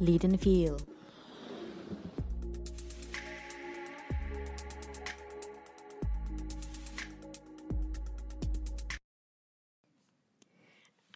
Lead 0.00 0.24
and 0.24 0.40
Feel. 0.40 0.78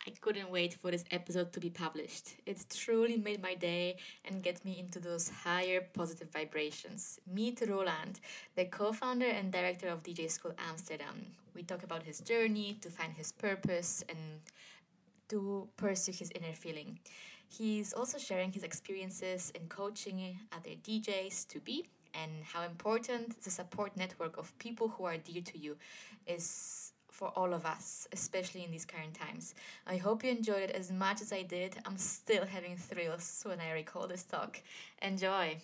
I 0.07 0.11
couldn't 0.21 0.51
wait 0.51 0.75
for 0.75 0.91
this 0.91 1.05
episode 1.11 1.51
to 1.55 1.61
be 1.61 1.71
published. 1.71 2.35
It 2.45 2.62
truly 2.69 3.17
made 3.17 3.41
my 3.41 3.55
day 3.55 3.97
and 4.27 4.43
gets 4.43 4.67
me 4.67 4.79
into 4.79 5.01
those 5.01 5.30
higher 5.30 5.80
positive 5.95 6.30
vibrations. 6.30 7.19
Meet 7.27 7.62
Roland, 7.66 8.21
the 8.55 8.66
co 8.66 8.93
founder 8.93 9.27
and 9.27 9.51
director 9.51 9.89
of 9.89 10.03
DJ 10.03 10.30
School 10.30 10.53
Amsterdam. 10.69 11.25
We 11.55 11.62
talk 11.62 11.85
about 11.85 12.03
his 12.03 12.21
journey 12.21 12.77
to 12.82 12.91
find 12.91 13.14
his 13.14 13.32
purpose 13.32 14.05
and 14.11 14.19
to 15.29 15.69
pursue 15.79 16.13
his 16.13 16.31
inner 16.35 16.53
feeling. 16.53 16.99
He's 17.48 17.93
also 17.93 18.18
sharing 18.18 18.53
his 18.53 18.62
experiences 18.62 19.53
in 19.54 19.68
coaching 19.68 20.39
other 20.53 20.71
DJs 20.82 21.48
to 21.48 21.61
be 21.61 21.86
and 22.14 22.32
how 22.44 22.62
important 22.62 23.43
the 23.43 23.50
support 23.50 23.96
network 23.96 24.36
of 24.39 24.57
people 24.58 24.89
who 24.89 25.04
are 25.04 25.17
dear 25.17 25.43
to 25.43 25.58
you 25.58 25.76
is 26.26 26.93
for 27.11 27.29
all 27.36 27.54
of 27.54 27.64
us, 27.64 28.08
especially 28.12 28.64
in 28.64 28.70
these 28.72 28.84
current 28.84 29.14
times. 29.14 29.54
I 29.86 29.96
hope 29.98 30.25
you 30.25 30.30
enjoyed 30.30 30.62
it 30.62 30.70
as 30.72 30.90
much 30.90 31.22
as 31.22 31.32
I 31.32 31.43
did. 31.43 31.76
I'm 31.86 31.96
still 31.96 32.44
having 32.44 32.77
thrills 32.77 33.42
when 33.47 33.61
I 33.61 33.70
recall 33.72 34.08
this 34.08 34.25
talk. 34.25 34.61
Enjoy. 35.00 35.56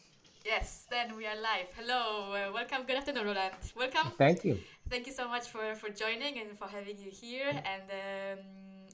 Yes, 0.44 0.86
then 0.90 1.16
we 1.16 1.26
are 1.26 1.36
live. 1.36 1.66
Hello, 1.76 2.32
uh, 2.32 2.52
welcome. 2.52 2.84
Good 2.86 2.96
afternoon, 2.96 3.26
Roland. 3.26 3.52
Welcome. 3.76 4.12
Thank 4.16 4.44
you. 4.44 4.58
Thank 4.88 5.06
you 5.06 5.12
so 5.12 5.28
much 5.28 5.48
for, 5.48 5.74
for 5.74 5.90
joining 5.90 6.38
and 6.38 6.56
for 6.56 6.66
having 6.66 6.96
you 6.98 7.10
here. 7.10 7.50
And 7.50 7.82
um, 7.90 8.44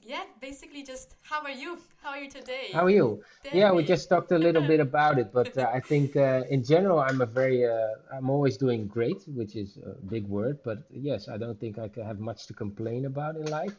yeah, 0.07 0.23
basically, 0.39 0.83
just 0.83 1.15
how 1.21 1.41
are 1.43 1.51
you? 1.51 1.77
How 2.01 2.11
are 2.11 2.17
you 2.17 2.29
today? 2.29 2.69
How 2.71 2.85
are 2.85 2.89
you? 2.89 3.21
Yeah, 3.53 3.73
we 3.73 3.83
just 3.83 4.07
talked 4.07 4.31
a 4.31 4.37
little 4.37 4.61
bit 4.61 4.79
about 4.79 5.19
it, 5.19 5.33
but 5.33 5.57
uh, 5.57 5.69
I 5.73 5.81
think 5.81 6.15
uh, 6.15 6.43
in 6.49 6.63
general, 6.63 6.99
I'm 6.99 7.19
a 7.19 7.25
very, 7.25 7.65
uh, 7.65 8.15
I'm 8.15 8.29
always 8.29 8.55
doing 8.57 8.87
great, 8.87 9.23
which 9.27 9.55
is 9.57 9.77
a 9.85 10.01
big 10.05 10.25
word, 10.27 10.59
but 10.63 10.79
yes, 10.89 11.27
I 11.27 11.37
don't 11.37 11.59
think 11.59 11.77
I 11.77 11.89
can 11.89 12.05
have 12.05 12.19
much 12.19 12.47
to 12.47 12.53
complain 12.53 13.05
about 13.05 13.35
in 13.35 13.45
life. 13.47 13.75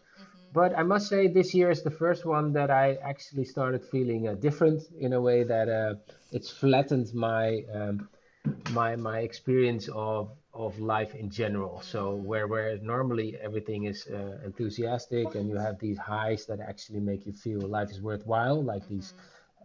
But 0.52 0.76
I 0.78 0.82
must 0.82 1.08
say, 1.08 1.28
this 1.28 1.54
year 1.54 1.70
is 1.70 1.82
the 1.82 1.90
first 1.90 2.24
one 2.26 2.52
that 2.52 2.70
I 2.70 2.96
actually 3.02 3.44
started 3.44 3.82
feeling 3.84 4.28
uh, 4.28 4.34
different 4.34 4.82
in 4.98 5.14
a 5.14 5.20
way 5.20 5.44
that 5.44 5.68
uh, 5.68 5.94
it's 6.32 6.50
flattened 6.50 7.12
my 7.14 7.62
um, 7.74 8.08
my 8.70 8.96
my 8.96 9.18
experience 9.20 9.88
of 9.94 10.30
of 10.58 10.78
life 10.78 11.14
in 11.14 11.30
general. 11.30 11.80
So 11.82 12.14
where 12.30 12.46
where 12.48 12.78
normally 12.78 13.36
everything 13.48 13.84
is 13.84 14.06
uh, 14.08 14.38
enthusiastic 14.44 15.34
and 15.36 15.48
you 15.48 15.56
have 15.56 15.78
these 15.78 15.98
highs 15.98 16.46
that 16.46 16.60
actually 16.60 17.00
make 17.00 17.26
you 17.26 17.32
feel 17.32 17.60
life 17.78 17.90
is 17.90 18.00
worthwhile, 18.02 18.62
like 18.62 18.86
these 18.88 19.14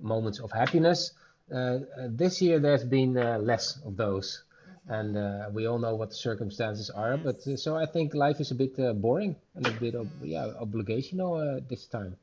moments 0.02 0.39
of 0.39 0.52
happiness. 0.52 1.11
Uh, 1.52 1.58
uh, 1.58 1.80
this 2.22 2.41
year 2.41 2.59
there's 2.59 2.85
been 2.85 3.17
uh, 3.17 3.38
less 3.39 3.80
of 3.85 3.97
those. 3.97 4.44
And 4.88 5.17
uh, 5.17 5.50
we 5.53 5.66
all 5.66 5.80
know 5.80 5.95
what 5.95 6.09
the 6.09 6.16
circumstances 6.16 6.89
are, 6.89 7.17
but 7.17 7.41
so 7.66 7.78
I 7.78 7.85
think 7.85 8.13
life 8.13 8.39
is 8.41 8.52
a 8.52 8.55
bit 8.55 8.78
uh, 8.80 8.94
boring 8.94 9.35
and 9.55 9.66
a 9.66 9.72
bit 9.72 9.95
of 9.95 10.07
yeah 10.22 10.47
obligational 10.61 11.31
uh, 11.39 11.61
this 11.69 11.85
time. 11.88 12.17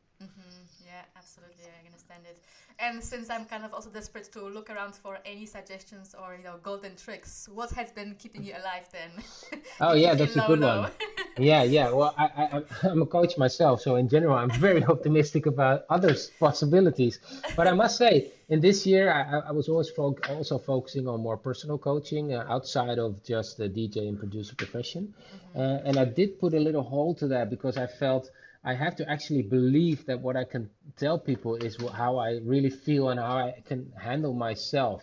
Yeah, 0.85 1.05
absolutely. 1.17 1.65
I 1.65 1.87
understand 1.87 2.25
it. 2.29 2.43
And 2.83 3.03
since 3.05 3.29
I'm 3.29 3.45
kind 3.45 3.65
of 3.65 3.75
also 3.75 3.91
desperate 3.91 4.33
to 4.33 4.41
look 4.41 4.71
around 4.71 4.95
for 4.95 5.19
any 5.27 5.45
suggestions 5.45 6.15
or 6.15 6.35
you 6.35 6.43
know 6.43 6.57
golden 6.63 6.97
tricks, 6.97 7.47
what 7.53 7.71
has 7.73 7.93
been 7.93 8.15
keeping 8.19 8.43
you 8.43 8.53
alive 8.53 8.89
then? 8.91 9.11
Oh 9.81 9.95
yeah, 10.05 10.15
that's 10.15 10.37
a 10.37 10.45
good 10.47 10.61
low. 10.61 10.83
one. 10.83 10.91
Yeah, 11.39 11.63
yeah. 11.63 11.91
Well, 11.91 12.15
I, 12.19 12.25
I, 12.25 12.63
I'm 12.89 13.03
a 13.03 13.07
coach 13.07 13.39
myself, 13.39 13.81
so 13.81 13.97
in 13.97 14.09
general, 14.09 14.37
I'm 14.37 14.51
very 14.51 14.85
optimistic 14.95 15.47
about 15.47 15.85
others' 15.89 16.31
possibilities. 16.39 17.19
But 17.57 17.67
I 17.67 17.73
must 17.73 17.97
say, 17.97 18.33
in 18.49 18.61
this 18.61 18.87
year, 18.87 19.13
I, 19.13 19.49
I 19.49 19.53
was 19.53 19.69
always 19.69 19.89
fo 19.91 20.17
also 20.29 20.59
focusing 20.59 21.07
on 21.09 21.21
more 21.21 21.37
personal 21.37 21.79
coaching 21.79 22.35
uh, 22.35 22.45
outside 22.49 22.99
of 22.99 23.23
just 23.23 23.59
the 23.59 23.69
DJ 23.69 24.09
and 24.09 24.19
producer 24.19 24.55
profession. 24.55 25.15
Uh, 25.55 25.87
and 25.87 25.97
I 25.97 26.05
did 26.05 26.39
put 26.41 26.55
a 26.55 26.61
little 26.61 26.83
hold 26.83 27.19
to 27.19 27.29
that 27.29 27.51
because 27.51 27.77
I 27.77 27.87
felt 27.87 28.31
I 28.63 28.75
have 28.75 28.97
to 28.97 29.11
actually 29.11 29.43
believe 29.43 30.07
that 30.07 30.21
what 30.21 30.37
I 30.37 30.45
can 30.45 30.71
tell 30.97 31.19
people 31.19 31.57
is 31.57 31.77
how 31.95 32.19
I 32.19 32.39
really 32.43 32.71
feel 32.71 33.09
and 33.09 33.19
how 33.19 33.39
I 33.39 33.63
can 33.67 33.93
handle 33.99 34.35
myself. 34.35 35.03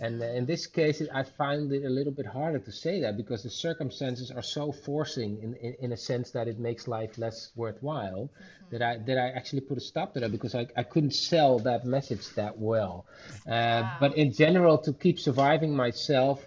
And 0.00 0.22
uh, 0.22 0.26
in 0.26 0.46
this 0.46 0.66
case, 0.66 1.02
I 1.14 1.22
find 1.22 1.72
it 1.72 1.84
a 1.84 1.88
little 1.88 2.12
bit 2.12 2.26
harder 2.26 2.58
to 2.58 2.72
say 2.72 3.00
that 3.02 3.16
because 3.16 3.42
the 3.42 3.50
circumstances 3.50 4.30
are 4.30 4.42
so 4.42 4.72
forcing 4.72 5.38
in, 5.42 5.54
in, 5.54 5.74
in 5.80 5.92
a 5.92 5.96
sense 5.96 6.32
that 6.32 6.48
it 6.48 6.58
makes 6.58 6.88
life 6.88 7.16
less 7.16 7.50
worthwhile 7.54 8.30
that 8.70 8.82
I 8.82 8.98
that 8.98 9.18
I 9.18 9.28
actually 9.30 9.60
put 9.60 9.78
a 9.78 9.80
stop 9.80 10.14
to 10.14 10.20
that 10.20 10.32
because 10.32 10.54
I, 10.54 10.66
I 10.76 10.82
couldn't 10.82 11.14
sell 11.14 11.60
that 11.60 11.84
message 11.84 12.28
that 12.34 12.58
well. 12.58 13.06
Uh, 13.48 13.88
but 14.00 14.16
in 14.16 14.32
general, 14.32 14.78
to 14.78 14.92
keep 14.92 15.18
surviving 15.18 15.74
myself, 15.74 16.46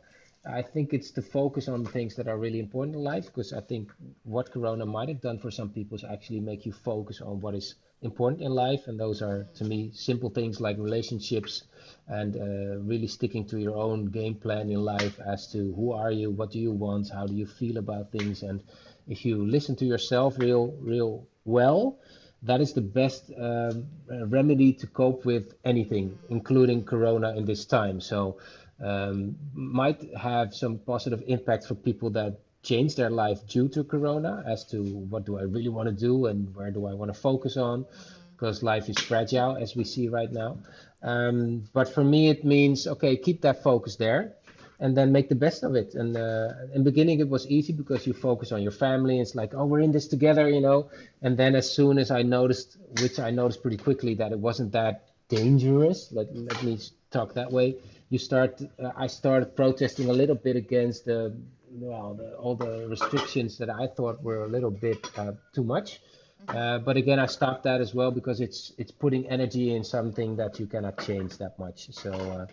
I 0.52 0.62
think 0.62 0.94
it's 0.94 1.12
to 1.12 1.22
focus 1.22 1.68
on 1.68 1.86
things 1.86 2.16
that 2.16 2.28
are 2.28 2.38
really 2.38 2.60
important 2.60 2.96
in 2.96 3.04
life 3.04 3.26
because 3.26 3.54
I 3.54 3.62
think 3.62 3.92
what 4.24 4.52
Corona 4.52 4.86
might 4.86 5.08
have 5.10 5.22
done 5.22 5.38
for 5.38 5.52
some 5.52 5.70
people 5.70 5.96
is 5.96 6.04
actually 6.04 6.40
make 6.40 6.66
you 6.66 6.72
focus 6.72 7.22
on 7.22 7.40
what 7.40 7.56
is 7.56 7.76
important 8.02 8.42
in 8.42 8.52
life. 8.52 8.88
And 8.88 9.00
those 9.00 9.22
are, 9.22 9.48
to 9.56 9.64
me, 9.64 9.92
simple 9.94 10.30
things 10.30 10.60
like 10.60 10.78
relationships 10.78 11.64
and 12.08 12.36
uh, 12.36 12.80
really 12.80 13.08
sticking 13.08 13.46
to 13.48 13.60
your 13.60 13.76
own 13.78 14.06
game 14.08 14.36
plan 14.36 14.70
in 14.70 14.84
life 14.84 15.20
as 15.20 15.52
to 15.52 15.74
who 15.74 15.92
are 15.92 16.12
you, 16.12 16.32
what 16.32 16.52
do 16.52 16.60
you 16.60 16.72
want, 16.72 17.10
how 17.10 17.28
do 17.28 17.36
you 17.36 17.46
feel 17.46 17.78
about 17.78 18.12
things. 18.12 18.42
And 18.44 18.64
if 19.08 19.26
you 19.26 19.46
listen 19.46 19.76
to 19.78 19.86
yourself 19.86 20.40
real, 20.40 20.74
real 20.80 21.28
well, 21.46 22.00
that 22.44 22.62
is 22.62 22.74
the 22.74 22.82
best 22.82 23.32
um, 23.38 23.86
remedy 24.08 24.72
to 24.74 24.88
cope 24.88 25.26
with 25.26 25.54
anything, 25.66 26.18
including 26.30 26.86
Corona 26.86 27.36
in 27.36 27.46
this 27.46 27.66
time. 27.66 28.00
So, 28.00 28.38
um, 28.82 29.36
might 29.54 30.14
have 30.16 30.54
some 30.54 30.80
positive 30.80 31.24
impact 31.28 31.66
for 31.66 31.76
people 31.76 32.10
that 32.12 32.40
change 32.62 32.96
their 32.96 33.10
life 33.10 33.40
due 33.48 33.70
to 33.70 33.84
Corona 33.84 34.44
as 34.46 34.66
to 34.66 34.84
what 34.84 35.26
do 35.26 35.40
I 35.40 35.44
really 35.44 35.70
want 35.70 35.88
to 35.88 35.96
do 35.96 36.26
and 36.26 36.54
where 36.56 36.72
do 36.72 36.86
I 36.88 36.94
want 36.94 37.14
to 37.14 37.20
focus 37.20 37.58
on, 37.58 37.86
because 38.34 38.64
life 38.64 38.90
is 38.90 39.00
fragile 39.00 39.56
as 39.58 39.76
we 39.76 39.84
see 39.84 40.10
right 40.10 40.32
now. 40.32 40.58
Um, 41.02 41.64
but 41.74 41.94
for 41.94 42.04
me, 42.04 42.30
it 42.30 42.44
means 42.44 42.88
okay, 42.88 43.16
keep 43.16 43.42
that 43.42 43.64
focus 43.64 43.96
there 43.96 44.34
and 44.80 44.96
then 44.96 45.12
make 45.12 45.28
the 45.30 45.36
best 45.36 45.64
of 45.64 45.76
it. 45.76 45.94
And 45.94 46.16
uh, 46.16 46.50
in 46.74 46.84
the 46.84 46.92
beginning, 46.92 47.20
it 47.20 47.30
was 47.30 47.48
easy 47.48 47.74
because 47.74 48.08
you 48.08 48.14
focus 48.14 48.52
on 48.52 48.62
your 48.62 48.72
family. 48.72 49.20
It's 49.20 49.36
like, 49.36 49.54
oh, 49.54 49.66
we're 49.66 49.82
in 49.82 49.92
this 49.92 50.08
together, 50.08 50.50
you 50.50 50.62
know. 50.62 50.90
And 51.22 51.38
then 51.38 51.56
as 51.56 51.70
soon 51.70 51.98
as 51.98 52.12
I 52.12 52.22
noticed, 52.22 52.78
which 53.02 53.20
I 53.20 53.30
noticed 53.30 53.62
pretty 53.62 53.78
quickly, 53.78 54.16
that 54.16 54.32
it 54.32 54.40
wasn't 54.40 54.72
that 54.72 55.06
dangerous. 55.28 56.12
Let 56.12 56.34
let 56.36 56.64
me 56.64 56.80
talk 57.12 57.34
that 57.34 57.52
way. 57.52 57.76
You 58.10 58.18
start. 58.18 58.62
Uh, 58.82 58.92
I 58.96 59.08
started 59.08 59.56
protesting 59.56 60.10
a 60.10 60.14
little 60.14 60.36
bit 60.36 60.56
against 60.56 61.06
the 61.06 61.36
well, 61.72 62.16
the, 62.16 62.34
all 62.36 62.56
the 62.56 62.88
restrictions 62.88 63.58
that 63.60 63.70
I 63.70 63.88
thought 63.88 64.22
were 64.24 64.44
a 64.44 64.48
little 64.48 64.72
bit 64.72 65.08
uh, 65.18 65.34
too 65.54 65.64
much. 65.64 66.02
Uh, 66.48 66.80
but 66.80 66.98
again, 66.98 67.20
I 67.20 67.28
stopped 67.28 67.64
that 67.64 67.82
as 67.82 67.94
well 67.94 68.12
because 68.12 68.42
it's 68.42 68.74
it's 68.78 68.92
putting 68.92 69.28
energy 69.30 69.76
in 69.76 69.84
something 69.84 70.36
that 70.38 70.60
you 70.60 70.66
cannot 70.68 71.00
change 71.00 71.38
that 71.38 71.58
much. 71.60 71.92
So. 71.92 72.12
Uh, 72.12 72.48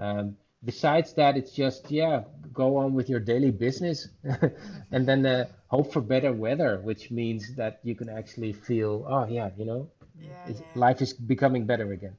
um, 0.00 0.36
besides 0.64 1.12
that, 1.14 1.36
it's 1.36 1.52
just 1.52 1.90
yeah, 1.90 2.22
go 2.52 2.76
on 2.76 2.94
with 2.94 3.08
your 3.08 3.20
daily 3.20 3.50
business, 3.50 4.08
and 4.92 5.06
then 5.06 5.26
uh, 5.26 5.46
hope 5.68 5.92
for 5.92 6.00
better 6.00 6.32
weather, 6.32 6.80
which 6.80 7.10
means 7.10 7.54
that 7.56 7.80
you 7.82 7.94
can 7.94 8.08
actually 8.08 8.52
feel 8.52 9.04
oh 9.08 9.26
yeah, 9.26 9.50
you 9.56 9.64
know, 9.64 9.88
Yeah, 10.18 10.28
yeah. 10.46 10.54
life 10.74 11.02
is 11.02 11.12
becoming 11.12 11.66
better 11.66 11.92
again. 11.92 12.16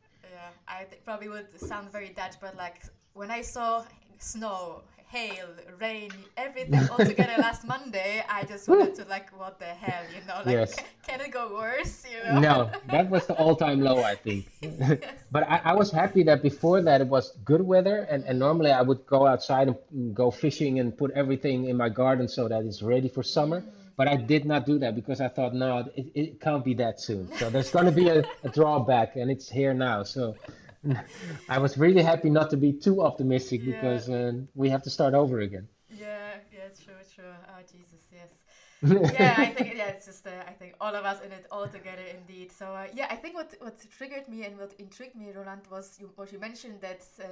I 0.67 0.83
th- 0.83 1.03
probably 1.05 1.29
would 1.29 1.47
sound 1.59 1.91
very 1.91 2.09
Dutch, 2.09 2.35
but 2.41 2.55
like 2.57 2.83
when 3.13 3.29
I 3.31 3.41
saw 3.41 3.83
snow, 4.19 4.81
hail, 5.07 5.47
rain, 5.79 6.11
everything 6.37 6.89
all 6.89 6.97
together 6.97 7.35
last 7.37 7.67
Monday, 7.67 8.23
I 8.27 8.43
just 8.45 8.67
wanted 8.67 8.95
to 8.95 9.05
like, 9.05 9.29
what 9.37 9.59
the 9.59 9.65
hell, 9.65 10.03
you 10.15 10.25
know? 10.27 10.37
Like, 10.37 10.47
Yes. 10.47 10.75
can 11.07 11.21
it 11.21 11.31
go 11.31 11.53
worse? 11.53 12.03
You 12.11 12.33
know? 12.33 12.39
No, 12.39 12.71
that 12.89 13.09
was 13.09 13.27
the 13.27 13.35
all-time 13.35 13.81
low, 13.81 14.01
I 14.01 14.15
think. 14.15 14.47
But 15.31 15.43
I, 15.49 15.61
I 15.65 15.73
was 15.75 15.91
happy 15.91 16.23
that 16.23 16.41
before 16.41 16.81
that 16.81 17.01
it 17.01 17.07
was 17.07 17.33
good 17.45 17.61
weather, 17.61 18.07
and, 18.09 18.23
and 18.23 18.39
normally 18.39 18.71
I 18.71 18.81
would 18.81 19.05
go 19.05 19.27
outside 19.27 19.67
and 19.67 20.15
go 20.15 20.31
fishing 20.31 20.79
and 20.79 20.97
put 20.97 21.11
everything 21.11 21.65
in 21.65 21.77
my 21.77 21.89
garden 21.89 22.27
so 22.27 22.47
that 22.47 22.63
it's 22.65 22.81
ready 22.81 23.09
for 23.09 23.21
summer. 23.23 23.61
Mm. 23.61 23.67
But 23.95 24.07
I 24.07 24.15
did 24.15 24.45
not 24.45 24.65
do 24.65 24.79
that 24.79 24.95
because 24.95 25.21
I 25.21 25.27
thought, 25.27 25.53
no, 25.53 25.87
it, 25.95 26.07
it 26.15 26.41
can't 26.41 26.65
be 26.65 26.73
that 26.75 26.99
soon. 26.99 27.29
So 27.37 27.51
there's 27.51 27.69
going 27.69 27.85
to 27.85 27.91
be 27.91 28.09
a, 28.09 28.23
a 28.43 28.49
drawback, 28.49 29.15
and 29.15 29.29
it's 29.29 29.47
here 29.49 29.73
now. 29.75 30.01
So 30.01 30.35
I 31.49 31.59
was 31.59 31.77
really 31.77 32.01
happy 32.03 32.29
not 32.29 32.49
to 32.51 32.57
be 32.57 32.73
too 32.73 33.01
optimistic 33.01 33.61
Yeah. 33.63 33.73
because 33.73 34.09
uh, 34.09 34.33
we 34.55 34.69
have 34.69 34.83
to 34.83 34.89
start 34.89 35.13
over 35.13 35.39
again. 35.39 35.67
Yeah, 35.89 36.35
yeah, 36.51 36.69
true, 36.83 36.95
true. 37.15 37.33
Oh, 37.49 37.61
Jesus, 37.71 38.01
yes. 38.11 38.31
yeah, 39.13 39.35
I 39.37 39.45
think 39.45 39.75
yeah, 39.77 39.87
it's 39.87 40.05
just 40.07 40.27
uh, 40.27 40.31
I 40.45 40.51
think 40.51 40.75
all 40.81 40.93
of 40.93 41.05
us 41.05 41.21
in 41.21 41.31
it 41.31 41.45
all 41.51 41.67
together 41.67 42.03
indeed. 42.03 42.51
So 42.51 42.65
uh, 42.73 42.87
yeah, 42.93 43.07
I 43.09 43.15
think 43.15 43.35
what 43.35 43.53
what 43.61 43.79
triggered 43.97 44.27
me 44.27 44.43
and 44.45 44.57
what 44.57 44.73
intrigued 44.77 45.15
me, 45.15 45.31
Roland, 45.31 45.61
was 45.71 45.97
you, 45.99 46.11
what 46.15 46.33
you 46.33 46.39
mentioned 46.39 46.81
that 46.81 47.01
uh, 47.21 47.23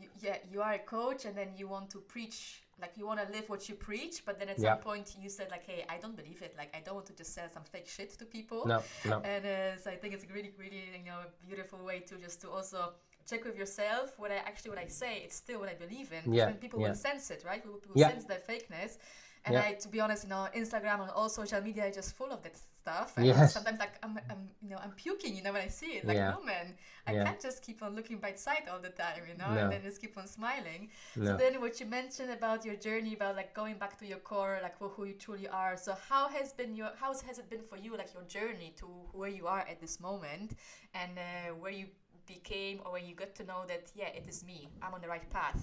you, 0.00 0.08
yeah 0.20 0.38
you 0.50 0.60
are 0.60 0.72
a 0.72 0.80
coach 0.80 1.24
and 1.24 1.36
then 1.36 1.50
you 1.56 1.68
want 1.68 1.90
to 1.90 1.98
preach 2.00 2.61
like 2.80 2.96
you 2.96 3.06
want 3.06 3.20
to 3.24 3.28
live 3.36 3.48
what 3.48 3.68
you 3.68 3.74
preach, 3.74 4.24
but 4.24 4.38
then 4.38 4.48
at 4.48 4.58
Yeah. 4.58 4.74
some 4.74 4.78
point 4.78 5.14
you 5.20 5.28
said 5.28 5.48
like, 5.50 5.64
hey, 5.64 5.84
I 5.88 5.98
don't 5.98 6.16
believe 6.16 6.40
it. 6.42 6.54
Like 6.56 6.70
I 6.76 6.80
don't 6.84 6.94
want 6.94 7.06
to 7.06 7.12
just 7.14 7.32
sell 7.34 7.48
some 7.52 7.64
fake 7.64 7.88
shit 7.88 8.10
to 8.18 8.24
people. 8.24 8.66
No, 8.66 8.82
no. 9.04 9.20
And 9.20 9.44
uh, 9.44 9.76
so 9.82 9.90
I 9.90 9.96
think 9.96 10.14
it's 10.14 10.24
a 10.24 10.32
really, 10.32 10.52
really, 10.58 10.82
you 10.98 11.04
know, 11.10 11.20
beautiful 11.46 11.78
way 11.84 12.00
to 12.00 12.14
just 12.16 12.40
to 12.42 12.50
also 12.50 12.94
check 13.28 13.44
with 13.44 13.56
yourself 13.56 14.06
what 14.18 14.30
I 14.32 14.36
actually 14.36 14.70
what 14.70 14.80
I 14.80 14.88
say 14.88 15.22
it's 15.24 15.36
still 15.36 15.60
what 15.60 15.68
I 15.68 15.74
believe 15.74 16.08
in. 16.12 16.32
Yeah, 16.32 16.50
people 16.52 16.80
yeah. 16.80 16.88
will 16.88 16.96
sense 16.96 17.30
it, 17.30 17.44
right? 17.46 17.62
People 17.62 17.78
will 17.94 18.00
Yeah. 18.00 18.10
sense 18.10 18.24
the 18.24 18.34
fakeness. 18.50 18.98
And 19.44 19.54
Yeah. 19.54 19.62
I, 19.62 19.72
to 19.74 19.88
be 19.88 19.98
honest, 20.00 20.22
you 20.24 20.30
know, 20.30 20.46
Instagram 20.54 21.00
and 21.02 21.10
all 21.10 21.28
social 21.28 21.60
media 21.60 21.86
is 21.86 21.96
just 21.96 22.14
full 22.16 22.30
of 22.30 22.42
that 22.44 22.56
stuff. 22.56 23.14
And 23.16 23.26
Yes. 23.26 23.54
sometimes 23.54 23.78
like 23.80 23.94
I'm, 24.04 24.18
I'm, 24.30 24.48
you 24.62 24.68
know, 24.70 24.76
I'm 24.84 24.92
puking, 24.92 25.34
you 25.36 25.42
know, 25.42 25.52
when 25.52 25.62
I 25.62 25.68
see 25.68 25.92
it. 25.98 26.04
Like, 26.04 26.16
Yeah. 26.16 26.30
no 26.30 26.42
man, 26.42 26.76
I 27.08 27.12
Yeah. 27.14 27.24
can't 27.24 27.40
just 27.40 27.60
keep 27.66 27.82
on 27.82 27.94
looking 27.96 28.18
by 28.18 28.34
sight 28.34 28.68
all 28.68 28.78
the 28.78 28.90
time, 28.90 29.22
you 29.28 29.36
know, 29.36 29.50
No. 29.52 29.58
and 29.62 29.72
then 29.72 29.82
just 29.82 30.00
keep 30.00 30.16
on 30.16 30.26
smiling. 30.28 30.90
So 31.14 31.36
then 31.36 31.60
what 31.60 31.80
you 31.80 31.86
mentioned 31.86 32.30
about 32.30 32.64
your 32.64 32.76
journey 32.76 33.14
about 33.14 33.34
like 33.36 33.52
going 33.52 33.76
back 33.78 33.98
to 33.98 34.06
your 34.06 34.18
core, 34.30 34.60
like 34.62 34.76
who 34.78 34.88
who 34.94 35.04
you 35.10 35.14
truly 35.14 35.48
are. 35.48 35.76
So 35.76 35.90
how 36.08 36.28
has 36.28 36.52
been 36.52 36.72
your 36.76 36.90
how 37.00 37.12
has 37.28 37.36
it 37.42 37.48
been 37.50 37.64
for 37.70 37.76
you, 37.84 37.96
like 37.96 38.10
your 38.14 38.24
journey 38.38 38.70
to 38.80 38.86
where 39.12 39.32
you 39.38 39.46
are 39.48 39.64
at 39.72 39.80
this 39.80 39.98
moment, 40.08 40.48
and 40.94 41.12
uh, 41.18 41.54
where 41.62 41.72
you 41.80 41.86
became 42.26 42.80
or 42.84 42.92
when 42.92 43.04
you 43.08 43.14
got 43.22 43.34
to 43.40 43.44
know 43.44 43.64
that 43.66 43.90
yeah, 44.00 44.08
it 44.18 44.26
is 44.28 44.44
me, 44.44 44.68
I'm 44.82 44.94
on 44.94 45.00
the 45.00 45.08
right 45.08 45.28
path. 45.30 45.60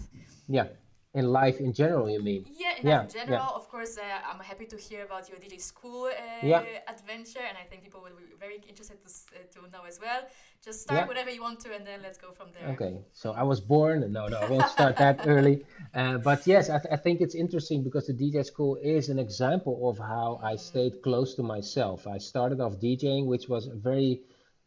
Yeah. 0.47 0.67
In 1.15 1.25
life 1.31 1.59
in 1.59 1.73
general, 1.73 2.07
you 2.09 2.21
mean? 2.21 2.45
Yeah, 2.55 2.77
in, 2.79 2.87
Yeah, 2.87 3.01
in 3.03 3.09
general, 3.09 3.55
of 3.55 3.67
course, 3.67 3.97
uh, 3.97 4.03
I'm 4.29 4.39
happy 4.39 4.65
to 4.67 4.77
hear 4.77 5.03
about 5.05 5.27
your 5.27 5.39
DJ 5.39 5.57
school 5.57 6.05
uh, 6.05 6.47
Yeah. 6.47 6.63
adventure, 6.87 7.45
and 7.49 7.57
I 7.57 7.65
think 7.69 7.81
people 7.83 8.01
will 8.01 8.15
be 8.15 8.35
very 8.39 8.57
interested 8.69 8.97
to, 9.03 9.09
uh, 9.09 9.39
to 9.53 9.71
know 9.71 9.83
as 9.87 9.99
well. 9.99 10.21
Just 10.63 10.81
start 10.83 10.99
Yeah. 10.99 11.07
whatever 11.07 11.31
you 11.31 11.41
want 11.41 11.59
to, 11.61 11.73
and 11.75 11.83
then 11.85 12.01
let's 12.03 12.19
go 12.19 12.31
from 12.31 12.49
there. 12.53 12.67
Okay, 12.73 12.93
so 13.11 13.31
I 13.33 13.41
was 13.41 13.59
born. 13.59 13.99
No, 14.11 14.27
no, 14.27 14.37
I 14.37 14.47
won't 14.51 14.67
start 14.67 14.97
that 14.99 15.21
early. 15.25 15.65
Uh, 15.95 16.17
but 16.19 16.45
yes, 16.45 16.69
I, 16.69 16.77
th- 16.77 16.93
I 16.93 16.97
think 16.97 17.21
it's 17.21 17.33
interesting 17.35 17.83
because 17.83 18.05
the 18.05 18.13
DJ 18.13 18.43
school 18.43 18.75
is 18.83 19.09
an 19.09 19.17
example 19.17 19.89
of 19.89 19.97
how 19.97 20.39
I 20.43 20.55
stayed 20.57 21.01
close 21.01 21.33
to 21.35 21.43
myself. 21.43 22.05
I 22.05 22.19
started 22.19 22.59
off 22.61 22.73
DJing, 22.79 23.25
which 23.25 23.49
was 23.49 23.65
very, 23.65 24.21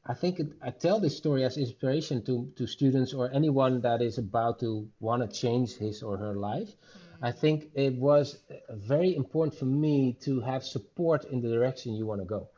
I 0.05 0.15
think 0.15 0.41
it, 0.41 0.53
I 0.61 0.71
tell 0.71 0.99
this 0.99 1.17
story 1.17 1.45
as 1.45 1.57
inspiration 1.57 2.25
to, 2.25 2.51
to 2.57 2.67
students 2.67 3.15
or 3.15 3.31
anyone 3.33 3.81
that 3.83 4.03
is 4.03 4.19
about 4.19 4.59
to 4.61 4.89
want 4.99 5.23
to 5.23 5.29
change 5.41 5.77
his 5.77 6.03
or 6.03 6.17
her 6.17 6.35
life. 6.35 6.71
I 7.23 7.31
think 7.31 7.71
it 7.75 7.95
was 7.95 8.43
very 8.69 9.15
important 9.15 9.57
for 9.57 9.67
me 9.67 10.17
to 10.23 10.41
have 10.41 10.65
support 10.65 11.25
in 11.27 11.41
the 11.41 11.49
direction 11.49 11.95
you 11.95 12.05
want 12.05 12.21
to 12.21 12.27
go. 12.27 12.49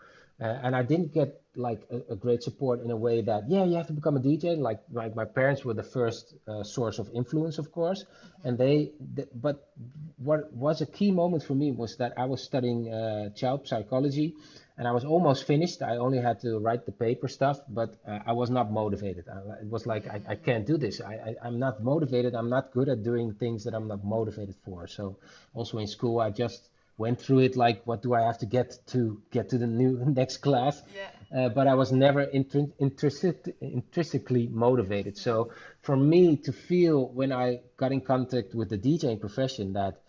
Uh, 0.41 0.47
and 0.63 0.75
I 0.75 0.83
didn't 0.83 1.13
get 1.13 1.41
like 1.55 1.83
a, 1.91 2.15
a 2.15 2.17
great 2.17 2.43
support 2.43 2.83
in 2.83 2.91
a 2.91 2.97
way 2.97 3.23
that 3.23 3.49
yeah 3.49 3.65
you 3.65 3.77
have 3.77 3.87
to 3.87 3.93
become 3.93 4.17
a 4.17 4.21
DJ 4.21 4.57
like 4.59 4.81
like 4.91 5.15
my 5.15 5.25
parents 5.25 5.65
were 5.65 5.75
the 5.75 5.85
first 5.85 6.35
uh, 6.49 6.65
source 6.65 6.99
of 6.99 7.09
influence 7.15 7.59
of 7.59 7.71
course 7.71 8.05
and 8.43 8.59
they 8.59 8.91
th- 9.15 9.29
but 9.35 9.69
what 10.17 10.53
was 10.53 10.81
a 10.81 10.87
key 10.87 11.13
moment 11.13 11.45
for 11.45 11.55
me 11.55 11.71
was 11.71 11.97
that 11.99 12.15
I 12.17 12.25
was 12.25 12.43
studying 12.43 12.93
uh, 12.93 13.31
child 13.31 13.69
psychology 13.69 14.35
and 14.77 14.89
I 14.89 14.93
was 14.93 15.05
almost 15.05 15.47
finished. 15.47 15.83
I 15.83 15.97
only 15.97 16.19
had 16.19 16.41
to 16.41 16.59
write 16.59 16.85
the 16.87 16.93
paper 16.93 17.29
stuff 17.29 17.61
but 17.69 17.95
uh, 18.07 18.19
I 18.27 18.33
was 18.33 18.51
not 18.51 18.73
motivated. 18.73 19.25
I, 19.29 19.63
it 19.63 19.71
was 19.71 19.87
like 19.87 20.07
I, 20.09 20.21
I 20.29 20.35
can't 20.35 20.67
do 20.67 20.77
this. 20.77 21.01
I, 21.01 21.15
I 21.15 21.47
I'm 21.47 21.59
not 21.59 21.83
motivated. 21.83 22.35
I'm 22.35 22.51
not 22.51 22.73
good 22.73 22.89
at 22.89 23.03
doing 23.03 23.35
things 23.35 23.65
that 23.65 23.75
I'm 23.75 23.89
not 23.89 24.05
motivated 24.05 24.57
for. 24.65 24.87
So 24.87 25.17
also 25.55 25.79
in 25.79 25.87
school 25.87 26.21
I 26.21 26.31
just 26.31 26.69
went 26.97 27.21
through 27.21 27.41
it 27.41 27.57
like 27.57 27.83
what 27.87 28.03
do 28.03 28.15
I 28.15 28.23
have 28.23 28.39
to 28.39 28.47
get 28.47 28.79
to 28.89 29.21
get 29.31 29.49
to 29.51 29.59
the 29.59 29.67
new 29.67 29.93
next 30.21 30.39
class? 30.39 30.83
Yeah. 30.95 31.11
uh, 31.35 31.49
but 31.49 31.67
I 31.67 31.75
was 31.75 31.91
never 31.93 32.27
intrin- 32.27 32.73
intrinsic- 32.79 33.55
intrinsically 33.61 34.49
motivated. 34.49 35.17
So 35.17 35.51
for 35.83 35.97
me 35.97 36.37
to 36.37 36.53
feel 36.53 37.09
when 37.09 37.33
I 37.33 37.61
got 37.77 37.93
in 37.93 38.01
contact 38.01 38.55
with 38.55 38.69
the 38.71 38.79
DJing 38.79 39.21
profession 39.21 39.73
that 39.73 40.01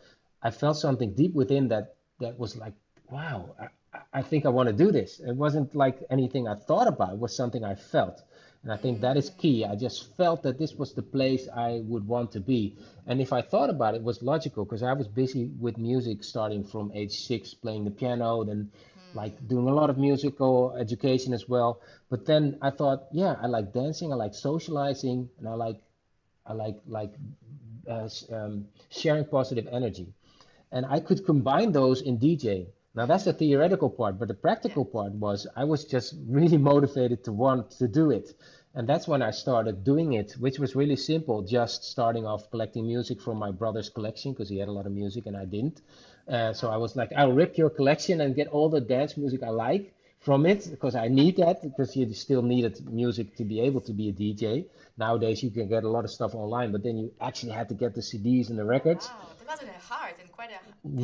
I 0.42 0.52
felt 0.52 0.78
something 0.78 1.14
deep 1.14 1.34
within 1.34 1.70
that 1.70 1.96
that 2.20 2.38
was 2.38 2.56
like, 2.56 2.74
wow, 3.10 3.56
I, 3.60 3.68
I 4.14 4.22
think 4.22 4.46
I 4.46 4.50
want 4.50 4.68
to 4.68 4.74
do 4.74 4.92
this. 4.92 5.20
It 5.20 5.36
wasn't 5.36 5.76
like 5.76 6.04
anything 6.10 6.48
I 6.48 6.56
thought 6.56 6.88
about. 6.88 7.14
It 7.14 7.20
was 7.20 7.36
something 7.36 7.64
I 7.64 7.76
felt. 7.76 8.22
And 8.64 8.74
I 8.74 8.78
think 8.78 9.02
that 9.02 9.16
is 9.16 9.30
key. 9.30 9.64
I 9.64 9.76
just 9.76 10.16
felt 10.18 10.42
that 10.44 10.58
this 10.58 10.74
was 10.74 10.94
the 10.94 11.04
place 11.04 11.48
I 11.56 11.84
would 11.86 12.08
want 12.08 12.32
to 12.32 12.40
be. 12.40 12.76
And 13.06 13.22
if 13.22 13.32
I 13.32 13.42
thought 13.44 13.70
about 13.70 13.94
it, 13.94 13.98
it 13.98 14.04
was 14.04 14.24
logical 14.24 14.66
because 14.66 14.82
I 14.82 14.94
was 14.94 15.08
busy 15.08 15.52
with 15.60 15.78
music 15.78 16.24
starting 16.24 16.64
from 16.64 16.92
age 16.96 17.12
six, 17.12 17.54
playing 17.54 17.84
the 17.84 17.92
piano, 17.92 18.44
then 18.44 18.72
like 19.14 19.48
doing 19.48 19.68
a 19.68 19.74
lot 19.74 19.90
of 19.90 19.98
musical 19.98 20.76
education 20.80 21.32
as 21.34 21.48
well. 21.48 21.80
But 22.10 22.26
then 22.26 22.58
I 22.62 22.72
thought, 22.72 23.04
yeah, 23.12 23.36
I 23.42 23.48
like 23.48 23.72
dancing, 23.72 24.12
I 24.12 24.16
like 24.16 24.34
socializing, 24.34 25.30
and 25.38 25.48
I 25.48 25.54
like, 25.54 25.80
I 26.46 26.54
like 26.54 26.78
like 26.88 27.14
uh, 27.88 28.10
um, 28.32 28.66
sharing 28.90 29.26
positive 29.26 29.68
energy, 29.72 30.14
and 30.72 30.86
I 30.86 31.00
could 31.00 31.26
combine 31.26 31.72
those 31.72 32.02
in 32.02 32.18
DJing. 32.18 32.68
Now 32.96 33.06
that's 33.06 33.26
the 33.26 33.34
theoretical 33.34 33.90
part, 33.90 34.18
but 34.18 34.30
the 34.30 34.34
practical 34.34 34.86
part 34.86 35.12
was 35.12 35.46
I 35.56 35.66
was 35.66 35.84
just 35.84 36.16
really 36.28 36.58
motivated 36.58 37.26
to 37.26 37.34
want 37.34 37.72
to 37.72 37.88
do 37.90 38.10
it. 38.12 38.34
And 38.74 38.88
that's 38.88 39.08
when 39.08 39.22
I 39.22 39.32
started 39.32 39.84
doing 39.84 40.14
it, 40.14 40.34
which 40.40 40.60
was 40.60 40.76
really 40.76 40.96
simple, 40.96 41.42
just 41.42 41.84
starting 41.84 42.26
off 42.26 42.50
collecting 42.52 42.88
music 42.88 43.22
from 43.22 43.38
my 43.38 43.52
brother's 43.52 43.90
collection 43.90 44.32
because 44.32 44.50
he 44.50 44.60
had 44.60 44.70
a 44.70 44.72
lot 44.72 44.86
of 44.86 44.94
music 44.94 45.26
and 45.26 45.36
I 45.36 45.46
didn't. 45.46 45.82
Uh, 46.28 46.54
so 46.54 46.70
I 46.70 46.78
was 46.78 46.96
like, 46.96 47.12
I'll 47.16 47.32
rip 47.34 47.58
your 47.58 47.70
collection 47.70 48.22
and 48.22 48.36
get 48.36 48.48
all 48.48 48.70
the 48.70 48.82
dance 48.82 49.18
music 49.18 49.44
I 49.44 49.50
like 49.50 49.94
from 50.26 50.46
it 50.48 50.68
because 50.72 50.96
I 50.96 51.08
need 51.08 51.38
that 51.38 51.62
because 51.62 51.96
you 51.96 52.12
still 52.14 52.42
needed 52.42 52.84
music 52.92 53.36
to 53.38 53.44
be 53.46 53.62
able 53.62 53.82
to 53.82 53.94
be 53.94 54.10
a 54.10 54.14
DJ. 54.14 54.66
Nowadays 54.98 55.44
you 55.44 55.52
can 55.52 55.68
get 55.70 55.84
a 55.84 55.90
lot 55.90 56.04
of 56.04 56.10
stuff 56.10 56.34
online, 56.34 56.72
but 56.72 56.82
then 56.84 56.98
you 56.98 57.14
actually 57.22 57.52
had 57.52 57.70
to 57.70 57.76
get 57.76 57.94
the 57.94 58.02
CDs 58.02 58.50
and 58.50 58.58
the 58.58 58.66
records. 58.66 59.08
Wow, 59.08 59.28
that 59.46 59.62
was 59.62 59.70
a 59.70 59.94
hard 59.94 60.16
and 60.20 60.32
quite 60.32 60.50
a 60.50 60.60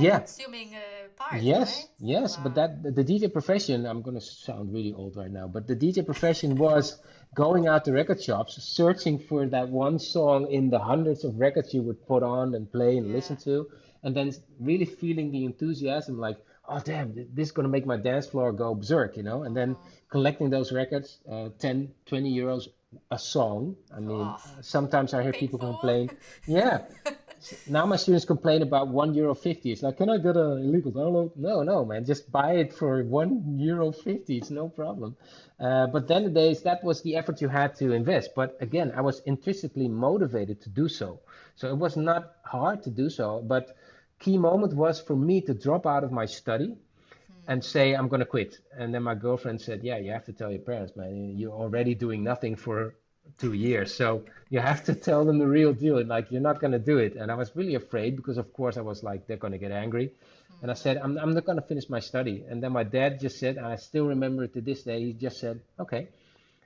Yeah. 0.07 0.19
consuming 0.19 0.69
uh, 0.73 0.81
part. 1.15 1.41
Yes, 1.41 1.69
right? 1.77 1.89
yes, 2.15 2.35
but 2.43 2.55
that 2.55 2.81
the, 2.81 3.03
DJ 3.03 3.31
profession, 3.31 3.85
I'm 3.85 4.01
gonna 4.01 4.21
sound 4.21 4.73
really 4.73 4.93
old 4.93 5.15
right 5.15 5.31
now, 5.39 5.47
but 5.47 5.67
the 5.67 5.75
DJ 5.75 6.03
profession 6.03 6.55
was 6.55 6.99
going 7.35 7.67
out 7.67 7.85
to 7.85 7.91
record 7.91 8.21
shops, 8.23 8.51
searching 8.63 9.19
for 9.19 9.45
that 9.45 9.69
one 9.69 9.99
song 9.99 10.51
in 10.51 10.71
the 10.71 10.79
hundreds 10.79 11.23
of 11.23 11.39
records 11.39 11.73
you 11.75 11.83
would 11.83 12.01
put 12.07 12.23
on 12.23 12.55
and 12.55 12.71
play 12.71 12.97
and 12.97 13.11
listen 13.11 13.37
to, 13.37 13.67
and 14.03 14.15
then 14.15 14.33
really 14.59 14.85
feeling 14.85 15.31
the 15.31 15.45
enthusiasm, 15.45 16.17
like, 16.17 16.37
oh 16.71 16.79
damn, 16.83 17.13
this 17.33 17.47
is 17.49 17.51
gonna 17.51 17.67
make 17.69 17.85
my 17.85 17.97
dance 17.97 18.27
floor 18.27 18.51
go 18.51 18.73
berserk, 18.75 19.17
you 19.17 19.23
know, 19.23 19.43
and 19.43 19.55
then 19.55 19.75
collecting 20.09 20.49
those 20.49 20.71
records, 20.71 21.19
uh, 21.31 21.49
10, 21.59 21.91
20 22.05 22.33
euros 22.37 22.67
a 23.09 23.19
song. 23.19 23.75
I 23.95 23.99
mean, 23.99 24.21
Oh, 24.21 24.37
sometimes 24.61 25.13
I 25.13 25.23
hear 25.23 25.31
people 25.33 25.59
complain, 25.59 26.09
yeah. 26.47 26.81
Now 27.67 27.85
my 27.87 27.95
students 27.95 28.25
complain 28.25 28.61
about 28.61 28.89
one 28.89 29.15
euro 29.15 29.33
fifty. 29.33 29.71
It's 29.71 29.81
like, 29.81 29.97
can 29.97 30.09
I 30.09 30.17
get 30.19 30.37
an 30.37 30.63
illegal 30.63 30.91
download? 30.91 31.35
No, 31.35 31.63
no, 31.63 31.83
man, 31.83 32.05
just 32.05 32.31
buy 32.31 32.53
it 32.53 32.71
for 32.73 33.03
one 33.03 33.57
euro 33.57 33.91
fifty. 33.91 34.37
It's 34.37 34.51
no 34.51 34.69
problem. 34.69 35.17
Uh, 35.59 35.87
but 35.87 36.07
then 36.07 36.23
the 36.23 36.29
days 36.29 36.61
that 36.63 36.83
was 36.83 37.01
the 37.01 37.15
effort 37.15 37.41
you 37.41 37.47
had 37.49 37.75
to 37.77 37.93
invest. 37.93 38.31
But 38.35 38.57
again, 38.61 38.93
I 38.95 39.01
was 39.01 39.21
intrinsically 39.25 39.87
motivated 39.87 40.61
to 40.61 40.69
do 40.69 40.87
so. 40.87 41.19
So 41.55 41.69
it 41.69 41.77
was 41.77 41.97
not 41.97 42.35
hard 42.43 42.83
to 42.83 42.91
do 42.91 43.09
so. 43.09 43.41
But 43.41 43.75
key 44.21 44.37
moment 44.37 44.73
was 44.73 45.01
for 45.01 45.15
me 45.15 45.41
to 45.41 45.53
drop 45.53 45.85
out 45.85 46.03
of 46.03 46.11
my 46.11 46.25
study 46.25 46.75
and 47.47 47.61
hmm. 47.61 47.67
say 47.73 47.93
I'm 47.93 48.07
gonna 48.07 48.25
quit. 48.25 48.57
And 48.77 48.93
then 48.93 49.03
my 49.03 49.15
girlfriend 49.15 49.59
said, 49.61 49.83
"Yeah, 49.83 49.97
you 49.97 50.11
have 50.11 50.25
to 50.25 50.33
tell 50.33 50.51
your 50.51 50.61
parents, 50.61 50.95
man. 50.95 51.37
You're 51.37 51.57
already 51.63 51.95
doing 51.95 52.23
nothing 52.23 52.55
for 52.55 52.95
two 53.37 53.53
years, 53.53 53.93
so 53.93 54.23
you 54.49 54.59
have 54.59 54.83
to 54.85 54.95
tell 54.95 55.25
them 55.25 55.37
the 55.39 55.47
real 55.47 55.73
deal. 55.73 55.97
And 55.97 56.09
Like 56.09 56.31
you're 56.31 56.47
not 56.49 56.61
gonna 56.61 56.79
do 56.79 56.97
it." 56.99 57.15
And 57.15 57.31
I 57.31 57.35
was 57.35 57.55
really 57.55 57.75
afraid 57.75 58.15
because, 58.15 58.37
of 58.37 58.53
course, 58.53 58.77
I 58.77 58.81
was 58.81 59.03
like, 59.03 59.27
they're 59.27 59.43
gonna 59.45 59.57
get 59.57 59.71
angry. 59.71 60.13
And 60.61 60.69
I 60.69 60.75
hmm. 60.75 60.83
said, 60.83 60.97
I'm, 60.97 61.17
I'm 61.17 61.33
not 61.33 61.45
gonna 61.45 61.67
finish 61.73 61.89
my 61.89 61.99
study. 61.99 62.45
And 62.47 62.61
then 62.61 62.71
my 62.71 62.83
dad 62.83 63.19
just 63.19 63.39
said, 63.39 63.57
and 63.57 63.65
I 63.65 63.77
still 63.77 64.05
remember 64.05 64.43
it 64.43 64.53
to 64.53 64.61
this 64.61 64.83
day. 64.83 64.99
He 65.07 65.13
just 65.13 65.39
said, 65.39 65.61
"Okay," 65.79 66.07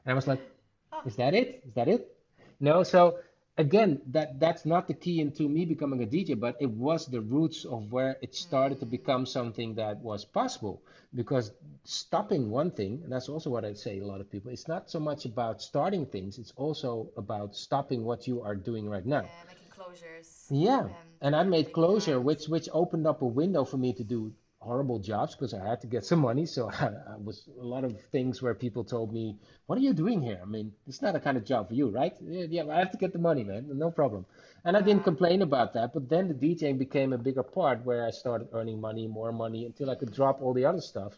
and 0.03 0.11
I 0.11 0.13
was 0.13 0.27
like, 0.27 0.41
oh. 0.93 1.01
"Is 1.05 1.15
that 1.15 1.33
it? 1.33 1.63
Is 1.65 1.73
that 1.75 1.87
it?" 1.87 2.11
No, 2.59 2.83
so 2.83 3.19
again, 3.57 4.01
that 4.07 4.39
that's 4.39 4.65
not 4.65 4.87
the 4.87 4.93
key 4.93 5.19
into 5.21 5.47
me 5.49 5.65
becoming 5.65 6.01
a 6.01 6.05
DJ, 6.05 6.33
but 6.33 6.55
it 6.59 6.69
was 6.71 7.05
the 7.05 7.21
roots 7.21 7.65
of 7.65 7.91
where 7.91 8.17
it 8.21 8.33
started 8.35 8.79
to 8.79 8.85
become 8.85 9.25
something 9.25 9.75
that 9.75 9.97
was 10.01 10.25
possible. 10.25 10.81
Because 11.13 11.51
stopping 11.83 12.49
one 12.49 12.71
thing, 12.71 13.01
and 13.03 13.11
that's 13.11 13.29
also 13.29 13.49
what 13.49 13.65
I 13.65 13.73
say 13.73 13.99
a 13.99 14.05
lot 14.05 14.21
of 14.21 14.29
people, 14.29 14.51
it's 14.51 14.67
not 14.67 14.89
so 14.89 14.99
much 14.99 15.25
about 15.25 15.61
starting 15.61 16.05
things, 16.05 16.37
it's 16.37 16.53
also 16.55 17.09
about 17.17 17.55
stopping 17.55 18.03
what 18.03 18.27
you 18.27 18.41
are 18.41 18.55
doing 18.55 18.87
right 18.89 19.05
now. 19.05 19.23
Yeah, 19.23 19.43
making 19.47 19.69
closures. 19.69 20.47
Yeah, 20.49 20.87
and 20.87 20.93
and 21.21 21.35
I 21.35 21.43
made 21.43 21.71
closure, 21.71 22.19
which 22.19 22.47
which 22.47 22.69
opened 22.71 23.07
up 23.07 23.21
a 23.21 23.27
window 23.27 23.63
for 23.65 23.77
me 23.77 23.93
to 23.93 24.03
do 24.03 24.33
horrible 24.65 24.99
jobs 24.99 25.35
because 25.35 25.53
I 25.53 25.65
had 25.65 25.81
to 25.81 25.87
get 25.87 26.03
some 26.05 26.19
money. 26.19 26.45
So 26.45 26.69
I, 26.81 26.87
I 27.13 27.15
was 27.23 27.47
a 27.59 27.63
lot 27.63 27.83
of 27.83 27.99
things 28.11 28.41
where 28.41 28.53
people 28.53 28.83
told 28.83 29.13
me, 29.13 29.37
"What 29.67 29.77
are 29.77 29.81
you 29.81 29.93
doing 29.93 30.21
here? 30.21 30.39
I 30.41 30.45
mean, 30.45 30.73
it's 30.87 31.01
not 31.01 31.15
a 31.15 31.19
kind 31.19 31.37
of 31.37 31.45
job 31.45 31.69
for 31.69 31.75
you, 31.75 31.89
right? 31.89 32.13
Yeah, 32.21 32.45
yeah, 32.49 32.73
I 32.75 32.79
have 32.79 32.91
to 32.91 32.97
get 32.97 33.13
the 33.13 33.19
money, 33.19 33.43
man. 33.43 33.67
No 33.85 33.91
problem." 33.91 34.25
And 34.65 34.75
I 34.75 34.81
didn't 34.81 35.03
complain 35.03 35.41
about 35.43 35.73
that. 35.73 35.93
But 35.93 36.09
then 36.09 36.27
the 36.27 36.33
DJing 36.33 36.77
became 36.79 37.13
a 37.13 37.17
bigger 37.17 37.43
part 37.43 37.85
where 37.85 38.05
I 38.05 38.11
started 38.11 38.49
earning 38.53 38.81
money, 38.81 39.07
more 39.07 39.31
money, 39.31 39.65
until 39.65 39.89
I 39.91 39.95
could 39.95 40.13
drop 40.13 40.41
all 40.41 40.53
the 40.53 40.65
other 40.65 40.81
stuff. 40.81 41.13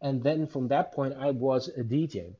And 0.00 0.22
then 0.22 0.46
from 0.46 0.68
that 0.68 0.92
point, 0.92 1.14
I 1.18 1.30
was 1.30 1.68
a 1.68 1.82
DJ 1.82 2.34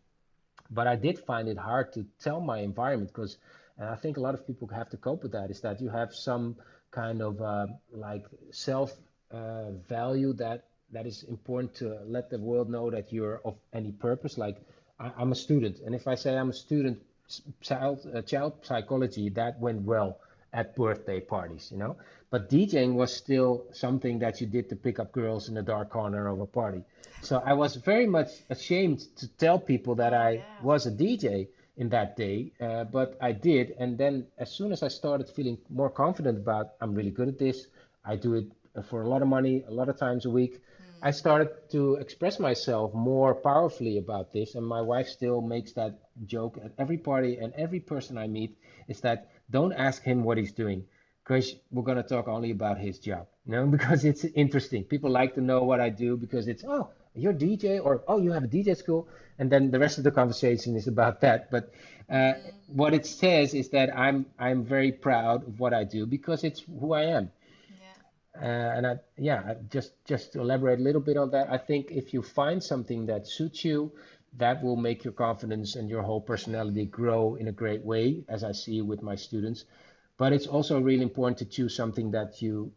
but 0.70 0.86
I 0.86 0.96
did 0.96 1.18
find 1.18 1.48
it 1.48 1.56
hard 1.56 1.92
to 1.94 2.04
tell 2.20 2.40
my 2.40 2.58
environment 2.58 3.10
because 3.12 3.38
and 3.78 3.88
I 3.88 3.94
think 3.94 4.16
a 4.16 4.20
lot 4.20 4.34
of 4.34 4.46
people 4.46 4.68
have 4.68 4.90
to 4.90 4.96
cope 4.96 5.22
with 5.22 5.32
that 5.32 5.50
is 5.50 5.60
that 5.60 5.80
you 5.80 5.88
have 5.88 6.14
some 6.14 6.56
kind 6.90 7.22
of 7.22 7.40
uh, 7.40 7.66
like 7.92 8.26
self 8.50 8.92
uh, 9.30 9.70
value 9.88 10.32
that 10.34 10.64
that 10.90 11.06
is 11.06 11.22
important 11.24 11.74
to 11.74 11.98
let 12.06 12.30
the 12.30 12.38
world 12.38 12.70
know 12.70 12.90
that 12.90 13.12
you're 13.12 13.40
of 13.44 13.56
any 13.72 13.92
purpose 13.92 14.38
like 14.38 14.56
I, 14.98 15.10
I'm 15.18 15.32
a 15.32 15.34
student 15.34 15.80
and 15.84 15.94
if 15.94 16.08
I 16.08 16.14
say 16.14 16.36
I'm 16.36 16.50
a 16.50 16.54
student 16.54 16.98
child 17.60 18.06
uh, 18.14 18.22
child 18.22 18.54
psychology 18.62 19.28
that 19.30 19.60
went 19.60 19.82
well 19.82 20.18
at 20.52 20.74
birthday 20.74 21.20
parties, 21.20 21.68
you 21.70 21.78
know. 21.78 21.96
But 22.30 22.50
DJing 22.50 22.94
was 22.94 23.14
still 23.14 23.64
something 23.72 24.18
that 24.20 24.40
you 24.40 24.46
did 24.46 24.68
to 24.70 24.76
pick 24.76 24.98
up 24.98 25.12
girls 25.12 25.48
in 25.48 25.54
the 25.54 25.62
dark 25.62 25.90
corner 25.90 26.28
of 26.28 26.40
a 26.40 26.46
party. 26.46 26.82
So 27.22 27.42
I 27.44 27.54
was 27.54 27.76
very 27.76 28.06
much 28.06 28.28
ashamed 28.50 29.00
to 29.16 29.28
tell 29.28 29.58
people 29.58 29.94
that 29.96 30.14
I 30.14 30.30
yeah. 30.30 30.42
was 30.62 30.86
a 30.86 30.90
DJ 30.90 31.48
in 31.76 31.88
that 31.90 32.16
day, 32.16 32.52
uh, 32.60 32.84
but 32.84 33.16
I 33.20 33.32
did. 33.32 33.74
And 33.78 33.96
then 33.96 34.26
as 34.38 34.50
soon 34.50 34.72
as 34.72 34.82
I 34.82 34.88
started 34.88 35.28
feeling 35.28 35.58
more 35.70 35.90
confident 35.90 36.38
about 36.38 36.72
I'm 36.80 36.94
really 36.94 37.10
good 37.10 37.28
at 37.28 37.38
this, 37.38 37.66
I 38.04 38.16
do 38.16 38.34
it 38.34 38.46
Uh, 38.78 38.82
for 38.82 39.02
a 39.02 39.08
lot 39.08 39.22
of 39.22 39.28
money, 39.28 39.64
a 39.66 39.70
lot 39.70 39.88
of 39.88 39.98
times 39.98 40.24
a 40.24 40.30
week. 40.30 40.54
Hmm. 40.54 41.08
I 41.08 41.10
started 41.10 41.48
to 41.70 41.94
express 41.96 42.38
myself 42.38 42.94
more 42.94 43.34
powerfully 43.34 43.98
about 43.98 44.32
this, 44.32 44.54
and 44.54 44.64
my 44.66 44.80
wife 44.80 45.08
still 45.08 45.40
makes 45.40 45.72
that 45.72 45.98
joke 46.26 46.58
at 46.64 46.72
every 46.78 46.98
party 46.98 47.38
and 47.38 47.52
every 47.54 47.80
person 47.80 48.16
I 48.18 48.26
meet 48.26 48.56
is 48.86 49.00
that 49.00 49.30
don't 49.50 49.72
ask 49.72 50.02
him 50.02 50.22
what 50.22 50.38
he's 50.38 50.52
doing 50.52 50.84
because 51.24 51.56
we're 51.70 51.82
going 51.82 52.02
to 52.02 52.08
talk 52.08 52.28
only 52.28 52.50
about 52.52 52.78
his 52.78 52.98
job, 52.98 53.26
you 53.46 53.52
know, 53.52 53.66
because 53.76 54.04
it's 54.04 54.24
interesting. 54.24 54.84
People 54.84 55.10
like 55.10 55.34
to 55.34 55.40
know 55.40 55.62
what 55.62 55.80
I 55.80 55.88
do 55.88 56.16
because 56.16 56.46
it's, 56.46 56.64
oh, 56.64 56.90
you're 57.14 57.34
DJ 57.34 57.84
or 57.84 58.02
oh, 58.06 58.18
you 58.20 58.30
have 58.32 58.44
a 58.44 58.48
DJ 58.48 58.76
school. 58.76 59.08
And 59.40 59.50
then 59.50 59.70
the 59.70 59.78
rest 59.78 59.98
of 59.98 60.04
the 60.04 60.10
conversation 60.10 60.76
is 60.76 60.86
about 60.86 61.20
that. 61.26 61.50
But 61.50 61.72
uh, 62.08 62.34
hmm. 62.34 62.48
what 62.66 62.94
it 62.94 63.06
says 63.06 63.54
is 63.54 63.70
that 63.70 63.96
I'm 63.96 64.26
I'm 64.38 64.64
very 64.64 64.92
proud 64.92 65.46
of 65.48 65.58
what 65.58 65.74
I 65.74 65.84
do 65.84 66.06
because 66.06 66.44
it's 66.44 66.60
who 66.80 66.92
I 66.92 67.04
am. 67.18 67.30
Yeah. 68.40 68.48
Uh, 68.48 68.76
and 68.76 68.86
I, 68.86 68.96
yeah, 69.16 69.54
just 69.70 69.92
just 70.04 70.32
to 70.32 70.40
elaborate 70.40 70.78
a 70.78 70.82
little 70.82 71.00
bit 71.00 71.16
on 71.16 71.30
that, 71.30 71.50
I 71.50 71.58
think 71.58 71.90
if 71.90 72.12
you 72.12 72.22
find 72.22 72.62
something 72.62 73.06
that 73.06 73.26
suits 73.26 73.64
you, 73.64 73.92
that 74.36 74.62
will 74.62 74.76
make 74.76 75.04
your 75.04 75.12
confidence 75.12 75.76
and 75.76 75.88
your 75.88 76.02
whole 76.02 76.20
personality 76.20 76.84
grow 76.86 77.34
in 77.36 77.48
a 77.48 77.52
great 77.52 77.84
way, 77.84 78.24
as 78.28 78.44
I 78.44 78.52
see 78.52 78.82
with 78.82 79.02
my 79.02 79.16
students. 79.16 79.64
But 80.16 80.32
it's 80.32 80.46
also 80.46 80.80
really 80.80 81.02
important 81.02 81.38
to 81.38 81.44
choose 81.44 81.74
something 81.74 82.10
that 82.10 82.42
you 82.42 82.72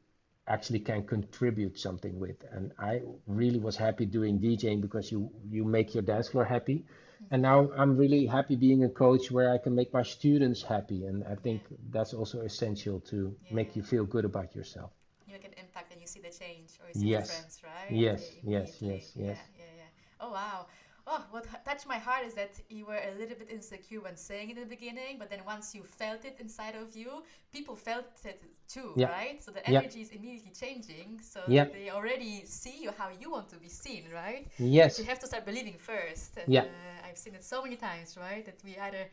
actually 0.48 0.80
can 0.80 1.03
contribute 1.06 1.80
something 1.80 2.20
with. 2.20 2.44
And 2.51 2.72
I 2.77 3.01
really 3.27 3.60
was 3.60 3.75
happy 3.75 4.06
doing 4.06 4.39
DJing 4.39 4.82
because 4.82 5.12
you 5.12 5.32
you 5.50 5.63
make 5.63 5.94
your 5.94 6.03
dance 6.03 6.30
floor 6.30 6.46
happy. 6.46 6.86
And 7.30 7.41
now 7.41 7.70
I'm 7.77 7.98
really 7.98 8.25
happy 8.25 8.56
being 8.56 8.84
a 8.84 8.89
coach 8.89 9.30
where 9.32 9.51
I 9.53 9.58
can 9.58 9.75
make 9.75 9.94
my 9.94 10.03
students 10.03 10.63
happy. 10.63 11.06
And 11.06 11.24
I 11.24 11.36
think 11.36 11.62
that's 11.91 12.13
also 12.13 12.41
essential 12.41 13.00
to 13.12 13.36
make 13.51 13.75
you 13.75 13.84
feel 13.84 14.06
good 14.06 14.25
about 14.25 14.56
yourself. 14.56 14.91
You 15.27 15.34
make 15.34 15.46
an 15.46 15.53
impact 15.58 15.91
and 15.94 16.00
you 16.00 16.00
see 16.12 16.22
the 16.22 16.30
change 16.44 16.72
or 16.82 16.88
you 16.89 16.96
see 16.96 17.08
the 17.08 17.13
Yes, 17.13 17.30
difference, 17.30 17.62
right? 17.63 18.06
yes, 18.06 18.38
yes, 18.44 18.77
yes, 18.82 19.12
yes. 19.15 19.39
Yeah, 19.39 19.44
yeah, 19.58 19.74
yeah. 19.77 19.91
Oh 20.20 20.32
wow. 20.32 20.65
Oh, 21.08 21.24
what 21.32 21.46
touched 21.65 21.88
my 21.88 21.98
heart 21.98 22.24
is 22.25 22.36
that 22.36 22.60
you 22.70 22.86
were 22.86 22.98
a 22.98 23.12
little 23.18 23.36
bit 23.36 23.50
insecure 23.50 24.01
when 24.01 24.15
saying 24.15 24.51
it 24.51 24.58
in 24.58 24.63
the 24.63 24.70
beginning, 24.75 25.18
but 25.18 25.30
then 25.30 25.44
once 25.46 25.74
you 25.74 25.84
felt 25.84 26.25
it 26.25 26.36
inside 26.39 26.75
of 26.75 26.96
you, 26.96 27.24
people 27.51 27.75
felt 27.75 28.06
it 28.24 28.44
too, 28.68 28.96
Yeah, 28.96 29.08
right? 29.08 29.41
So 29.44 29.51
the 29.51 29.65
yeah, 29.65 29.82
energy 29.82 30.01
is 30.01 30.10
immediately 30.12 30.51
changing. 30.51 31.20
So 31.22 31.41
yeah, 31.46 31.65
they 31.72 31.89
already 31.89 32.46
see 32.46 32.82
you 32.84 32.91
how 32.91 33.10
you 33.10 33.32
want 33.32 33.50
to 33.50 33.58
be 33.58 33.70
seen, 33.70 34.03
right? 34.13 34.46
But 34.80 34.98
you 34.98 35.03
have 35.06 35.20
to 35.20 35.27
start 35.27 35.46
believing 35.46 35.77
first. 35.77 36.38
And 36.38 36.53
yeah, 36.53 36.63
uh, 36.63 37.08
I've 37.08 37.18
seen 37.18 37.36
it 37.36 37.44
so 37.44 37.62
many 37.62 37.75
times, 37.75 38.15
right? 38.18 38.46
That 38.46 38.62
we 38.63 38.77
either, 38.77 39.08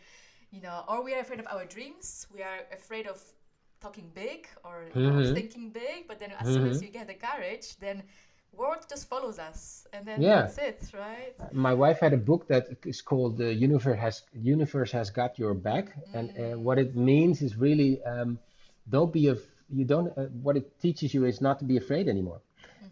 you 0.51 0.61
know, 0.61 0.83
or 0.89 1.03
we 1.03 1.15
are 1.15 1.21
afraid 1.21 1.41
of 1.41 1.47
our 1.51 1.65
dreams, 1.65 2.27
we 2.31 2.43
are 2.43 2.63
afraid 2.73 3.07
of 3.07 3.19
talking 3.81 4.11
big 4.15 4.49
or 4.65 4.89
you 4.97 5.07
know, 5.07 5.21
hmm 5.21 5.35
thinking 5.35 5.71
big, 5.71 6.07
but 6.09 6.19
then 6.19 6.33
as 6.39 6.49
soon 6.51 6.67
as 6.67 6.81
hmm 6.81 6.83
you 6.83 6.89
get 6.89 7.07
the 7.09 7.15
courage, 7.15 7.77
then 7.79 8.03
word 8.53 8.79
just 8.89 9.09
follows 9.09 9.39
us, 9.39 9.87
and 9.93 10.07
then 10.07 10.29
Yeah. 10.29 10.51
that's 10.51 10.59
it, 10.59 10.91
right? 10.95 11.35
My 11.53 11.75
wife 11.75 12.01
had 12.01 12.13
a 12.13 12.17
book 12.19 12.47
that 12.49 12.67
is 12.85 13.01
called 13.03 13.37
"The 13.39 13.53
Universe 13.55 13.99
Has 13.99 14.23
Universe 14.33 14.93
Has 14.93 15.11
Got 15.11 15.39
Your 15.39 15.55
Back," 15.55 15.87
and 16.13 16.31
uh, 16.37 16.59
what 16.59 16.79
it 16.79 16.97
means 16.97 17.43
is 17.43 17.57
really 17.57 18.03
um, 18.05 18.39
don't 18.89 19.13
be 19.13 19.29
af 19.29 19.41
you 19.69 19.85
don't. 19.85 20.09
Uh, 20.19 20.27
what 20.47 20.57
it 20.57 20.67
teaches 20.81 21.15
you 21.15 21.25
is 21.25 21.41
not 21.41 21.59
to 21.61 21.65
be 21.65 21.77
afraid 21.77 22.09
anymore. 22.09 22.41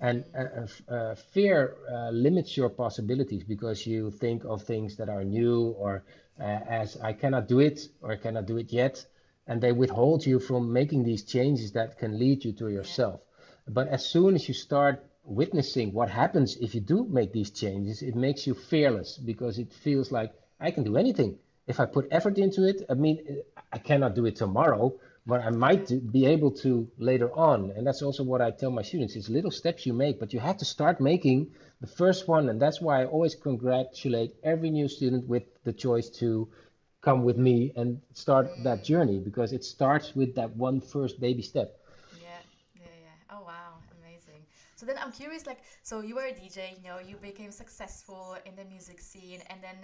And 0.00 0.24
uh, 0.34 0.44
uh, 0.62 0.94
uh, 0.94 1.14
fear 1.14 1.76
uh, 1.90 2.10
limits 2.10 2.56
your 2.56 2.68
possibilities 2.70 3.44
because 3.44 3.86
you 3.86 4.10
think 4.10 4.44
of 4.44 4.62
things 4.62 4.96
that 4.96 5.08
are 5.08 5.24
new 5.24 5.70
or 5.84 6.04
uh, 6.40 6.42
as 6.82 6.96
I 6.98 7.12
cannot 7.12 7.48
do 7.48 7.58
it 7.60 7.78
or 8.00 8.12
I 8.12 8.16
cannot 8.16 8.46
do 8.46 8.56
it 8.58 8.72
yet, 8.72 9.04
and 9.46 9.60
they 9.60 9.72
withhold 9.72 10.26
you 10.26 10.38
from 10.40 10.72
making 10.72 11.04
these 11.04 11.22
changes 11.22 11.72
that 11.72 11.98
can 11.98 12.18
lead 12.18 12.44
you 12.44 12.52
to 12.52 12.68
yourself. 12.68 13.20
But 13.68 13.88
as 13.88 14.04
soon 14.04 14.34
as 14.34 14.48
you 14.48 14.54
start 14.54 15.04
witnessing 15.24 15.92
what 15.92 16.08
happens 16.08 16.56
if 16.56 16.74
you 16.74 16.80
do 16.80 17.04
make 17.04 17.32
these 17.32 17.50
changes, 17.50 18.02
it 18.02 18.14
makes 18.14 18.46
you 18.46 18.54
fearless 18.54 19.18
because 19.18 19.58
it 19.58 19.72
feels 19.72 20.12
like 20.12 20.32
I 20.60 20.70
can 20.70 20.84
do 20.84 20.96
anything. 20.96 21.38
If 21.66 21.80
I 21.80 21.86
put 21.86 22.06
effort 22.12 22.38
into 22.38 22.64
it, 22.68 22.86
I 22.88 22.94
mean, 22.94 23.42
I 23.72 23.78
cannot 23.78 24.14
do 24.14 24.24
it 24.26 24.36
tomorrow, 24.36 24.94
but 25.26 25.40
I 25.40 25.50
might 25.50 26.12
be 26.12 26.26
able 26.26 26.52
to 26.62 26.88
later 26.96 27.32
on. 27.32 27.72
And 27.72 27.84
that's 27.84 28.02
also 28.02 28.22
what 28.22 28.40
I 28.40 28.52
tell 28.52 28.70
my 28.70 28.82
students. 28.82 29.16
It's 29.16 29.28
little 29.28 29.50
steps 29.50 29.84
you 29.84 29.92
make, 29.92 30.20
but 30.20 30.32
you 30.32 30.38
have 30.38 30.58
to 30.58 30.64
start 30.64 31.00
making 31.00 31.50
the 31.80 31.88
first 31.88 32.28
one. 32.28 32.48
And 32.48 32.62
that's 32.62 32.80
why 32.80 33.02
I 33.02 33.06
always 33.06 33.34
congratulate 33.34 34.36
every 34.44 34.70
new 34.70 34.86
student 34.86 35.26
with 35.26 35.42
the 35.64 35.72
choice 35.72 36.08
to 36.20 36.48
come 37.06 37.24
with 37.24 37.38
me 37.38 37.72
and 37.76 38.02
start 38.14 38.62
that 38.64 38.84
journey 38.84 39.20
because 39.20 39.52
it 39.54 39.64
starts 39.64 40.16
with 40.16 40.34
that 40.36 40.56
one 40.56 40.80
first 40.80 41.20
baby 41.20 41.42
step. 41.42 41.80
yeah, 42.12 42.42
yeah, 42.74 42.96
yeah. 43.02 43.16
Oh 43.30 43.42
wow, 43.44 43.82
amazing. 44.00 44.46
So 44.76 44.86
then 44.86 44.96
I'm 45.02 45.12
curious, 45.12 45.46
like, 45.46 45.60
so 45.82 46.00
you 46.00 46.16
were 46.16 46.26
a 46.26 46.32
DJ, 46.32 46.76
you 46.82 46.88
know, 46.88 46.98
you 46.98 47.16
became 47.16 47.52
successful 47.52 48.36
in 48.46 48.56
the 48.56 48.64
music 48.64 49.00
scene, 49.00 49.42
and 49.50 49.62
then 49.62 49.76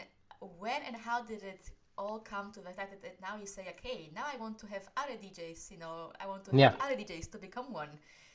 when 0.59 0.83
and 0.87 0.97
how 0.97 1.23
did 1.23 1.43
it 1.43 1.71
all 1.99 2.19
come 2.21 2.53
to 2.53 2.61
the 2.61 2.71
fact 2.73 2.91
that, 2.93 3.03
that 3.03 3.21
now 3.23 3.37
you 3.41 3.47
say, 3.47 3.67
okay, 3.79 4.11
now 4.15 4.25
I 4.33 4.37
want 4.39 4.59
to 4.61 4.67
have 4.69 4.89
other 4.97 5.17
DJs, 5.21 5.71
you 5.71 5.79
know, 5.79 6.13
I 6.21 6.27
want 6.27 6.45
to 6.47 6.53
Yeah, 6.53 6.73
help 6.73 6.75
other 6.81 6.97
DJs 6.97 7.31
to 7.33 7.39
become 7.39 7.73
one. 7.73 7.91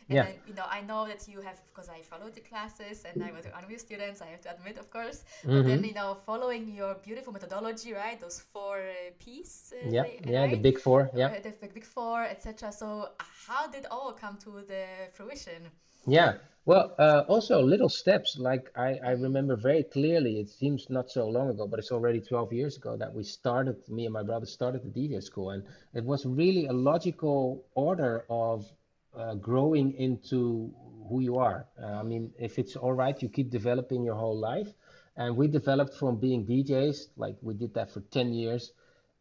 And 0.10 0.22
yeah. 0.22 0.24
then, 0.24 0.36
you 0.46 0.54
know, 0.54 0.66
I 0.70 0.82
know 0.82 1.08
that 1.08 1.28
you 1.28 1.42
have, 1.42 1.60
because 1.68 1.90
I 1.90 2.02
followed 2.02 2.34
the 2.36 2.42
classes 2.42 3.06
and 3.06 3.22
I 3.22 3.32
was 3.32 3.46
one 3.52 3.64
of 3.64 3.70
your 3.70 3.80
students, 3.80 4.22
I 4.22 4.28
have 4.28 4.42
to 4.42 4.52
admit, 4.56 4.78
of 4.78 4.90
course. 4.90 5.24
But 5.52 5.66
then, 5.66 5.84
hmm 5.84 5.84
you 5.84 5.94
know, 5.94 6.18
following 6.26 6.74
your 6.74 6.96
beautiful 6.96 7.34
methodology, 7.34 7.94
right? 7.94 8.20
Those 8.20 8.40
four 8.40 8.78
uh, 8.80 9.12
P's, 9.20 9.74
uh, 9.74 9.92
Yeah, 9.92 10.04
right? 10.04 10.26
yeah, 10.26 10.48
the 10.48 10.56
big 10.58 10.78
four. 10.80 11.10
Yeah. 11.16 11.32
Uh, 11.32 11.40
the 11.44 11.52
big 11.62 11.74
big 11.74 11.86
four, 11.86 12.24
etc. 12.24 12.72
So, 12.72 13.10
how 13.48 13.68
did 13.68 13.86
all 13.92 14.14
come 14.14 14.38
to 14.46 14.62
the 14.68 14.86
fruition? 15.14 15.72
Yeah, 16.08 16.38
well, 16.66 16.96
uh, 16.98 17.24
also 17.28 17.62
little 17.62 17.90
steps. 17.90 18.38
Like 18.40 18.72
I, 18.76 18.96
I 19.04 19.12
remember 19.12 19.56
very 19.56 19.84
clearly, 19.84 20.40
it 20.40 20.50
seems 20.50 20.90
not 20.90 21.10
so 21.12 21.28
long 21.28 21.50
ago, 21.50 21.68
but 21.68 21.80
it's 21.80 21.92
already 21.92 22.20
12 22.22 22.52
years 22.54 22.78
ago 22.78 22.98
that 22.98 23.14
we 23.14 23.24
started, 23.24 23.76
me 23.90 24.06
and 24.06 24.14
my 24.14 24.24
brother 24.24 24.46
started 24.46 24.84
the 24.84 24.90
DJ 24.90 25.22
school. 25.22 25.52
And 25.52 25.64
it 25.94 26.04
was 26.04 26.26
really 26.26 26.66
a 26.68 26.74
logical 26.74 27.66
order 27.76 28.26
of 28.30 28.66
uh, 29.18 29.36
growing 29.36 29.94
into 29.94 30.72
who 31.10 31.22
you 31.22 31.38
are. 31.38 31.68
Uh, 31.82 31.88
I 31.88 32.04
mean, 32.04 32.32
if 32.40 32.60
it's 32.60 32.76
all 32.76 32.94
right, 32.94 33.22
you 33.22 33.30
keep 33.30 33.50
developing 33.52 34.04
your 34.04 34.16
whole 34.16 34.38
life. 34.38 34.74
And 35.18 35.36
we 35.38 35.48
developed 35.48 35.94
from 35.96 36.18
being 36.18 36.46
DJs, 36.46 37.08
like 37.18 37.38
we 37.42 37.54
did 37.56 37.74
that 37.76 37.92
for 37.92 38.02
10 38.02 38.34
years, 38.34 38.72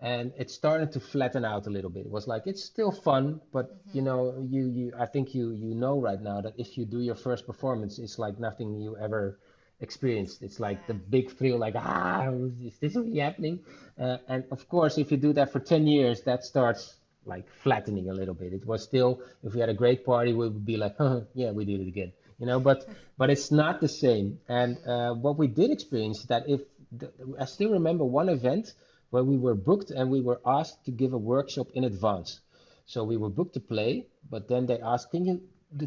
and 0.01 0.33
it 0.39 0.51
started 0.51 0.93
to 0.93 1.01
flatten 1.01 1.45
out 1.45 1.67
a 1.67 1.71
little 1.71 1.91
bit. 1.91 2.07
It 2.07 2.11
was 2.13 2.27
like 2.29 2.47
it's 2.47 2.63
still 2.63 2.93
fun, 2.93 3.41
but 3.53 3.67
you 3.93 4.03
Mm-hmm. 4.03 4.03
know, 4.03 4.45
you 4.49 4.69
you 4.69 4.93
I 4.99 5.07
think 5.07 5.35
you 5.35 5.53
you 5.53 5.75
know 5.75 6.01
right 6.01 6.21
now 6.21 6.41
that 6.43 6.55
if 6.59 6.77
you 6.79 6.85
do 6.87 7.01
your 7.01 7.15
first 7.15 7.47
performance, 7.47 7.99
it's 7.99 8.19
like 8.19 8.39
nothing 8.39 8.81
you 8.81 8.97
ever 8.97 9.39
experienced. 9.81 10.43
It's 10.43 10.61
like 10.61 10.87
the 10.87 10.95
big 10.95 11.31
thrill, 11.31 11.59
like 11.59 11.75
ah, 11.77 12.31
is 12.61 12.79
this 12.79 12.97
really 12.97 13.19
happening? 13.19 13.61
Uh, 13.99 14.19
and 14.29 14.45
of 14.51 14.69
course, 14.69 14.99
if 14.99 15.11
you 15.11 15.17
do 15.17 15.33
that 15.35 15.51
for 15.51 15.61
10 15.61 15.87
years, 15.87 16.23
that 16.23 16.45
starts 16.45 17.01
like 17.27 17.49
flattening 17.51 18.09
a 18.09 18.15
little 18.15 18.35
bit. 18.35 18.53
It 18.53 18.67
was 18.67 18.83
still, 18.85 19.21
if 19.43 19.55
we 19.55 19.61
had 19.61 19.69
a 19.69 19.75
great 19.75 20.05
party, 20.05 20.33
we 20.33 20.49
would 20.49 20.65
be 20.67 20.77
like, 20.77 20.97
huh, 20.99 21.23
yeah, 21.35 21.53
we 21.53 21.65
did 21.65 21.81
it 21.81 21.89
again, 21.89 22.13
you 22.39 22.47
know. 22.47 22.61
But 22.61 22.87
but 23.19 23.31
it's 23.31 23.51
not 23.51 23.81
the 23.81 23.89
same. 23.89 24.39
And 24.49 24.79
uh, 24.87 25.15
what 25.15 25.39
we 25.39 25.49
did 25.49 25.71
experience 25.71 26.21
is 26.21 26.27
that 26.27 26.49
if 26.49 26.61
the, 26.93 27.13
I 27.39 27.45
still 27.47 27.71
remember 27.71 28.05
one 28.05 28.29
event 28.29 28.75
where 29.11 29.25
we 29.25 29.37
were 29.39 29.55
booked 29.55 29.91
and 29.91 30.11
we 30.11 30.21
were 30.21 30.41
asked 30.47 30.85
to 30.87 30.93
give 30.93 31.13
a 31.13 31.19
workshop 31.19 31.69
in 31.75 31.85
advance. 31.85 32.41
So 32.87 33.05
we 33.05 33.17
were 33.17 33.31
booked 33.31 33.55
to 33.55 33.61
play, 33.61 34.07
but 34.31 34.49
then 34.49 34.67
they 34.67 34.81
asked, 34.81 35.11
can 35.11 35.25
you 35.25 35.41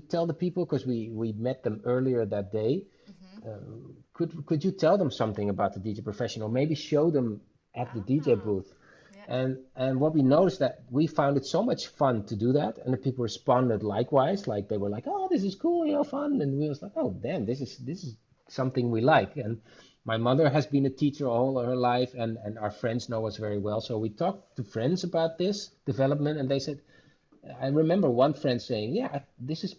tell 0.10 0.26
the 0.28 0.34
people, 0.34 0.66
because 0.66 0.86
we, 0.86 1.10
we 1.10 1.32
met 1.34 1.64
them 1.64 1.82
earlier 1.86 2.26
that 2.26 2.52
day, 2.52 2.86
Mm-hmm. 3.10 3.40
uh, 3.46 3.50
could 4.14 4.46
could 4.46 4.64
you 4.64 4.72
tell 4.72 4.98
them 4.98 5.12
something 5.12 5.50
about 5.50 5.74
the 5.74 5.80
DJ 5.80 6.02
professional? 6.02 6.50
Maybe 6.50 6.76
show 6.76 7.10
them 7.12 7.42
at 7.76 7.94
the 7.94 8.02
DJ 8.02 8.36
Ah, 8.36 8.36
booth. 8.36 8.74
And 9.30 9.60
and 9.76 10.00
what 10.00 10.16
we 10.16 10.24
noticed 10.24 10.60
that 10.60 10.82
we 10.90 11.06
found 11.06 11.38
it 11.38 11.46
so 11.46 11.62
much 11.62 11.86
fun 11.88 12.26
to 12.26 12.36
do 12.36 12.52
that, 12.54 12.80
and 12.80 12.92
the 12.92 12.98
people 12.98 13.22
responded 13.22 13.84
likewise. 13.84 14.48
Like 14.48 14.68
they 14.68 14.78
were 14.78 14.90
like, 14.90 15.06
"Oh, 15.06 15.28
this 15.30 15.44
is 15.44 15.54
cool, 15.54 15.86
you 15.86 15.94
know, 15.94 16.04
fun," 16.04 16.42
and 16.42 16.58
we 16.58 16.68
was 16.68 16.82
like, 16.82 16.94
"Oh, 16.96 17.12
damn, 17.12 17.46
this 17.46 17.62
is 17.62 17.78
this 17.78 18.04
is 18.04 18.16
something 18.48 18.90
we 18.90 19.02
like." 19.02 19.38
And 19.38 19.62
my 20.04 20.18
mother 20.18 20.50
has 20.50 20.66
been 20.66 20.88
a 20.88 20.90
teacher 21.02 21.28
all 21.28 21.60
her 21.60 21.76
life, 21.76 22.16
and 22.16 22.38
and 22.44 22.58
our 22.58 22.72
friends 22.72 23.08
know 23.08 23.28
us 23.28 23.38
very 23.38 23.60
well. 23.60 23.82
So 23.82 24.00
we 24.00 24.10
talked 24.10 24.56
to 24.56 24.64
friends 24.64 25.04
about 25.04 25.38
this 25.38 25.70
development, 25.86 26.40
and 26.40 26.50
they 26.50 26.60
said, 26.60 26.80
I 27.62 27.68
remember 27.68 28.10
one 28.10 28.34
friend 28.34 28.60
saying, 28.60 28.96
"Yeah, 28.96 29.22
this 29.40 29.64
is 29.64 29.76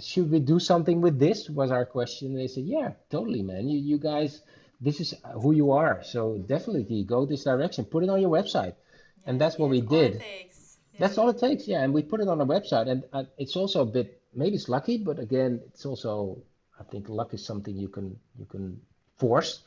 should 0.00 0.30
we 0.30 0.40
do 0.40 0.58
something 0.58 1.00
with 1.00 1.18
this?" 1.18 1.48
was 1.48 1.70
our 1.70 1.86
question. 1.86 2.34
They 2.34 2.48
said, 2.48 2.64
"Yeah, 2.64 2.92
totally, 3.08 3.42
man. 3.42 3.70
You 3.70 3.78
you 3.78 3.98
guys 3.98 4.42
this 4.80 5.00
is 5.00 5.14
who 5.42 5.52
you 5.52 5.72
are. 5.72 6.02
So 6.02 6.38
definitely 6.38 7.04
go 7.04 7.26
this 7.26 7.44
direction. 7.44 7.84
Put 7.84 8.04
it 8.04 8.08
on 8.10 8.20
your 8.20 8.30
website, 8.30 8.74
and 9.26 9.40
that's 9.40 9.58
what 9.58 9.70
we 9.70 9.80
did. 9.80 10.14
Yeah. 10.14 10.98
That's 10.98 11.18
all 11.18 11.28
it 11.28 11.38
takes, 11.38 11.66
yeah. 11.66 11.82
And 11.82 11.94
we 11.94 12.02
put 12.02 12.20
it 12.20 12.28
on 12.28 12.40
a 12.40 12.46
website, 12.46 12.88
and 12.88 13.04
uh, 13.12 13.24
it's 13.38 13.56
also 13.56 13.82
a 13.82 13.86
bit 13.86 14.20
maybe 14.34 14.56
it's 14.56 14.68
lucky, 14.68 14.98
but 14.98 15.18
again, 15.18 15.60
it's 15.66 15.84
also 15.86 16.42
I 16.78 16.84
think 16.84 17.08
luck 17.08 17.34
is 17.34 17.44
something 17.44 17.76
you 17.76 17.88
can 17.88 18.18
you 18.38 18.46
can 18.46 18.80
force 19.18 19.60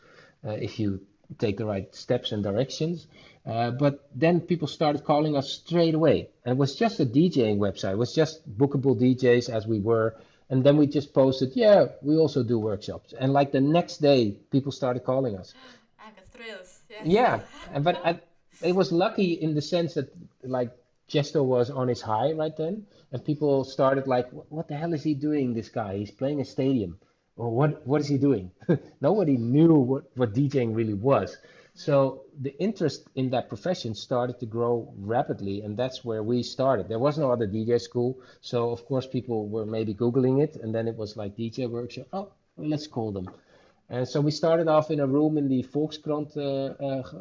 uh, 0.45 0.51
if 0.51 0.79
you 0.79 1.01
take 1.37 1.57
the 1.57 1.65
right 1.65 1.93
steps 1.95 2.31
and 2.31 2.43
directions. 2.43 3.07
Uh, 3.45 3.71
but 3.71 4.07
then 4.15 4.39
people 4.39 4.67
started 4.67 5.03
calling 5.03 5.35
us 5.35 5.51
straight 5.51 5.93
away, 5.93 6.29
and 6.45 6.53
it 6.53 6.57
was 6.57 6.75
just 6.75 6.99
a 6.99 7.05
DJing 7.05 7.57
website. 7.57 7.93
It 7.93 7.97
was 7.97 8.13
just 8.13 8.47
bookable 8.57 8.99
DJs 8.99 9.49
as 9.49 9.67
we 9.67 9.79
were. 9.79 10.15
And 10.53 10.63
then 10.63 10.77
we 10.77 10.85
just 10.85 11.15
posted, 11.15 11.53
yeah, 11.55 11.87
we 12.03 12.15
also 12.15 12.43
do 12.43 12.59
workshops. 12.59 13.15
And 13.19 13.33
like 13.33 13.51
the 13.51 13.59
next 13.59 13.97
day, 13.97 14.35
people 14.51 14.71
started 14.71 15.03
calling 15.03 15.35
us. 15.35 15.55
Ah, 15.57 16.05
I 16.05 16.11
got 16.11 16.27
thrills. 16.31 16.81
Yes. 16.91 17.01
Yeah, 17.03 17.39
and 17.73 17.83
but 17.83 17.99
I, 18.05 18.19
it 18.61 18.75
was 18.75 18.91
lucky 18.91 19.33
in 19.33 19.55
the 19.55 19.63
sense 19.63 19.95
that 19.95 20.13
like 20.43 20.69
Tiësto 21.09 21.43
was 21.43 21.71
on 21.71 21.87
his 21.87 22.03
high 22.03 22.33
right 22.33 22.55
then, 22.55 22.85
and 23.11 23.25
people 23.25 23.63
started 23.63 24.05
like, 24.05 24.31
"What 24.31 24.51
what 24.51 24.67
the 24.67 24.75
hell 24.75 24.93
is 24.93 25.01
he 25.01 25.15
doing? 25.15 25.55
This 25.55 25.69
guy? 25.69 25.97
He's 25.97 26.11
playing 26.11 26.39
a 26.39 26.45
stadium, 26.45 26.99
or 27.35 27.49
what? 27.49 27.87
What 27.87 28.01
is 28.01 28.07
he 28.07 28.19
doing?" 28.19 28.51
Nobody 29.01 29.37
knew 29.37 29.73
what 29.73 30.03
what 30.15 30.35
DJing 30.35 30.75
really 30.75 30.93
was. 30.93 31.35
So 31.75 32.23
the 32.39 32.55
interest 32.59 33.07
in 33.15 33.29
that 33.31 33.49
profession 33.49 33.95
started 33.95 34.39
to 34.39 34.45
grow 34.45 34.93
rapidly, 34.97 35.61
and 35.61 35.75
that's 35.77 36.05
where 36.05 36.23
we 36.23 36.43
started. 36.43 36.87
There 36.87 36.99
was 36.99 37.17
no 37.17 37.31
other 37.31 37.47
DJ 37.47 37.79
school, 37.79 38.19
so 38.41 38.69
of 38.71 38.85
course 38.85 39.07
people 39.07 39.47
were 39.47 39.65
maybe 39.65 39.93
Googling 39.93 40.41
it, 40.43 40.55
and 40.57 40.73
then 40.73 40.87
it 40.87 40.95
was 40.95 41.17
like 41.17 41.35
DJ 41.35 41.67
workshop. 41.69 42.07
Oh, 42.13 42.29
well, 42.55 42.69
let's 42.69 42.87
call 42.87 43.11
them. 43.11 43.27
And 43.89 44.07
so 44.07 44.21
we 44.21 44.31
started 44.31 44.67
off 44.67 44.91
in 44.91 44.99
a 44.99 45.07
room 45.07 45.37
in 45.37 45.47
the 45.47 45.63
Volkskrant 45.63 46.37
uh, 46.37 46.73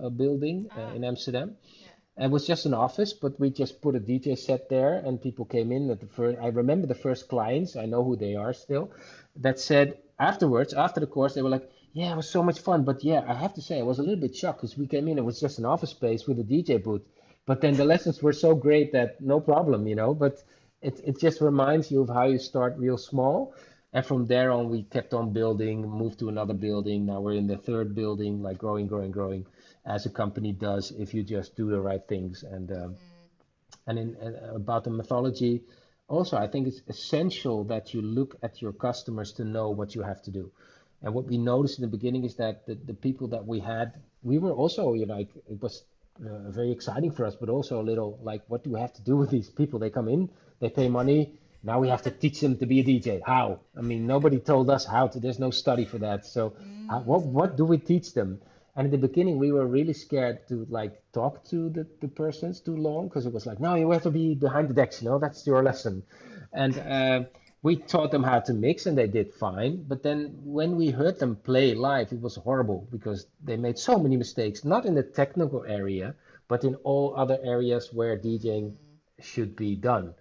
uh, 0.07 0.11
building 0.11 0.69
uh, 0.77 0.81
Ah, 0.81 0.93
in 0.95 1.05
Amsterdam. 1.05 1.57
yeah. 1.81 1.89
And 2.17 2.27
it 2.27 2.33
was 2.33 2.47
just 2.47 2.67
an 2.67 2.75
office, 2.75 3.13
but 3.15 3.41
we 3.41 3.51
just 3.51 3.81
put 3.81 3.97
a 3.97 4.01
DJ 4.01 4.37
set 4.37 4.69
there, 4.69 4.95
and 4.95 5.21
people 5.21 5.45
came 5.47 5.73
in 5.73 5.91
at 5.91 6.01
the 6.01 6.07
first. 6.07 6.39
I 6.41 6.49
remember 6.49 6.87
the 6.87 6.95
first 7.07 7.29
clients. 7.29 7.75
I 7.77 7.87
know 7.87 8.05
who 8.05 8.17
they 8.17 8.35
are 8.37 8.53
still. 8.53 8.91
That 9.37 9.59
said, 9.59 9.99
afterwards, 10.19 10.75
after 10.75 11.01
the 11.01 11.07
course, 11.07 11.35
they 11.35 11.43
were 11.43 11.49
like, 11.49 11.69
"Yeah, 11.93 12.13
it 12.13 12.17
was 12.17 12.29
so 12.29 12.43
much 12.43 12.61
fun." 12.61 12.85
But 12.85 13.05
yeah, 13.05 13.25
I 13.27 13.35
have 13.35 13.55
to 13.55 13.63
say, 13.63 13.79
I 13.79 13.83
was 13.83 13.99
a 13.99 14.03
little 14.03 14.21
bit 14.21 14.35
shocked 14.37 14.61
because 14.61 14.77
we 14.77 14.87
came 14.87 15.09
in. 15.09 15.19
It 15.19 15.25
was 15.25 15.41
just 15.41 15.59
an 15.59 15.65
office 15.65 15.91
space 15.91 16.27
with 16.27 16.39
a 16.39 16.45
DJ 16.45 16.83
booth. 16.83 17.03
But 17.45 17.61
then 17.61 17.75
the 17.75 17.85
lessons 17.85 18.23
were 18.23 18.33
so 18.33 18.55
great 18.55 18.93
that 18.93 19.21
no 19.21 19.41
problem, 19.41 19.87
you 19.87 19.97
know. 19.97 20.15
But 20.15 20.43
it 20.81 21.01
it 21.05 21.21
just 21.21 21.41
reminds 21.41 21.91
you 21.91 22.03
of 22.03 22.09
how 22.09 22.27
you 22.27 22.39
start 22.39 22.79
real 22.79 22.99
small, 22.99 23.55
and 23.93 24.05
from 24.05 24.27
there 24.27 24.51
on, 24.51 24.71
we 24.71 24.85
kept 24.85 25.13
on 25.13 25.33
building, 25.33 25.89
moved 25.89 26.19
to 26.21 26.29
another 26.29 26.55
building. 26.55 27.07
Now 27.07 27.21
we're 27.21 27.35
in 27.35 27.47
the 27.47 27.59
third 27.59 27.95
building, 27.95 28.43
like 28.43 28.59
growing, 28.59 28.87
growing, 28.87 29.11
growing, 29.11 29.47
as 29.85 30.07
a 30.07 30.11
company 30.11 30.53
does 30.53 30.93
if 30.93 31.13
you 31.15 31.23
just 31.23 31.57
do 31.57 31.71
the 31.71 31.81
right 31.81 32.07
things. 32.07 32.43
And 32.43 32.71
um, 32.73 32.97
and 33.87 33.99
in 33.99 34.17
uh, 34.17 34.55
about 34.55 34.85
the 34.85 34.91
mythology, 34.91 35.63
also 36.09 36.37
I 36.37 36.47
think 36.47 36.69
it's 36.69 36.83
essential 36.89 37.65
that 37.65 37.93
you 37.93 38.03
look 38.03 38.37
at 38.43 38.63
your 38.63 38.73
customers 38.73 39.33
to 39.35 39.45
know 39.45 39.71
what 39.71 39.95
you 39.95 40.03
have 40.03 40.23
to 40.23 40.31
do. 40.31 40.53
And 41.03 41.15
what 41.15 41.27
we 41.27 41.39
noticed 41.39 41.79
in 41.79 41.83
the 41.83 41.89
beginning 41.97 42.25
is 42.25 42.37
that 42.37 42.67
the, 42.67 42.75
the 42.75 42.95
people 42.95 43.29
that 43.29 43.47
we 43.47 43.61
had, 43.61 43.95
we 44.23 44.39
were 44.39 44.53
also, 44.53 44.95
you 44.95 45.07
know, 45.07 45.17
like 45.17 45.31
it 45.49 45.61
was 45.61 45.85
uh, 46.21 46.51
very 46.51 46.71
exciting 46.71 47.11
for 47.11 47.25
us, 47.25 47.35
but 47.35 47.49
also 47.49 47.81
a 47.81 47.83
little 47.83 48.19
like, 48.23 48.43
what 48.49 48.63
do 48.63 48.71
we 48.71 48.81
have 48.81 48.93
to 48.95 49.03
do 49.03 49.17
with 49.17 49.31
these 49.31 49.51
people? 49.51 49.79
They 49.79 49.91
come 49.91 50.09
in, 50.09 50.31
they 50.61 50.71
pay 50.71 50.89
money. 50.89 51.35
Now 51.65 51.81
we 51.81 51.89
have 51.89 52.03
to 52.03 52.11
teach 52.11 52.41
them 52.41 52.57
to 52.59 52.67
be 52.67 52.81
a 52.81 52.85
DJ. 52.85 53.21
How? 53.25 53.61
I 53.77 53.83
mean, 53.83 54.07
nobody 54.07 54.39
told 54.39 54.69
us 54.71 54.85
how 54.85 55.07
to. 55.09 55.21
There's 55.21 55.39
no 55.39 55.51
study 55.51 55.85
for 55.85 55.99
that. 55.99 56.27
So, 56.27 56.55
uh, 56.91 57.01
what 57.01 57.23
what 57.23 57.57
do 57.57 57.65
we 57.65 57.79
teach 57.79 58.15
them? 58.15 58.41
And 58.75 58.87
in 58.87 58.91
the 58.91 59.07
beginning, 59.07 59.39
we 59.39 59.53
were 59.53 59.67
really 59.67 59.93
scared 59.93 60.49
to 60.49 60.67
like 60.71 61.01
talk 61.12 61.45
to 61.51 61.69
the, 61.69 61.87
the 62.01 62.09
persons 62.09 62.61
too 62.61 62.77
long 62.77 63.09
because 63.09 63.27
it 63.27 63.33
was 63.33 63.45
like, 63.47 63.61
no, 63.61 63.75
you 63.75 63.91
have 63.91 64.03
to 64.05 64.11
be 64.11 64.35
behind 64.35 64.69
the 64.69 64.75
decks, 64.75 65.03
you 65.03 65.11
know, 65.11 65.19
that's 65.19 65.47
your 65.47 65.62
lesson. 65.62 66.03
And 66.53 66.79
uh, 66.79 67.25
we 67.62 67.77
taught 67.77 68.11
them 68.11 68.25
how 68.25 68.40
to 68.40 68.53
mix 68.53 68.87
and 68.87 68.98
they 68.98 69.07
did 69.07 69.33
fine. 69.33 69.85
But 69.87 70.03
then 70.03 70.40
when 70.42 70.77
we 70.77 70.90
heard 70.90 71.18
them 71.18 71.37
play 71.37 71.75
live, 71.75 72.12
it 72.12 72.20
was 72.20 72.35
horrible 72.37 72.88
because 72.90 73.27
they 73.42 73.57
made 73.57 73.79
so 73.79 73.98
many 73.98 74.16
mistakes, 74.16 74.64
not 74.64 74.85
in 74.85 74.94
the 74.94 75.03
technical 75.03 75.64
area, 75.64 76.16
but 76.48 76.64
in 76.64 76.75
all 76.77 77.14
other 77.16 77.38
areas 77.42 77.90
where 77.92 78.18
DJing 78.18 78.75
should 79.20 79.55
be 79.55 79.77
done. 79.77 80.14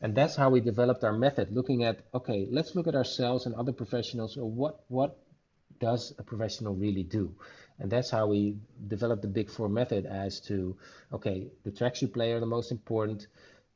And 0.00 0.14
that's 0.14 0.36
how 0.36 0.50
we 0.50 0.60
developed 0.60 1.04
our 1.04 1.12
method, 1.12 1.52
looking 1.52 1.84
at, 1.84 2.00
okay, 2.14 2.46
let's 2.50 2.74
look 2.74 2.86
at 2.86 2.94
ourselves 2.94 3.46
and 3.46 3.54
other 3.54 3.72
professionals. 3.72 4.36
What 4.36 4.80
what 4.88 5.18
does 5.80 6.12
a 6.18 6.22
professional 6.22 6.74
really 6.74 7.02
do? 7.02 7.34
And 7.80 7.90
that's 7.90 8.10
how 8.10 8.26
we 8.26 8.56
developed 8.88 9.22
the 9.22 9.28
Big 9.28 9.50
Four 9.50 9.68
method 9.68 10.06
as 10.06 10.40
to, 10.42 10.76
okay, 11.12 11.48
the 11.64 11.70
tracks 11.70 12.02
you 12.02 12.08
play 12.08 12.32
are 12.32 12.40
the 12.40 12.46
most 12.46 12.72
important, 12.72 13.28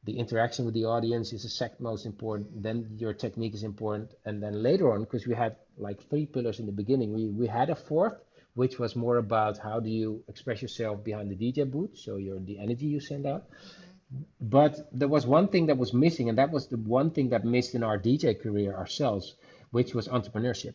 the 0.04 0.18
interaction 0.18 0.64
with 0.64 0.74
the 0.74 0.84
audience 0.84 1.32
is 1.32 1.42
the 1.44 1.48
second 1.48 1.80
most 1.80 2.06
important, 2.06 2.62
then 2.62 2.96
your 2.98 3.12
technique 3.12 3.54
is 3.54 3.62
important, 3.62 4.12
and 4.24 4.42
then 4.42 4.62
later 4.62 4.92
on, 4.92 5.00
because 5.00 5.26
we 5.26 5.34
had 5.34 5.56
like 5.78 6.02
three 6.10 6.26
pillars 6.26 6.58
in 6.58 6.66
the 6.66 6.72
beginning, 6.72 7.12
we, 7.14 7.26
we 7.28 7.46
had 7.46 7.70
a 7.70 7.74
fourth, 7.76 8.14
which 8.54 8.78
was 8.78 8.96
more 8.96 9.16
about 9.18 9.58
how 9.58 9.78
do 9.80 9.88
you 9.88 10.22
express 10.28 10.60
yourself 10.60 11.04
behind 11.04 11.30
the 11.30 11.36
DJ 11.36 11.70
booth, 11.70 11.96
so 11.96 12.16
your 12.16 12.38
the 12.40 12.58
energy 12.58 12.86
you 12.86 13.00
send 13.00 13.26
out. 13.26 13.44
But 14.40 14.88
there 14.92 15.08
was 15.08 15.26
one 15.26 15.48
thing 15.48 15.66
that 15.66 15.78
was 15.78 15.94
missing, 15.94 16.28
and 16.28 16.36
that 16.36 16.50
was 16.50 16.66
the 16.66 16.76
one 16.76 17.10
thing 17.10 17.30
that 17.30 17.44
missed 17.44 17.74
in 17.74 17.82
our 17.82 17.98
DJ 17.98 18.38
career 18.38 18.74
ourselves, 18.74 19.34
which 19.70 19.94
was 19.94 20.08
entrepreneurship. 20.08 20.74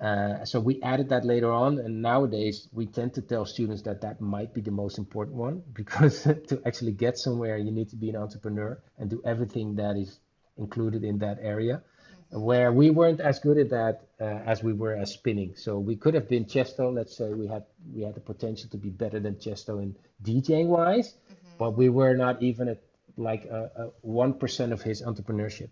Uh, 0.00 0.44
so 0.44 0.60
we 0.60 0.80
added 0.82 1.08
that 1.08 1.24
later 1.24 1.52
on, 1.52 1.78
and 1.78 2.00
nowadays 2.02 2.68
we 2.72 2.86
tend 2.86 3.14
to 3.14 3.22
tell 3.22 3.44
students 3.44 3.82
that 3.82 4.00
that 4.02 4.20
might 4.20 4.54
be 4.54 4.60
the 4.60 4.70
most 4.70 4.96
important 4.98 5.36
one 5.36 5.62
because 5.72 6.22
to 6.22 6.60
actually 6.64 6.92
get 6.92 7.18
somewhere, 7.18 7.56
you 7.56 7.72
need 7.72 7.88
to 7.88 7.96
be 7.96 8.10
an 8.10 8.16
entrepreneur 8.16 8.80
and 8.98 9.10
do 9.10 9.20
everything 9.24 9.74
that 9.76 9.96
is 9.96 10.20
included 10.56 11.02
in 11.02 11.18
that 11.18 11.38
area. 11.40 11.82
Where 12.30 12.70
we 12.70 12.90
weren't 12.90 13.20
as 13.20 13.38
good 13.38 13.56
at 13.56 13.70
that 13.70 14.02
uh, 14.20 14.24
as 14.24 14.62
we 14.62 14.74
were 14.74 14.94
as 14.94 15.12
spinning, 15.12 15.54
so 15.56 15.78
we 15.78 15.96
could 15.96 16.12
have 16.12 16.28
been 16.28 16.44
Tiësto. 16.44 16.92
Let's 16.94 17.16
say 17.16 17.32
we 17.32 17.46
had 17.46 17.64
we 17.94 18.02
had 18.02 18.14
the 18.14 18.20
potential 18.20 18.68
to 18.68 18.76
be 18.76 18.90
better 18.90 19.18
than 19.18 19.36
Tiësto 19.36 19.82
in 19.82 19.96
DJing 20.22 20.66
wise, 20.66 21.14
but 21.58 21.70
we 21.78 21.88
were 21.88 22.14
not 22.14 22.42
even 22.42 22.68
at 22.68 22.82
like 23.16 23.46
a 23.46 23.92
one 24.02 24.34
percent 24.34 24.74
of 24.74 24.82
his 24.82 25.00
entrepreneurship. 25.00 25.70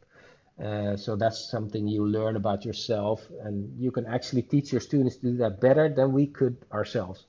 Uh, 0.62 0.96
so 0.96 1.16
that's 1.16 1.50
something 1.50 1.86
you 1.86 2.06
learn 2.06 2.36
about 2.36 2.64
yourself, 2.64 3.28
and 3.42 3.78
you 3.78 3.90
can 3.90 4.06
actually 4.06 4.42
teach 4.42 4.72
your 4.72 4.80
students 4.80 5.16
to 5.16 5.30
do 5.32 5.36
that 5.36 5.60
better 5.60 5.88
than 5.88 6.12
we 6.12 6.26
could 6.26 6.56
ourselves. 6.72 7.26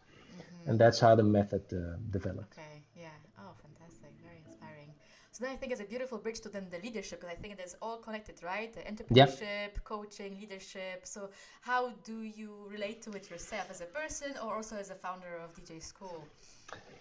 And 0.65 0.79
that's 0.79 0.99
how 0.99 1.15
the 1.15 1.23
method 1.23 1.63
uh, 1.73 1.97
developed. 2.11 2.53
Okay, 2.53 2.83
yeah. 2.95 3.15
Oh, 3.39 3.53
fantastic. 3.61 4.11
Very 4.21 4.41
inspiring. 4.45 4.93
So 5.31 5.43
then 5.43 5.53
I 5.53 5.55
think 5.55 5.71
it's 5.71 5.81
a 5.81 5.85
beautiful 5.85 6.17
bridge 6.17 6.39
to 6.41 6.49
then 6.49 6.67
the 6.69 6.79
leadership 6.79 7.19
because 7.21 7.33
I 7.35 7.39
think 7.41 7.53
it 7.53 7.61
is 7.61 7.75
all 7.81 7.97
connected, 7.97 8.41
right? 8.43 8.73
The 8.73 8.81
Yep. 9.11 9.29
entrepreneurship, 9.39 9.83
coaching, 9.83 10.37
leadership. 10.39 11.05
So 11.05 11.29
how 11.61 11.91
do 12.03 12.21
you 12.21 12.67
relate 12.69 13.01
to 13.03 13.11
it 13.13 13.29
yourself 13.29 13.69
as 13.69 13.81
a 13.81 13.85
person 13.85 14.35
or 14.43 14.55
also 14.55 14.77
as 14.77 14.89
a 14.89 14.95
founder 14.95 15.37
of 15.37 15.53
DJ 15.53 15.79
School? 15.79 16.27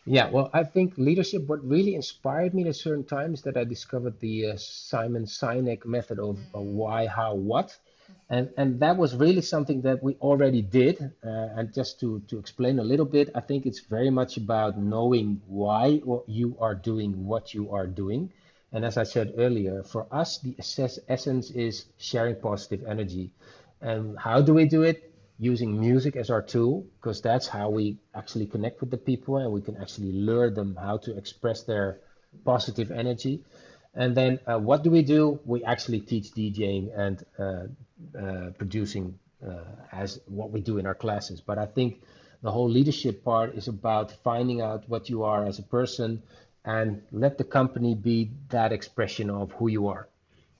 Yeah, 0.05 0.31
well, 0.31 0.51
I 0.53 0.63
think 0.65 0.95
leadership, 0.97 1.47
what 1.47 1.65
really 1.67 1.95
inspired 1.95 2.55
me 2.55 2.63
at 2.63 2.69
a 2.69 2.75
certain 2.75 3.05
times 3.05 3.43
that 3.43 3.57
I 3.57 3.65
discovered 3.65 4.21
the 4.21 4.51
uh, 4.51 4.57
Simon 4.57 5.25
Sinek 5.25 5.85
method 5.85 6.19
of 6.21 6.39
uh, 6.55 6.61
why, 6.61 7.07
how, 7.07 7.35
what. 7.35 7.77
And, 8.31 8.51
and 8.57 8.79
that 8.81 8.97
was 8.97 9.15
really 9.17 9.43
something 9.43 9.83
that 9.83 10.03
we 10.03 10.15
already 10.21 10.63
did. 10.63 11.01
Uh, 11.25 11.29
and 11.59 11.73
just 11.75 11.99
to, 12.01 12.21
to 12.29 12.39
explain 12.39 12.79
a 12.79 12.85
little 12.85 13.05
bit, 13.07 13.31
I 13.35 13.41
think 13.41 13.67
it's 13.67 13.81
very 13.81 14.11
much 14.11 14.37
about 14.37 14.79
knowing 14.79 15.41
why 15.47 16.01
you 16.27 16.57
are 16.61 16.75
doing 16.75 17.27
what 17.27 17.53
you 17.53 17.71
are 17.73 17.87
doing. 17.89 18.33
And 18.73 18.85
as 18.85 18.97
I 18.97 19.03
said 19.05 19.35
earlier, 19.37 19.83
for 19.83 20.07
us, 20.13 20.39
the 20.39 20.55
assess- 20.59 21.01
essence 21.09 21.51
is 21.51 21.87
sharing 21.99 22.37
positive 22.37 22.85
energy. 22.87 23.33
And 23.81 24.17
how 24.19 24.41
do 24.41 24.55
we 24.55 24.67
do 24.67 24.83
it? 24.83 25.16
Using 25.39 25.79
music 25.79 26.17
as 26.17 26.31
our 26.31 26.43
tool, 26.43 26.87
because 26.97 27.21
that's 27.21 27.47
how 27.47 27.69
we 27.69 27.99
actually 28.15 28.47
connect 28.47 28.81
with 28.81 28.91
the 28.91 28.97
people 28.97 29.37
and 29.37 29.53
we 29.53 29.61
can 29.61 29.77
actually 29.77 30.13
lure 30.13 30.51
them 30.51 30.77
how 30.81 30.97
to 30.99 31.17
express 31.17 31.63
their 31.63 32.01
positive 32.45 32.91
energy. 32.91 33.43
And 33.95 34.15
then 34.17 34.41
uh, 34.47 34.59
what 34.59 34.83
do 34.83 34.91
we 34.91 35.03
do? 35.03 35.41
We 35.45 35.65
actually 35.65 36.01
teach 36.01 36.33
DJing 36.33 36.91
and 36.97 37.25
uh, 37.39 38.19
uh, 38.19 38.51
producing 38.59 39.19
uh, 39.47 39.65
as 39.93 40.21
what 40.27 40.51
we 40.51 40.61
do 40.61 40.79
in 40.79 40.87
our 40.87 40.95
classes. 40.95 41.41
But 41.41 41.59
I 41.59 41.67
think 41.67 42.03
the 42.43 42.51
whole 42.51 42.69
leadership 42.69 43.25
part 43.25 43.55
is 43.55 43.69
about 43.69 44.13
finding 44.23 44.61
out 44.61 44.89
what 44.89 45.09
you 45.11 45.25
are 45.25 45.47
as 45.47 45.59
a 45.59 45.63
person 45.63 46.23
and 46.65 47.03
let 47.13 47.39
the 47.39 47.45
company 47.45 47.95
be 47.95 48.31
that 48.51 48.73
expression 48.73 49.31
of 49.31 49.53
who 49.53 49.69
you 49.69 49.89
are. 49.89 50.09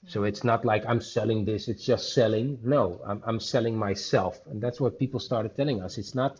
So 0.07 0.23
it's 0.23 0.43
not 0.43 0.63
like 0.63 0.85
I'm 0.87 1.01
selling 1.01 1.43
this, 1.43 1.67
it's 1.67 1.83
just 1.83 2.13
selling. 2.13 2.59
No, 2.63 3.01
I'm, 3.05 3.21
I'm 3.25 3.39
selling 3.41 3.77
myself. 3.77 4.39
And 4.49 4.61
that's 4.61 4.79
what 4.79 4.97
people 4.97 5.19
started 5.19 5.55
telling 5.57 5.81
us. 5.81 5.97
It's 5.97 6.15
not, 6.15 6.39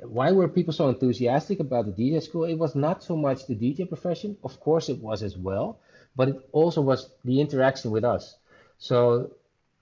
why 0.00 0.30
were 0.30 0.48
people 0.48 0.72
so 0.72 0.88
enthusiastic 0.88 1.58
about 1.58 1.86
the 1.86 1.92
DJ 1.92 2.22
school? 2.22 2.44
It 2.44 2.54
was 2.54 2.76
not 2.76 3.02
so 3.02 3.16
much 3.16 3.46
the 3.46 3.56
DJ 3.56 3.88
profession. 3.88 4.36
Of 4.44 4.60
course, 4.60 4.88
it 4.88 4.98
was 4.98 5.24
as 5.24 5.36
well, 5.36 5.80
but 6.14 6.28
it 6.28 6.48
also 6.52 6.80
was 6.80 7.10
the 7.24 7.40
interaction 7.40 7.90
with 7.90 8.04
us. 8.04 8.36
So 8.78 9.32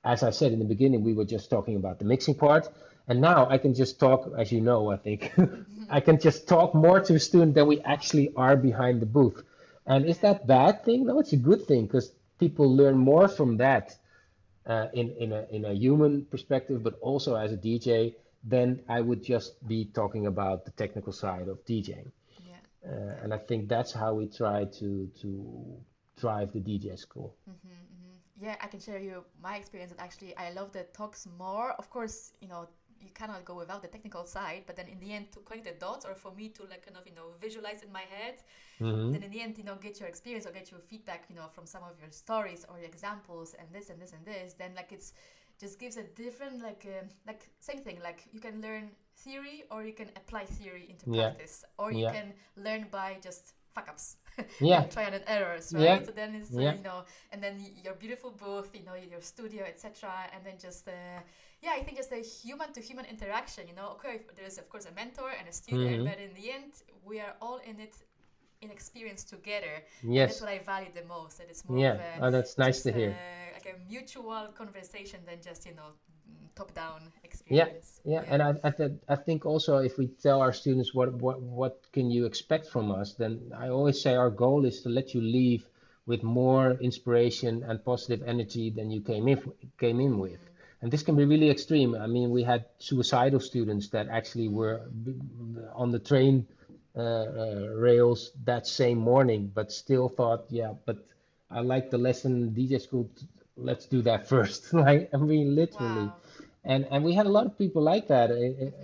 as 0.03 0.23
I 0.23 0.31
said 0.31 0.53
in 0.53 0.59
the 0.59 0.65
beginning, 0.65 1.05
we 1.05 1.13
were 1.13 1.27
just 1.27 1.51
talking 1.51 1.77
about 1.77 1.99
the 1.99 2.07
mixing 2.07 2.35
part. 2.35 2.71
And 3.07 3.21
now 3.21 3.47
I 3.51 3.59
can 3.59 3.75
just 3.75 4.01
talk, 4.01 4.33
as 4.39 4.51
you 4.51 4.61
know, 4.61 4.91
I 4.91 4.97
think, 4.97 5.33
I 5.91 6.01
can 6.01 6.19
just 6.19 6.49
talk 6.49 6.75
more 6.75 7.01
to 7.01 7.15
a 7.15 7.21
student 7.21 7.55
than 7.55 7.67
we 7.67 7.81
actually 7.81 8.33
are 8.37 8.57
behind 8.57 9.03
the 9.03 9.07
booth. 9.07 9.43
And 9.87 10.07
is 10.07 10.19
that 10.19 10.47
bad 10.47 10.85
thing? 10.85 11.07
No, 11.07 11.19
it's 11.21 11.33
a 11.33 11.37
good 11.37 11.67
thing 11.67 11.87
because 11.87 12.13
people 12.41 12.75
learn 12.75 12.97
more 12.97 13.29
from 13.29 13.59
that 13.59 13.97
uh, 14.67 14.87
in, 14.95 15.11
in, 15.19 15.33
a, 15.33 15.47
in 15.51 15.65
a 15.67 15.73
human 15.73 16.25
perspective, 16.25 16.83
but 16.83 16.99
also 17.01 17.37
as 17.37 17.53
a 17.53 17.57
DJ, 17.57 18.15
then 18.43 18.81
I 18.89 19.01
would 19.01 19.23
just 19.23 19.67
be 19.69 19.85
talking 19.85 20.27
about 20.27 20.65
the 20.65 20.71
technical 20.73 21.13
side 21.13 21.49
of 21.49 21.65
DJing. 21.67 22.11
Yeah. 22.49 22.55
Uh, 22.91 23.23
and 23.23 23.35
I 23.35 23.39
think 23.39 23.69
that's 23.69 23.93
how 23.93 24.15
we 24.15 24.27
try 24.27 24.65
to, 24.81 25.11
to 25.21 25.31
drive 26.17 26.53
the 26.53 26.61
DJ 26.61 26.99
school. 26.99 27.37
Yeah, 28.43 28.57
I 28.63 28.69
can 28.69 28.81
share 28.81 28.99
you 28.99 29.25
my 29.43 29.57
experience. 29.57 29.93
And 29.93 30.01
actually, 30.01 30.35
I 30.37 30.51
love 30.53 30.73
the 30.73 30.85
talks 30.95 31.29
more. 31.39 31.73
Of 31.73 31.91
course, 31.91 32.33
you 32.41 32.49
know, 32.49 32.67
you 33.01 33.11
cannot 33.15 33.45
go 33.45 33.55
without 33.57 33.83
the 33.83 33.89
technical 33.89 34.25
side, 34.25 34.63
but 34.67 34.77
then 34.77 34.89
in 34.89 35.01
the 35.01 35.13
end, 35.13 35.33
to 35.33 35.41
connect 35.41 35.67
the 35.67 35.73
dots, 35.73 36.05
or 36.05 36.15
for 36.15 36.33
me 36.33 36.49
to 36.51 36.63
like 36.65 36.85
kind 36.85 36.97
of 36.97 37.07
you 37.07 37.15
know 37.15 37.33
visualize 37.41 37.83
in 37.83 37.93
my 37.93 38.03
head, 38.03 38.37
hmm 38.81 39.13
then 39.13 39.23
in 39.23 39.31
the 39.31 39.41
end, 39.41 39.59
you 39.59 39.65
know, 39.65 39.77
get 39.77 39.99
your 40.01 40.09
experience 40.09 40.47
or 40.47 40.51
get 40.53 40.71
your 40.71 40.81
feedback, 40.81 41.25
you 41.29 41.35
know, 41.37 41.47
from 41.53 41.67
some 41.67 41.83
of 41.83 41.99
your 42.01 42.11
stories 42.11 42.65
or 42.69 42.79
your 42.79 42.87
examples 42.87 43.55
and 43.59 43.69
this 43.73 43.91
and 43.91 44.01
this 44.01 44.13
and 44.13 44.25
this. 44.25 44.55
Then 44.55 44.73
like 44.75 44.93
it's 44.93 45.13
just 45.61 45.79
gives 45.79 45.97
a 45.97 46.05
different 46.05 46.63
like 46.63 46.87
uh, 46.87 47.05
like 47.27 47.51
same 47.61 47.79
thing. 47.79 47.99
Like 48.03 48.25
you 48.33 48.41
can 48.41 48.61
learn 48.61 48.91
theory 49.17 49.65
or 49.71 49.83
you 49.85 49.93
can 49.93 50.11
apply 50.17 50.45
theory 50.45 50.87
into 50.89 51.07
Yeah, 51.07 51.33
practice, 51.33 51.65
or 51.79 51.91
you 51.93 52.05
yeah, 52.05 52.15
can 52.15 52.35
learn 52.57 52.87
by 52.91 53.19
just 53.23 53.53
fuck 53.75 53.89
ups 53.89 54.17
yeah, 54.61 54.85
trial 54.91 55.13
and 55.15 55.23
errors, 55.27 55.73
yeah, 55.73 55.77
right? 55.77 56.05
So 56.05 56.13
then 56.13 56.35
it's 56.35 56.57
uh, 56.59 56.63
yeah, 56.63 56.75
you 56.75 56.81
know, 56.81 57.05
and 57.33 57.43
then 57.43 57.59
your 57.83 57.95
beautiful 57.95 58.31
booth, 58.31 58.71
you 58.75 58.83
know, 58.85 58.95
your 58.95 59.21
studio, 59.21 59.65
etc. 59.65 60.29
And 60.35 60.45
then 60.45 60.55
just 60.61 60.89
uh, 60.89 61.21
yeah, 61.63 61.73
I 61.77 61.83
think 61.83 61.97
just 61.97 62.13
a 62.13 62.17
human 62.23 62.73
to 62.73 62.81
human 62.81 63.05
interaction. 63.05 63.69
You 63.69 63.75
know, 63.75 63.89
okay, 63.97 64.23
there's 64.37 64.59
of 64.59 64.69
course 64.69 64.87
a 64.87 64.93
mentor 64.93 65.31
and 65.39 65.49
a 65.49 65.53
student, 65.53 65.99
hmm 65.99 66.05
but 66.05 66.19
in 66.19 66.33
the 66.35 66.51
end, 66.51 66.73
we 67.05 67.21
are 67.21 67.35
all 67.41 67.59
in 67.59 67.81
it 67.81 67.95
in 68.63 68.71
experience 68.71 69.25
together, 69.25 69.75
and 70.17 70.29
that's 70.29 70.41
what 70.41 70.51
I 70.51 70.59
value 70.59 70.91
the 70.95 71.05
most. 71.05 71.39
That 71.39 71.49
it's 71.49 71.65
more 71.65 71.79
of 71.79 71.83
yeah. 71.83 71.97
a 71.99 72.27
Oh, 72.27 72.31
that's 72.31 72.59
nice 72.59 72.83
to 72.83 72.93
hear. 72.93 73.17
like 73.55 73.67
a 73.67 73.77
mutual 73.91 74.49
conversation 74.55 75.21
than 75.27 75.41
just 75.43 75.67
you 75.67 75.75
know 75.75 75.91
top 76.55 76.75
down 76.75 77.01
Yeah, 77.49 77.65
experience. 77.65 78.01
yeah, 78.05 78.23
Yeah. 78.23 78.33
and 78.33 78.43
I, 78.43 78.51
I, 78.69 78.71
th 78.71 78.93
I 79.09 79.17
think 79.17 79.45
also 79.47 79.73
if 79.89 79.99
we 79.99 80.07
tell 80.27 80.41
our 80.41 80.53
students 80.53 80.95
what, 80.95 81.09
what 81.25 81.39
what 81.61 81.75
can 81.93 82.11
you 82.11 82.25
expect 82.27 82.67
from 82.75 82.91
us, 83.01 83.15
then 83.15 83.33
I 83.65 83.69
always 83.69 84.01
say 84.01 84.15
our 84.15 84.31
goal 84.31 84.65
is 84.65 84.83
to 84.83 84.89
let 84.89 85.15
you 85.15 85.21
leave 85.21 85.63
with 86.07 86.23
more 86.23 86.67
inspiration 86.89 87.63
and 87.69 87.85
positive 87.85 88.23
energy 88.35 88.71
than 88.71 88.91
you 88.91 89.01
came 89.03 89.29
in 89.33 89.39
came 89.79 90.01
in 90.01 90.19
with. 90.19 90.50
And 90.83 90.91
this 90.91 91.03
can 91.03 91.15
be 91.15 91.25
really 91.25 91.51
extreme. 91.51 91.95
I 91.95 92.07
mean, 92.07 92.31
we 92.31 92.43
had 92.43 92.65
suicidal 92.79 93.41
students 93.41 93.89
that 93.91 94.09
actually 94.09 94.49
were 94.49 94.91
on 95.75 95.91
the 95.91 95.99
train 95.99 96.47
uh, 96.97 97.01
uh, 97.01 97.69
rails 97.77 98.33
that 98.45 98.67
same 98.67 98.99
morning, 98.99 99.51
but 99.55 99.71
still 99.71 100.09
thought, 100.09 100.47
yeah, 100.49 100.73
but 100.87 101.07
I 101.51 101.61
like 101.61 101.91
the 101.91 101.99
lesson 101.99 102.51
DJ 102.51 102.81
school. 102.81 103.11
Let's 103.57 103.87
do 103.87 104.03
that 104.03 104.29
first. 104.33 104.73
Like, 104.73 105.11
I 105.13 105.19
mean, 105.19 105.55
literally. 105.55 106.07
Wow. 106.07 106.17
And 106.65 106.87
and 106.91 107.05
we 107.05 107.15
had 107.15 107.27
a 107.27 107.31
lot 107.31 107.47
of 107.47 107.57
people 107.57 107.81
like 107.83 108.09
that. 108.09 108.31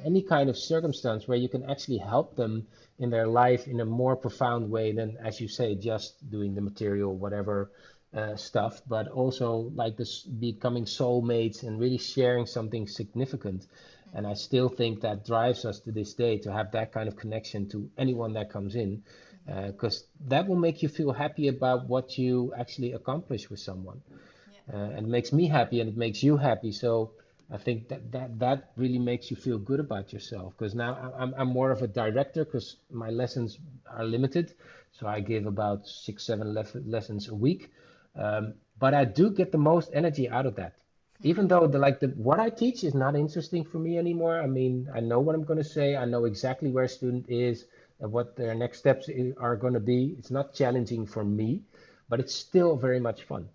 Any 0.04 0.22
kind 0.22 0.48
of 0.48 0.56
circumstance 0.56 1.28
where 1.28 1.37
you 1.37 1.48
can 1.48 1.68
actually 1.68 1.98
help 1.98 2.37
them 2.37 2.66
in 2.98 3.11
their 3.11 3.26
life 3.26 3.66
in 3.66 3.80
a 3.80 3.85
more 3.85 4.16
profound 4.16 4.70
way 4.70 4.92
than, 4.92 5.18
as 5.22 5.40
you 5.40 5.48
say, 5.48 5.74
just 5.74 6.30
doing 6.30 6.54
the 6.54 6.61
material, 6.61 7.14
whatever 7.14 7.70
uh, 8.16 8.37
stuff, 8.37 8.83
but 8.88 9.09
also 9.09 9.70
like 9.74 9.96
this 9.96 10.22
becoming 10.24 10.87
soulmates 10.87 11.62
and 11.64 11.81
really 11.81 11.98
sharing 11.98 12.46
something 12.46 12.88
significant. 12.88 13.66
And 14.14 14.26
I 14.26 14.35
still 14.35 14.68
think 14.70 15.02
that 15.02 15.26
drives 15.26 15.64
us 15.66 15.81
to 15.81 15.92
this 15.92 16.14
day 16.14 16.38
to 16.38 16.52
have 16.52 16.72
that 16.72 16.92
kind 16.92 17.09
of 17.09 17.16
connection 17.16 17.68
to 17.70 17.90
anyone 17.98 18.35
that 18.35 18.50
comes 18.50 18.76
in, 18.76 19.02
because 19.46 20.05
that 20.29 20.48
will 20.48 20.57
make 20.57 20.83
you 20.83 20.88
feel 20.88 21.12
happy 21.12 21.48
about 21.48 21.88
what 21.88 22.18
you 22.18 22.52
actually 22.57 22.92
accomplish 22.92 23.50
with 23.50 23.61
someone 23.61 24.02
Yeah. 24.46 24.61
uh, 24.72 24.76
and 24.96 25.07
it 25.07 25.11
makes 25.11 25.33
me 25.33 25.48
happy 25.48 25.81
and 25.81 25.90
it 25.90 25.96
makes 25.96 26.22
you 26.22 26.37
happy. 26.37 26.72
So 26.72 27.12
I 27.50 27.59
think 27.59 27.88
that 27.88 28.12
that, 28.12 28.38
that 28.40 28.70
really 28.76 28.98
makes 28.98 29.31
you 29.31 29.37
feel 29.37 29.59
good 29.59 29.81
about 29.81 30.12
yourself 30.12 30.55
because 30.59 30.74
now 30.74 31.12
I'm, 31.18 31.35
I'm 31.37 31.48
more 31.48 31.70
of 31.70 31.83
a 31.83 31.87
director 31.88 32.44
because 32.44 32.76
my 32.90 33.11
lessons 33.11 33.59
are 33.87 34.05
limited. 34.05 34.55
So 34.92 35.07
I 35.07 35.20
give 35.20 35.46
about 35.46 35.87
six, 35.87 36.24
seven 36.24 36.55
lef- 36.55 36.76
lessons 36.87 37.29
a 37.29 37.35
week. 37.35 37.70
Um, 38.16 38.55
but 38.79 38.94
I 38.94 39.05
do 39.05 39.31
get 39.31 39.52
the 39.52 39.59
most 39.59 39.90
energy 39.92 40.29
out 40.29 40.46
of 40.46 40.57
that. 40.57 40.74
Even 41.22 41.48
though 41.48 41.66
the 41.66 41.79
like 41.79 42.00
the 42.00 42.09
what 42.09 42.40
I 42.40 42.50
teach 42.50 42.85
is 42.85 42.94
not 42.94 43.16
interesting 43.16 43.64
for 43.64 43.79
me 43.79 43.98
anymore. 43.98 44.40
I 44.40 44.46
mean, 44.46 44.88
I 44.94 45.00
know 45.00 45.20
what 45.20 45.35
I'm 45.35 45.44
going 45.44 45.59
to 45.59 45.64
say. 45.79 45.96
I 45.96 46.05
know 46.05 46.24
exactly 46.24 46.70
where 46.70 46.85
a 46.85 46.88
student 46.88 47.26
is 47.29 47.66
and 48.00 48.12
what 48.12 48.37
their 48.37 48.55
next 48.55 48.79
steps 48.79 49.09
are 49.38 49.57
going 49.57 49.74
to 49.74 49.81
be. 49.81 50.14
It's 50.18 50.31
not 50.31 50.55
challenging 50.55 51.07
for 51.07 51.24
me, 51.24 51.62
but 52.09 52.20
it's 52.20 52.35
still 52.35 52.76
very 52.76 53.00
much 53.00 53.22
fun. 53.24 53.48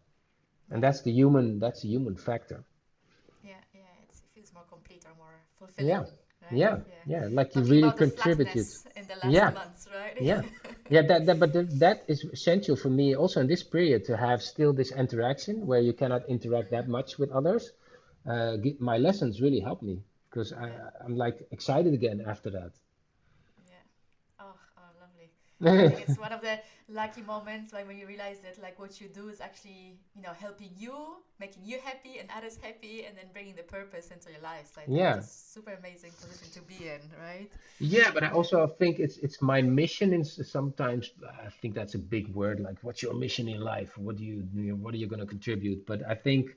And 0.71 0.81
that's 0.83 1.01
the 1.01 1.11
human, 1.11 1.59
that's 1.59 1.81
the 1.81 1.89
human 1.89 2.15
factor. 2.15 2.63
Yeah, 3.43 3.61
yeah, 3.73 3.81
it's, 4.03 4.19
it 4.21 4.29
feels 4.33 4.53
more 4.53 4.63
complete 4.69 5.05
or 5.05 5.15
more 5.17 5.41
Yeah, 5.79 6.03
fulfilling, 6.03 6.05
right? 6.41 6.51
yeah, 6.57 6.77
Yeah. 6.87 7.05
yeah. 7.07 7.27
Like 7.31 7.55
you 7.55 7.63
really 7.63 7.91
contributed. 7.91 8.67
in 8.95 9.05
the 9.07 9.15
last 9.15 9.33
Yeah, 9.33 9.51
months, 9.53 9.87
right? 9.93 10.17
yeah, 10.19 10.41
yeah. 10.91 11.01
That, 11.03 11.25
that, 11.25 11.39
but 11.39 11.53
that 11.79 12.03
is 12.07 12.23
essential 12.25 12.75
for 12.75 12.89
me 12.89 13.15
also 13.15 13.39
in 13.41 13.47
this 13.47 13.63
period 13.63 14.05
to 14.05 14.17
have 14.17 14.41
still 14.43 14.73
this 14.73 14.91
interaction 14.91 15.65
where 15.65 15.79
you 15.79 15.93
cannot 15.93 16.27
interact 16.29 16.71
that 16.71 16.87
much 16.87 17.17
with 17.17 17.31
others. 17.31 17.71
Uh, 18.29 18.57
my 18.79 18.97
lessons 18.97 19.41
really 19.41 19.59
help 19.59 19.81
me 19.81 20.03
because 20.29 20.53
I, 20.53 20.69
I'm 21.03 21.15
like 21.17 21.47
excited 21.51 21.93
again 21.93 22.23
after 22.27 22.49
that. 22.51 22.71
yeah. 23.67 23.75
Oh, 24.39 24.53
oh, 24.77 24.89
lovely. 25.01 25.95
It's 26.07 26.19
one 26.19 26.31
of 26.31 26.41
the 26.41 26.59
lucky 26.91 27.21
moments 27.21 27.73
when, 27.73 27.87
when 27.87 27.97
you 27.97 28.07
realize 28.07 28.39
that 28.41 28.61
like 28.61 28.79
what 28.79 28.99
you 29.01 29.07
do 29.07 29.29
is 29.29 29.41
actually, 29.41 29.99
you 30.15 30.21
know, 30.21 30.33
helping 30.33 30.71
you, 30.77 31.17
making 31.39 31.63
you 31.65 31.79
happy 31.83 32.19
and 32.19 32.29
others 32.35 32.57
happy, 32.61 33.05
and 33.05 33.17
then 33.17 33.25
bringing 33.33 33.55
the 33.55 33.63
purpose 33.63 34.11
into 34.11 34.31
your 34.31 34.41
life. 34.41 34.69
So 34.73 34.81
I 34.81 34.85
Yeah. 34.91 35.19
super 35.21 35.71
amazing 35.73 36.11
position 36.11 36.49
to 36.53 36.61
be 36.61 36.87
in, 36.87 37.01
right? 37.19 37.49
Yeah, 37.79 38.11
but 38.11 38.23
I 38.23 38.29
also 38.31 38.67
think 38.67 38.99
it's 38.99 39.17
it's 39.17 39.41
my 39.41 39.61
mission. 39.61 40.13
And 40.13 40.25
sometimes 40.25 41.11
I 41.45 41.49
think 41.61 41.73
that's 41.73 41.95
a 41.95 41.99
big 41.99 42.27
word. 42.29 42.59
Like, 42.59 42.77
what's 42.81 43.01
your 43.01 43.13
mission 43.13 43.47
in 43.47 43.59
life? 43.61 43.97
What 43.97 44.17
do 44.17 44.23
you, 44.23 44.47
you 44.53 44.75
what 44.75 44.93
are 44.93 44.97
you 44.97 45.07
going 45.07 45.19
to 45.19 45.25
contribute? 45.25 45.85
But 45.85 46.01
I 46.07 46.15
think 46.15 46.51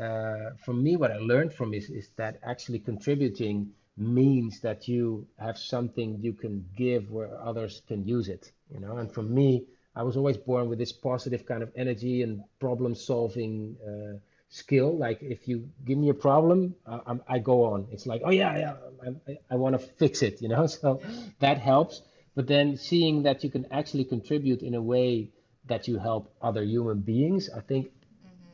uh, 0.00 0.50
for 0.64 0.72
me, 0.72 0.96
what 0.96 1.10
I 1.10 1.18
learned 1.18 1.52
from 1.52 1.74
is 1.74 1.90
is 1.90 2.10
that 2.16 2.38
actually 2.42 2.78
contributing 2.80 3.72
means 3.96 4.60
that 4.60 4.88
you 4.88 5.26
have 5.38 5.58
something 5.58 6.18
you 6.22 6.32
can 6.32 6.64
give 6.76 7.10
where 7.10 7.30
others 7.40 7.82
can 7.86 8.06
use 8.06 8.28
it. 8.28 8.52
You 8.72 8.80
know, 8.80 8.96
and 8.96 9.12
for 9.12 9.22
me, 9.22 9.64
I 10.00 10.02
was 10.02 10.16
always 10.16 10.38
born 10.38 10.70
with 10.70 10.78
this 10.78 10.92
positive 10.92 11.44
kind 11.44 11.62
of 11.62 11.70
energy 11.76 12.22
and 12.22 12.42
problem 12.58 12.94
solving 12.94 13.76
uh, 13.86 14.16
skill. 14.48 14.96
Like 14.96 15.18
if 15.20 15.46
you 15.46 15.68
give 15.84 15.98
me 15.98 16.08
a 16.08 16.14
problem, 16.14 16.74
I, 16.86 17.00
I'm, 17.06 17.20
I 17.28 17.38
go 17.38 17.64
on. 17.64 17.86
It's 17.92 18.06
like, 18.06 18.22
oh 18.24 18.30
yeah, 18.30 18.56
yeah, 18.56 18.74
I, 19.04 19.08
I, 19.30 19.38
I 19.50 19.56
want 19.56 19.78
to 19.78 19.78
fix 19.78 20.22
it, 20.22 20.40
you 20.40 20.48
know. 20.48 20.66
So 20.80 21.02
that 21.40 21.58
helps. 21.58 22.00
But 22.34 22.46
then 22.46 22.78
seeing 22.78 23.24
that 23.24 23.44
you 23.44 23.50
can 23.50 23.66
actually 23.70 24.04
contribute 24.04 24.62
in 24.62 24.74
a 24.74 24.80
way 24.80 25.32
that 25.66 25.86
you 25.86 25.98
help 25.98 26.32
other 26.40 26.62
human 26.62 27.00
beings, 27.00 27.50
I 27.54 27.60
think 27.60 27.90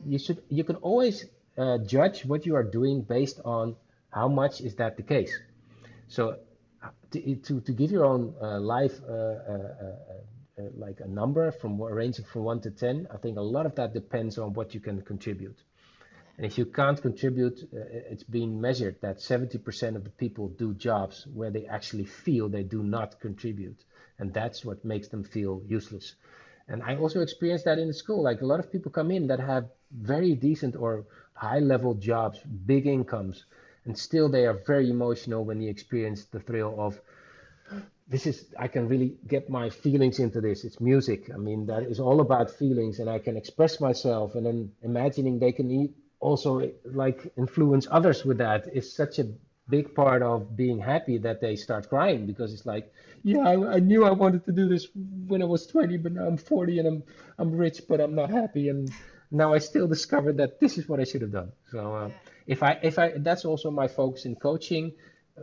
you 0.05 0.19
should 0.19 0.43
you 0.49 0.65
can 0.65 0.75
always 0.87 1.25
uh, 1.57 1.77
judge 1.77 2.25
what 2.25 2.45
you 2.45 2.55
are 2.57 2.67
doing 2.79 3.03
based 3.03 3.39
on 3.45 3.77
how 4.09 4.27
much 4.27 4.59
is 4.59 4.75
that 4.75 4.97
the 4.97 5.03
case. 5.03 5.33
So 6.09 6.39
uh, 6.83 6.89
to, 7.11 7.35
to, 7.35 7.61
to 7.61 7.71
give 7.71 7.89
your 7.89 8.03
own 8.03 8.33
uh, 8.41 8.59
life 8.59 8.99
uh, 9.07 9.13
uh, 9.13 9.97
like 10.75 10.99
a 10.99 11.07
number 11.07 11.51
from 11.51 11.81
ranging 11.81 12.25
from 12.25 12.43
one 12.43 12.61
to 12.61 12.71
ten, 12.71 13.07
I 13.13 13.17
think 13.17 13.37
a 13.37 13.41
lot 13.41 13.65
of 13.65 13.75
that 13.75 13.93
depends 13.93 14.37
on 14.37 14.53
what 14.53 14.73
you 14.73 14.79
can 14.79 15.01
contribute. 15.01 15.57
And 16.37 16.45
if 16.45 16.57
you 16.57 16.65
can't 16.65 17.01
contribute, 17.01 17.59
uh, 17.73 17.79
it's 18.11 18.23
been 18.23 18.61
measured 18.61 19.01
that 19.01 19.17
70% 19.17 19.95
of 19.95 20.03
the 20.03 20.11
people 20.11 20.49
do 20.49 20.73
jobs 20.73 21.25
where 21.33 21.49
they 21.49 21.65
actually 21.65 22.05
feel 22.05 22.47
they 22.47 22.63
do 22.63 22.83
not 22.83 23.19
contribute. 23.19 23.83
And 24.19 24.33
that's 24.33 24.63
what 24.63 24.85
makes 24.85 25.07
them 25.07 25.23
feel 25.23 25.63
useless. 25.67 26.15
And 26.67 26.83
I 26.83 26.95
also 26.97 27.21
experienced 27.21 27.65
that 27.65 27.79
in 27.79 27.91
school. 27.93 28.21
Like 28.21 28.41
a 28.41 28.45
lot 28.45 28.59
of 28.59 28.71
people 28.71 28.91
come 28.91 29.09
in 29.09 29.27
that 29.27 29.39
have 29.39 29.69
very 29.91 30.35
decent 30.35 30.75
or 30.75 31.05
high 31.33 31.59
level 31.59 31.95
jobs, 31.95 32.39
big 32.39 32.85
incomes, 32.85 33.45
and 33.85 33.97
still 33.97 34.29
they 34.29 34.45
are 34.45 34.59
very 34.67 34.89
emotional 34.89 35.45
when 35.45 35.59
they 35.59 35.67
experience 35.67 36.25
the 36.25 36.39
thrill 36.39 36.75
of 36.77 36.99
this 38.09 38.25
is 38.25 38.45
I 38.57 38.67
can 38.67 38.87
really 38.87 39.17
get 39.27 39.49
my 39.49 39.69
feelings 39.69 40.19
into 40.19 40.39
this. 40.41 40.63
It's 40.63 40.79
music. 40.79 41.29
I 41.33 41.37
mean, 41.37 41.65
that 41.67 41.83
is 41.83 41.99
all 41.99 42.21
about 42.21 42.49
feelings, 42.51 42.99
and 42.99 43.09
I 43.09 43.19
can 43.19 43.35
express 43.35 43.81
myself. 43.81 44.35
And 44.35 44.45
then 44.45 44.71
imagining 44.81 45.39
they 45.39 45.51
can 45.51 45.69
e- 45.69 45.93
also 46.19 46.71
like 46.85 47.31
influence 47.37 47.87
others 47.91 48.23
with 48.25 48.37
that 48.39 48.67
is 48.73 48.93
such 48.95 49.19
a 49.19 49.27
big 49.69 49.93
part 49.93 50.21
of 50.21 50.55
being 50.55 50.79
happy 50.79 51.17
that 51.17 51.41
they 51.41 51.55
start 51.57 51.89
crying 51.89 52.25
because 52.25 52.53
it's 52.53 52.65
like, 52.65 52.93
yeah, 53.23 53.39
I, 53.39 53.73
I 53.75 53.79
knew 53.79 54.05
I 54.05 54.11
wanted 54.11 54.45
to 54.45 54.53
do 54.53 54.69
this 54.69 54.87
when 55.27 55.41
I 55.41 55.45
was 55.45 55.67
20, 55.67 55.97
but 55.97 56.13
now 56.13 56.27
I'm 56.27 56.37
40 56.37 56.79
and 56.79 56.87
I'm 56.87 57.03
I'm 57.37 57.51
rich, 57.51 57.81
but 57.89 57.99
I'm 57.99 58.15
not 58.15 58.29
happy. 58.29 58.69
And 58.69 58.89
now 59.31 59.53
I 59.53 59.57
still 59.59 59.87
discovered 59.87 60.37
that 60.37 60.61
this 60.61 60.77
is 60.77 60.87
what 60.87 61.01
I 61.01 61.03
should 61.03 61.21
have 61.21 61.33
done. 61.33 61.51
So 61.71 61.93
uh, 61.95 62.09
if 62.47 62.63
I 62.63 62.79
if 62.81 62.97
I 62.99 63.13
that's 63.17 63.43
also 63.43 63.69
my 63.69 63.89
focus 63.89 64.25
in 64.25 64.35
coaching 64.35 64.93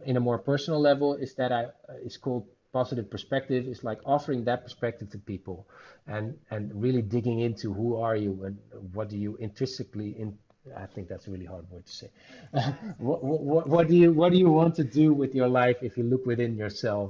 in 0.05 0.16
a 0.16 0.20
more 0.20 0.38
personal 0.38 0.81
level 0.81 1.14
is 1.14 1.35
that 1.35 1.53
I 1.53 1.64
uh, 1.64 1.68
it's 2.03 2.16
called 2.16 2.46
positive 2.75 3.09
perspective. 3.17 3.63
is 3.75 3.85
like 3.91 4.01
offering 4.05 4.45
that 4.45 4.61
perspective 4.67 5.09
to 5.15 5.19
people 5.33 5.59
and 6.15 6.27
and 6.51 6.63
really 6.85 7.03
digging 7.17 7.39
into 7.49 7.73
who 7.79 7.89
are 8.07 8.17
you 8.25 8.33
and 8.47 8.59
what 8.97 9.07
do 9.13 9.17
you 9.25 9.37
intrinsically 9.49 10.11
in 10.23 10.29
I 10.85 10.87
think 10.87 11.09
that's 11.09 11.27
a 11.29 11.31
really 11.31 11.45
hard 11.55 11.71
word 11.71 11.85
to 11.87 11.93
say. 11.93 12.11
What, 12.99 13.23
what, 13.23 13.67
what 13.75 13.89
do 13.89 13.97
you 14.03 14.13
what 14.21 14.31
do 14.33 14.39
you 14.39 14.51
want 14.61 14.75
to 14.77 14.85
do 14.85 15.07
with 15.13 15.35
your 15.35 15.49
life 15.49 15.79
if 15.89 15.99
you 15.99 16.05
look 16.05 16.25
within 16.27 16.57
yourself? 16.57 17.09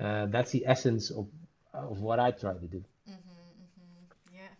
Uh, 0.00 0.26
that's 0.26 0.50
the 0.56 0.64
essence 0.74 1.10
of 1.10 1.26
of 1.74 2.00
what 2.00 2.18
I 2.20 2.30
try 2.32 2.54
to 2.64 2.68
do. 2.76 2.84
Yeah. 4.38 4.52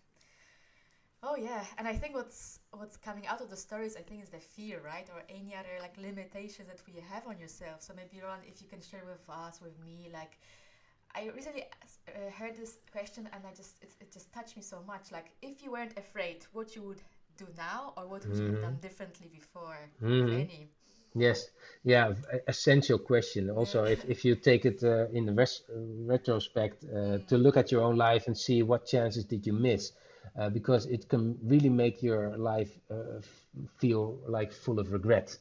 Oh 1.33 1.37
yeah, 1.37 1.65
and 1.79 1.89
I 1.89 1.95
think 1.95 2.15
what's 2.15 2.59
what's 2.73 2.99
coming 2.99 3.27
out 3.27 3.41
of 3.41 3.49
the 3.49 3.57
stories, 3.57 3.97
I 3.97 4.03
think, 4.03 4.23
is 4.23 4.29
the 4.29 4.39
fear, 4.39 4.83
right, 4.85 5.09
or 5.15 5.23
any 5.31 5.55
other 5.55 5.75
like 5.81 5.97
limitations 5.97 6.69
that 6.69 6.83
we 6.87 7.01
have 7.11 7.27
on 7.27 7.39
yourself. 7.39 7.81
So 7.81 7.95
maybe 7.97 8.21
Ron, 8.23 8.41
if 8.47 8.61
you 8.61 8.69
can 8.69 8.83
share 8.83 9.05
with 9.07 9.25
us, 9.31 9.63
with 9.63 9.79
me, 9.83 10.11
like 10.13 10.39
I 11.15 11.31
recently 11.35 11.65
uh, 11.65 12.31
heard 12.39 12.55
this 12.55 12.77
question, 12.93 13.31
and 13.33 13.47
I 13.47 13.53
just 13.55 13.83
it, 13.83 13.93
it 14.03 14.13
just 14.13 14.31
touched 14.35 14.57
me 14.59 14.63
so 14.63 14.83
much. 14.87 15.11
Like, 15.11 15.29
if 15.41 15.63
you 15.63 15.73
weren't 15.73 15.97
afraid, 15.97 16.45
what 16.53 16.77
you 16.77 16.83
would 16.83 17.03
do 17.39 17.47
now, 17.57 17.95
or 17.97 18.07
what 18.07 18.27
would 18.29 18.39
you 18.39 18.47
have 18.49 18.61
done 18.61 18.77
differently 18.83 19.29
before, 19.33 19.79
if 20.05 20.11
hmm 20.11 20.29
any? 20.29 20.69
Yes, 21.15 21.51
yeah, 21.85 22.13
essential 22.49 22.99
question. 22.99 23.51
Also, 23.51 23.85
if, 23.85 24.05
if 24.05 24.25
you 24.25 24.35
take 24.35 24.65
it 24.65 24.83
uh, 24.83 25.09
in 25.13 25.27
the 25.27 25.33
res 25.33 25.63
retrospect 26.13 26.85
uh, 26.85 27.19
to 27.29 27.37
look 27.37 27.57
at 27.57 27.71
your 27.71 27.83
own 27.83 27.97
life 27.97 28.27
and 28.29 28.37
see 28.37 28.63
what 28.63 28.87
chances 28.87 29.25
did 29.25 29.47
you 29.47 29.53
miss, 29.53 29.93
uh, 30.39 30.49
because 30.49 30.87
it 30.87 31.09
can 31.09 31.39
really 31.43 31.69
make 31.69 32.03
your 32.03 32.37
life 32.37 32.79
uh, 32.91 33.21
feel 33.79 34.19
like 34.27 34.53
full 34.53 34.79
of 34.79 34.93
regret. 34.93 35.37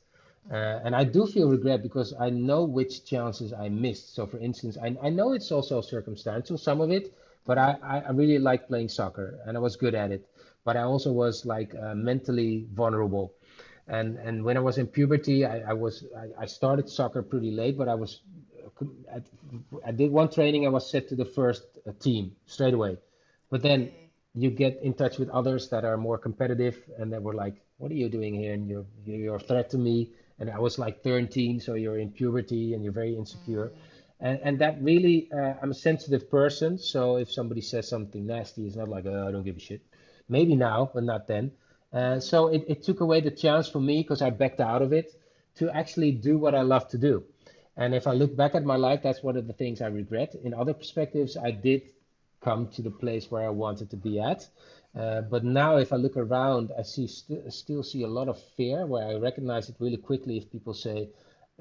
Uh, 0.52 0.80
and 0.84 0.96
I 0.96 1.04
do 1.04 1.28
feel 1.28 1.50
regret 1.50 1.84
because 1.84 2.14
I 2.20 2.30
know 2.30 2.64
which 2.64 3.06
chances 3.06 3.54
I 3.54 3.70
missed. 3.70 4.16
So, 4.16 4.26
for 4.26 4.38
instance, 4.40 4.78
I, 4.82 4.98
I 5.02 5.10
know 5.10 5.34
it's 5.34 5.52
also 5.52 5.82
circumstantial, 5.82 6.58
some 6.58 6.82
of 6.82 6.92
it, 6.92 7.14
but 7.46 7.58
I, 7.58 7.78
I 7.84 8.12
really 8.12 8.40
like 8.40 8.68
playing 8.68 8.90
soccer 8.90 9.40
and 9.46 9.56
I 9.56 9.60
was 9.60 9.76
good 9.76 9.96
at 9.96 10.12
it. 10.12 10.28
But 10.66 10.78
I 10.78 10.82
also 10.82 11.12
was 11.12 11.46
like 11.46 11.74
uh, 11.76 11.96
mentally 11.96 12.68
vulnerable. 12.74 13.34
And 13.88 14.18
and 14.18 14.44
when 14.44 14.58
I 14.58 14.60
was 14.60 14.78
in 14.78 14.88
puberty, 14.88 15.46
I, 15.46 15.72
I 15.72 15.74
was 15.74 16.06
I, 16.16 16.44
I 16.44 16.46
started 16.46 16.88
soccer 16.88 17.24
pretty 17.24 17.52
late, 17.52 17.78
but 17.78 17.88
I 17.88 17.96
was 17.96 18.22
I, 19.86 19.92
did 19.92 20.12
one 20.12 20.30
training. 20.30 20.66
I 20.66 20.70
was 20.70 20.90
set 20.90 21.08
to 21.10 21.16
the 21.16 21.26
first 21.26 21.64
uh, 21.88 21.92
team 22.00 22.36
straight 22.46 22.74
away. 22.74 22.98
But 23.50 23.62
then. 23.62 23.92
You 24.34 24.50
get 24.50 24.82
in 24.82 24.94
touch 24.94 25.18
with 25.18 25.30
others 25.30 25.70
that 25.70 25.84
are 25.84 25.98
more 25.98 26.18
competitive, 26.18 26.78
and 26.98 27.12
they 27.12 27.20
were 27.20 27.34
like, 27.34 27.56
"What 27.78 27.92
are 27.92 27.96
you 27.96 28.10
doing 28.10 28.34
here?" 28.34 28.54
And 28.54 28.68
you're 28.70 28.86
you're 29.06 29.36
a 29.36 29.40
threat 29.40 29.70
to 29.72 29.78
me. 29.78 30.12
And 30.40 30.50
I 30.50 30.58
was 30.58 30.80
like 30.80 31.04
13, 31.04 31.60
so 31.60 31.76
you're 31.76 32.00
in 32.00 32.12
puberty 32.12 32.74
and 32.74 32.84
you're 32.84 32.94
very 32.94 33.16
insecure. 33.16 33.74
And 34.20 34.40
and 34.44 34.60
that 34.60 34.82
really, 34.82 35.30
uh, 35.32 35.54
I'm 35.62 35.72
a 35.72 35.76
sensitive 35.90 36.30
person. 36.32 36.78
So 36.78 37.18
if 37.18 37.32
somebody 37.32 37.62
says 37.62 37.88
something 37.88 38.26
nasty, 38.26 38.66
it's 38.66 38.76
not 38.76 38.88
like, 38.88 39.06
oh, 39.06 39.28
I 39.28 39.32
don't 39.32 39.44
give 39.44 39.58
a 39.58 39.60
shit. 39.60 39.82
Maybe 40.30 40.56
now, 40.56 40.90
but 40.94 41.04
not 41.04 41.28
then. 41.28 41.52
Uh, 41.94 42.20
so 42.20 42.48
it, 42.48 42.64
it 42.68 42.84
took 42.84 43.02
away 43.02 43.20
the 43.22 43.32
chance 43.32 43.68
for 43.68 43.82
me 43.82 44.02
because 44.02 44.22
I 44.22 44.30
backed 44.30 44.62
out 44.62 44.82
of 44.82 44.94
it 44.94 45.12
to 45.56 45.70
actually 45.70 46.12
do 46.14 46.38
what 46.38 46.56
I 46.56 46.62
love 46.62 46.88
to 46.90 46.98
do. 46.98 47.24
And 47.76 47.94
if 47.94 48.08
I 48.08 48.14
look 48.14 48.36
back 48.36 48.56
at 48.56 48.64
my 48.64 48.78
life, 48.78 49.02
that's 49.04 49.24
one 49.24 49.38
of 49.38 49.48
the 49.48 49.54
things 49.54 49.82
I 49.82 49.88
regret. 49.88 50.36
In 50.44 50.54
other 50.54 50.74
perspectives, 50.74 51.36
I 51.36 51.52
did 51.52 51.82
come 52.42 52.68
to 52.70 52.82
the 52.82 52.92
place 52.92 53.32
where 53.32 53.46
I 53.46 53.50
wanted 53.50 53.90
to 53.92 53.98
be 53.98 54.20
at. 54.20 54.48
Uh, 54.96 55.22
but 55.22 55.44
now, 55.44 55.78
if 55.78 55.94
I 55.94 55.96
look 55.98 56.18
around, 56.18 56.72
I 56.78 56.84
see 56.84 57.08
st 57.08 57.52
still 57.54 57.84
see 57.84 58.04
a 58.04 58.08
lot 58.08 58.28
of 58.28 58.38
fear 58.58 58.86
where 58.86 59.08
I 59.08 59.16
recognize 59.16 59.70
it 59.70 59.76
really 59.80 59.98
quickly 59.98 60.38
if 60.38 60.52
people 60.52 60.74
say, 60.74 61.10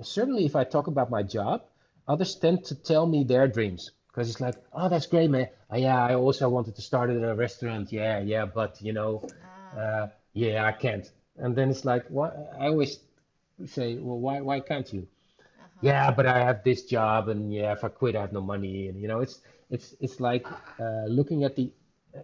certainly 0.02 0.44
if 0.46 0.56
I 0.56 0.64
talk 0.64 0.86
about 0.88 1.10
my 1.10 1.22
job, 1.22 1.62
others 2.08 2.34
tend 2.36 2.64
to 2.66 2.74
tell 2.74 3.06
me 3.06 3.24
their 3.24 3.46
dreams 3.48 3.92
because 4.08 4.30
it's 4.30 4.40
like, 4.40 4.56
oh, 4.72 4.88
that's 4.88 5.06
great, 5.06 5.30
man. 5.30 5.48
Oh, 5.70 5.76
yeah, 5.76 6.04
I 6.04 6.14
also 6.14 6.48
wanted 6.48 6.74
to 6.76 6.82
start 6.82 7.10
at 7.10 7.22
a 7.22 7.34
restaurant. 7.34 7.92
Yeah, 7.92 8.18
yeah, 8.20 8.46
but 8.46 8.80
you 8.82 8.92
know, 8.92 9.22
Ah, 9.42 9.78
uh, 9.78 10.08
yeah, 10.34 10.64
I 10.66 10.72
can't. 10.72 11.10
And 11.36 11.54
then 11.56 11.70
it's 11.70 11.84
like, 11.84 12.06
what? 12.08 12.32
I 12.58 12.66
always 12.66 12.98
say, 13.66 13.96
well, 13.98 14.18
why, 14.18 14.40
why 14.40 14.60
can't 14.60 14.92
you? 14.92 15.06
uh-huh. 15.60 15.80
Yeah, 15.80 16.10
but 16.10 16.26
I 16.26 16.38
have 16.44 16.64
this 16.64 16.84
job, 16.84 17.28
and 17.28 17.52
yeah, 17.52 17.72
if 17.72 17.84
I 17.84 17.88
quit, 17.88 18.16
I 18.16 18.20
have 18.22 18.32
no 18.32 18.40
money, 18.40 18.88
and 18.88 19.00
you 19.00 19.08
know, 19.08 19.20
it's 19.20 19.40
it's 19.70 19.94
it's 20.00 20.20
like 20.20 20.46
uh, 20.78 21.06
looking 21.06 21.44
at 21.44 21.56
the 21.56 21.72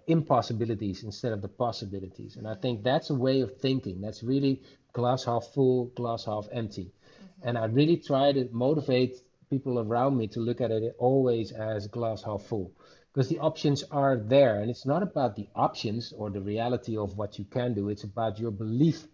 impossibilities 0.07 1.05
instead 1.05 1.33
of 1.33 1.43
the 1.43 1.49
possibilities, 1.49 2.37
and 2.37 2.47
I 2.47 2.55
think 2.55 2.83
that's 2.83 3.11
a 3.11 3.15
way 3.15 3.41
of 3.41 3.57
thinking. 3.59 4.01
That's 4.01 4.23
really 4.23 4.63
glass 4.93 5.25
half 5.25 5.47
full, 5.55 5.87
glass 5.95 6.25
half 6.25 6.49
empty, 6.53 6.93
and 7.43 7.57
I 7.57 7.67
really 7.67 7.97
try 7.97 8.33
to 8.33 8.49
motivate 8.53 9.17
people 9.49 9.79
around 9.79 10.17
me 10.17 10.27
to 10.29 10.41
look 10.41 10.61
at 10.61 10.71
it 10.73 10.97
always 10.99 11.53
as 11.53 11.87
glass 11.87 12.23
half 12.25 12.43
full, 12.43 12.73
because 13.13 13.29
the 13.29 13.39
options 13.39 13.85
are 13.91 14.17
there, 14.17 14.61
and 14.61 14.71
it's 14.71 14.87
not 14.87 15.03
about 15.03 15.37
the 15.37 15.49
options 15.55 16.13
or 16.17 16.31
the 16.31 16.41
reality 16.41 16.97
of 16.97 17.17
what 17.17 17.39
you 17.39 17.45
can 17.45 17.75
do. 17.75 17.89
It's 17.89 18.05
about 18.05 18.39
your 18.41 18.51
belief 18.51 19.07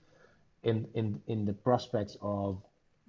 in 0.62 0.88
in 0.95 1.21
in 1.27 1.45
the 1.45 1.53
prospects 1.53 2.16
of 2.23 2.62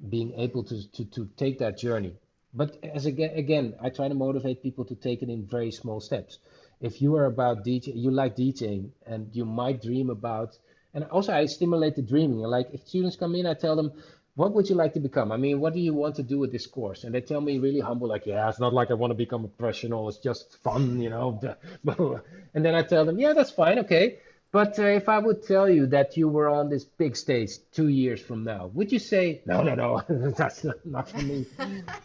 being 0.09 0.33
able 0.33 0.63
to 0.65 0.91
to 0.91 1.05
to 1.05 1.29
take 1.37 1.59
that 1.59 1.77
journey. 1.77 2.15
But 2.53 2.77
as 2.83 3.05
again, 3.05 3.31
again, 3.35 3.75
I 3.81 3.89
try 3.89 4.07
to 4.07 4.13
motivate 4.13 4.61
people 4.61 4.85
to 4.85 4.95
take 4.95 5.23
it 5.23 5.29
in 5.29 5.45
very 5.45 5.71
small 5.71 5.99
steps. 5.99 6.37
If 6.81 7.01
you 7.01 7.15
are 7.15 7.25
about 7.25 7.65
DJ, 7.65 7.93
you 7.95 8.11
like 8.11 8.35
DJing, 8.35 8.91
and 9.05 9.29
you 9.35 9.45
might 9.45 9.81
dream 9.81 10.09
about, 10.09 10.57
and 10.93 11.03
also 11.05 11.33
I 11.33 11.45
stimulate 11.45 11.95
the 11.95 12.01
dreaming. 12.01 12.39
Like 12.39 12.69
if 12.73 12.87
students 12.87 13.15
come 13.15 13.35
in, 13.35 13.45
I 13.45 13.55
tell 13.55 13.75
them, 13.75 13.91
what 14.35 14.53
would 14.53 14.69
you 14.69 14.75
like 14.75 14.93
to 14.93 14.99
become? 14.99 15.31
I 15.31 15.37
mean, 15.37 15.59
what 15.59 15.73
do 15.73 15.79
you 15.79 15.93
want 15.93 16.15
to 16.15 16.23
do 16.23 16.39
with 16.39 16.51
this 16.51 16.65
course? 16.65 17.03
And 17.03 17.13
they 17.13 17.21
tell 17.21 17.41
me 17.41 17.59
really 17.59 17.79
humble, 17.79 18.07
like, 18.07 18.25
yeah, 18.25 18.49
it's 18.49 18.59
not 18.59 18.73
like 18.73 18.89
I 18.89 18.95
want 18.95 19.11
to 19.11 19.15
become 19.15 19.45
a 19.45 19.47
professional. 19.47 20.09
It's 20.09 20.17
just 20.17 20.57
fun, 20.63 20.99
you 20.99 21.09
know. 21.09 21.39
And 22.55 22.63
then 22.65 22.75
I 22.75 22.83
tell 22.83 23.05
them, 23.05 23.19
yeah, 23.19 23.33
that's 23.33 23.51
fine, 23.51 23.79
okay. 23.79 24.19
But 24.53 24.77
uh, 24.77 24.83
if 24.83 25.09
I 25.09 25.17
would 25.17 25.41
tell 25.41 25.67
you 25.67 25.87
that 25.87 26.15
you 26.15 26.29
were 26.29 26.47
on 26.47 26.69
this 26.69 26.83
big 26.85 27.17
stage 27.17 27.53
two 27.71 27.87
years 27.87 28.21
from 28.21 28.43
now, 28.43 28.69
would 28.75 28.91
you 28.91 28.99
say, 28.99 29.41
no, 29.47 29.63
no, 29.63 29.73
no, 29.73 30.03
that's 30.37 30.63
not, 30.63 30.85
not 30.85 31.09
for 31.09 31.23
me? 31.23 31.47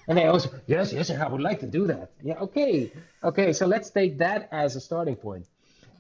And 0.09 0.17
they 0.17 0.25
also, 0.25 0.49
yes, 0.67 0.91
yes, 0.91 1.11
I 1.11 1.29
would 1.29 1.43
like 1.43 1.61
to 1.61 1.67
do 1.67 1.87
that. 1.89 2.11
Yeah, 2.23 2.39
okay, 2.41 2.91
okay. 3.23 3.53
So 3.53 3.67
let's 3.67 3.91
take 3.91 4.17
that 4.19 4.49
as 4.51 4.77
a 4.77 4.81
starting 4.81 5.17
point. 5.17 5.45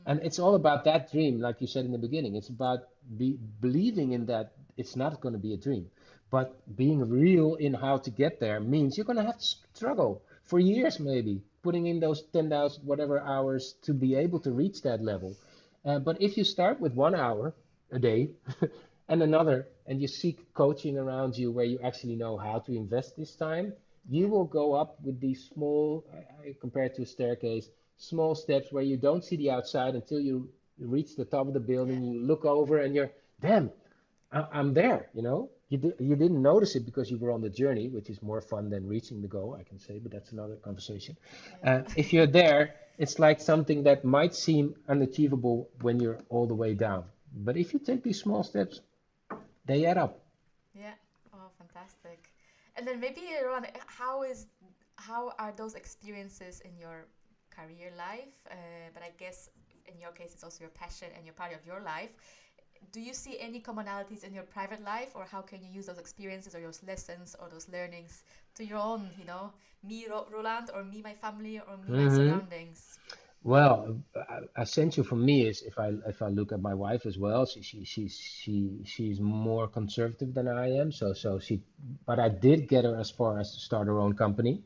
And 0.07 0.21
it's 0.23 0.39
all 0.39 0.55
about 0.55 0.85
that 0.85 1.13
dream, 1.13 1.39
like 1.39 1.61
you 1.61 1.67
said 1.67 1.85
in 1.85 1.93
the 1.93 1.99
beginning. 1.99 2.35
It's 2.35 2.49
about 2.49 2.79
be, 3.19 3.39
believing 3.61 4.13
in 4.13 4.25
that 4.27 4.53
it's 4.79 4.97
not 4.97 5.21
going 5.21 5.35
to 5.35 5.39
be 5.39 5.53
a 5.53 5.59
dream, 5.59 5.91
but 6.31 6.57
being 6.75 7.11
real 7.11 7.57
in 7.57 7.75
how 7.75 7.99
to 7.99 8.11
get 8.11 8.41
there 8.41 8.59
means 8.59 8.97
you're 8.97 9.05
going 9.05 9.19
to 9.19 9.25
have 9.31 9.37
to 9.39 9.47
struggle 9.75 10.23
for 10.45 10.59
years, 10.59 10.99
maybe, 10.99 11.43
putting 11.63 11.89
in 11.89 12.01
those 12.01 12.23
10,000 12.33 12.87
whatever 12.87 13.21
hours 13.21 13.75
to 13.83 13.93
be 13.93 14.15
able 14.15 14.41
to 14.41 14.51
reach 14.51 14.81
that 14.81 15.03
level. 15.03 15.37
Uh, 15.85 15.99
but 15.99 16.21
if 16.21 16.37
you 16.37 16.45
start 16.45 16.81
with 16.81 16.93
one 16.95 17.15
hour 17.15 17.55
a 17.93 17.99
day 17.99 18.31
and 19.09 19.23
another, 19.23 19.69
and 19.87 20.01
you 20.01 20.09
seek 20.09 20.53
coaching 20.55 20.99
around 20.99 21.37
you 21.37 21.51
where 21.51 21.65
you 21.65 21.79
actually 21.83 22.17
know 22.17 22.37
how 22.37 22.59
to 22.59 22.75
invest 22.77 23.17
this 23.17 23.35
time, 23.35 23.73
you 24.09 24.29
will 24.29 24.45
go 24.45 24.75
up 24.75 24.99
with 25.03 25.21
these 25.21 25.49
small, 25.55 26.05
I 26.13 26.49
I 26.49 26.55
compare 26.61 26.85
it 26.85 26.95
to 26.97 27.03
a 27.03 27.07
staircase, 27.07 27.69
small 27.97 28.35
steps 28.35 28.73
where 28.73 28.83
you 28.83 28.97
don't 28.97 29.25
see 29.25 29.37
the 29.37 29.51
outside 29.51 29.95
until 29.95 30.21
you 30.21 30.49
reach 30.79 31.17
the 31.17 31.25
top 31.25 31.47
of 31.49 31.55
the 31.55 31.61
building. 31.61 32.03
You 32.03 32.21
look 32.21 32.45
over 32.45 32.79
and 32.79 32.95
you're, 32.95 33.11
damn, 33.41 33.71
I, 34.33 34.47
I'm 34.53 34.75
there, 34.75 35.11
you 35.15 35.23
know? 35.23 35.51
You, 35.69 35.79
di- 35.79 35.93
you 35.99 36.17
didn't 36.17 36.41
notice 36.41 36.77
it 36.77 36.87
because 36.87 37.11
you 37.11 37.19
were 37.19 37.31
on 37.31 37.43
the 37.43 37.51
journey, 37.51 37.89
which 37.89 38.09
is 38.09 38.23
more 38.23 38.41
fun 38.41 38.71
than 38.71 38.87
reaching 38.87 39.21
the 39.21 39.29
goal, 39.29 39.57
I 39.59 39.65
can 39.65 39.79
say, 39.79 39.99
but 39.99 40.11
that's 40.13 40.33
another 40.33 40.57
conversation. 40.57 41.17
Uh, 41.63 41.83
if 41.97 42.13
you're 42.13 42.27
there, 42.27 42.75
it's 42.99 43.19
like 43.19 43.41
something 43.41 43.85
that 43.85 44.05
might 44.05 44.35
seem 44.35 44.75
unachievable 44.89 45.71
when 45.81 46.01
you're 46.01 46.19
all 46.29 46.47
the 46.47 46.55
way 46.55 46.75
down. 46.75 47.05
But 47.33 47.57
if 47.57 47.73
you 47.73 47.79
take 47.79 48.03
these 48.03 48.21
small 48.21 48.43
steps, 48.43 48.81
they 49.67 49.87
add 49.87 49.99
up. 49.99 50.21
Yeah. 50.75 50.95
Oh, 51.33 51.49
fantastic. 51.57 52.33
And 52.77 52.87
then 52.87 53.01
maybe 53.01 53.23
Ron, 53.45 53.67
how 53.87 54.23
is 54.23 54.47
how 54.97 55.33
are 55.39 55.53
those 55.57 55.75
experiences 55.75 56.61
in 56.61 56.77
your 56.77 57.07
career 57.51 57.93
life? 57.97 58.35
Uh, 58.51 58.55
but 58.95 59.03
I 59.03 59.11
guess 59.19 59.51
in 59.87 60.01
your 60.01 60.13
case, 60.13 60.33
it's 60.35 60.45
also 60.45 60.61
your 60.65 60.71
passion 60.71 61.09
and 61.17 61.25
your 61.25 61.35
part 61.35 61.53
of 61.53 61.65
your 61.65 61.81
life. 61.81 62.11
Do 62.93 63.01
you 63.01 63.15
see 63.15 63.39
any 63.41 63.61
commonalities 63.61 64.25
in 64.25 64.35
your 64.35 64.45
private 64.45 64.83
life, 64.85 65.13
or 65.15 65.25
how 65.25 65.41
can 65.43 65.63
you 65.63 65.69
use 65.71 65.87
those 65.87 65.99
experiences 65.99 66.55
or 66.55 66.61
those 66.61 66.83
lessons 66.83 67.35
or 67.39 67.49
those 67.49 67.69
learnings 67.69 68.23
to 68.57 68.65
your 68.65 68.79
own, 68.79 69.11
you 69.19 69.25
know, 69.25 69.53
me, 69.83 70.07
Roland, 70.09 70.71
or 70.75 70.85
me, 70.85 71.03
my 71.03 71.15
family, 71.15 71.61
or 71.61 71.77
me, 71.77 71.93
my 71.95 72.09
hmm 72.09 72.09
surroundings? 72.09 72.99
Well, 73.43 73.99
essential 74.57 75.05
for 75.05 75.17
me 75.17 75.47
is 75.47 75.63
if 75.63 75.79
I 75.79 75.93
if 76.07 76.23
I 76.23 76.29
look 76.29 76.53
at 76.53 76.61
my 76.61 76.75
wife 76.75 77.07
as 77.07 77.19
well, 77.19 77.47
she 77.47 77.63
she 77.63 77.85
she's 77.85 78.17
she 78.17 78.81
she's 78.85 79.21
more 79.21 79.69
conservative 79.69 80.35
than 80.35 80.49
I 80.49 80.73
am. 80.81 80.91
So 80.93 81.13
so 81.13 81.39
she, 81.39 81.63
but 82.07 82.19
I 82.19 82.29
did 82.29 82.69
get 82.69 82.85
her 82.85 82.97
as 82.97 83.11
far 83.11 83.39
as 83.39 83.53
to 83.55 83.61
start 83.61 83.87
her 83.87 83.99
own 83.99 84.15
company. 84.15 84.63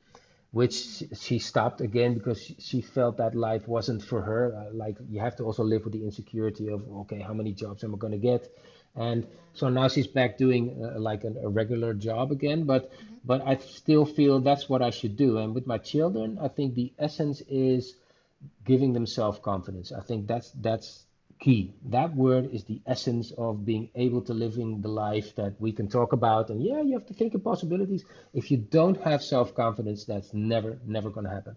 Which 0.53 1.05
she 1.15 1.39
stopped 1.39 1.81
again 1.83 2.15
because 2.15 2.53
she 2.59 2.83
felt 2.83 3.19
that 3.19 3.35
life 3.35 3.69
wasn't 3.69 4.03
for 4.03 4.23
her. 4.23 4.55
Uh, 4.57 4.73
like 4.75 4.99
you 5.09 5.21
have 5.21 5.37
to 5.37 5.45
also 5.45 5.65
live 5.65 5.85
with 5.85 5.95
the 5.95 6.05
insecurity 6.05 6.69
of 6.69 6.87
okay, 7.03 7.21
how 7.21 7.35
many 7.35 7.53
jobs 7.53 7.85
am 7.85 7.95
I 7.95 7.99
going 7.99 8.13
to 8.13 8.19
get? 8.19 8.49
And 8.97 9.27
so 9.55 9.69
now 9.71 9.89
she's 9.89 10.09
back 10.09 10.39
doing 10.39 10.83
uh, 10.85 11.01
like 11.01 11.25
an, 11.25 11.39
a 11.43 11.49
regular 11.49 11.95
job 11.95 12.33
again. 12.33 12.65
But 12.65 12.91
Mm-hmm. 13.03 13.17
but 13.25 13.43
I 13.47 13.57
still 13.57 14.07
feel 14.07 14.41
that's 14.41 14.69
what 14.69 14.83
I 14.83 14.91
should 14.91 15.17
do. 15.17 15.39
And 15.39 15.55
with 15.55 15.67
my 15.67 15.79
children, 15.79 16.39
I 16.41 16.49
think 16.49 16.75
the 16.75 16.93
essence 16.99 17.43
is 17.49 17.95
giving 18.65 18.93
them 18.93 19.07
self-confidence. 19.07 19.93
I 19.93 20.01
think 20.01 20.27
that's 20.27 20.53
that's 20.53 21.07
key. 21.43 21.75
That 21.87 22.15
word 22.15 22.51
is 22.53 22.65
the 22.65 22.81
essence 22.87 23.33
of 23.37 23.67
being 23.67 23.91
able 23.95 24.23
to 24.23 24.35
live 24.35 24.57
in 24.57 24.81
the 24.81 24.89
life 24.89 25.35
that 25.37 25.61
we 25.61 25.73
can 25.73 25.89
talk 25.89 26.13
about. 26.13 26.51
And 26.51 26.63
yeah, 26.63 26.81
you 26.81 26.93
have 26.99 27.07
to 27.07 27.15
think 27.15 27.35
of 27.35 27.43
possibilities. 27.45 28.05
If 28.33 28.51
you 28.51 28.59
don't 28.59 29.01
have 29.03 29.23
self-confidence, 29.23 30.05
that's 30.05 30.33
never 30.33 30.79
never 30.87 31.11
going 31.11 31.27
to 31.27 31.35
happen. 31.39 31.57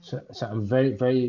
So 0.00 0.20
so 0.32 0.46
I'm 0.46 0.66
very 0.66 0.90
very 1.04 1.24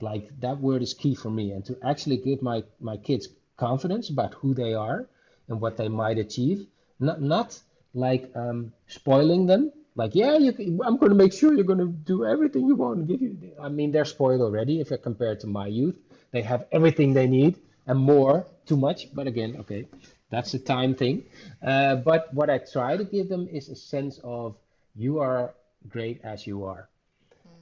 like 0.00 0.28
that 0.40 0.60
word 0.60 0.82
is 0.82 0.94
key 0.94 1.14
for 1.14 1.30
me. 1.30 1.52
And 1.52 1.64
to 1.66 1.78
actually 1.82 2.18
give 2.18 2.42
my 2.42 2.64
my 2.80 2.96
kids 2.96 3.28
confidence 3.56 4.10
about 4.10 4.34
who 4.34 4.54
they 4.54 4.74
are 4.74 5.08
and 5.48 5.60
what 5.60 5.76
they 5.76 5.88
might 5.88 6.18
achieve, 6.18 6.66
not 6.98 7.20
not 7.20 7.60
like 7.94 8.30
um, 8.34 8.72
spoiling 8.86 9.46
them. 9.46 9.72
Like, 9.94 10.14
yeah, 10.14 10.36
you 10.36 10.52
I'm 10.84 10.98
going 10.98 11.08
to 11.10 11.20
make 11.24 11.32
sure 11.32 11.54
you're 11.54 11.64
going 11.72 11.86
to 11.86 11.88
do 11.88 12.26
everything 12.26 12.66
you 12.66 12.76
want 12.76 13.06
give 13.08 13.22
you. 13.22 13.52
I 13.60 13.70
mean, 13.70 13.92
they're 13.92 14.04
spoiled 14.04 14.42
already 14.42 14.80
if 14.80 14.92
I 14.92 14.96
compare 14.96 15.32
it 15.32 15.40
to 15.40 15.46
my 15.46 15.66
youth. 15.66 15.96
They 16.30 16.42
have 16.42 16.66
everything 16.72 17.14
they 17.14 17.26
need 17.26 17.58
and 17.86 17.98
more, 17.98 18.46
too 18.66 18.76
much. 18.76 19.14
But 19.14 19.26
again, 19.26 19.56
okay, 19.60 19.86
that's 20.30 20.54
a 20.54 20.58
time 20.58 20.94
thing. 20.94 21.24
Uh, 21.62 21.96
but 21.96 22.32
what 22.34 22.50
I 22.50 22.58
try 22.58 22.96
to 22.96 23.04
give 23.04 23.28
them 23.28 23.48
is 23.50 23.68
a 23.68 23.76
sense 23.76 24.20
of 24.22 24.56
you 24.94 25.20
are 25.20 25.54
great 25.88 26.20
as 26.24 26.46
you 26.46 26.64
are. 26.64 26.88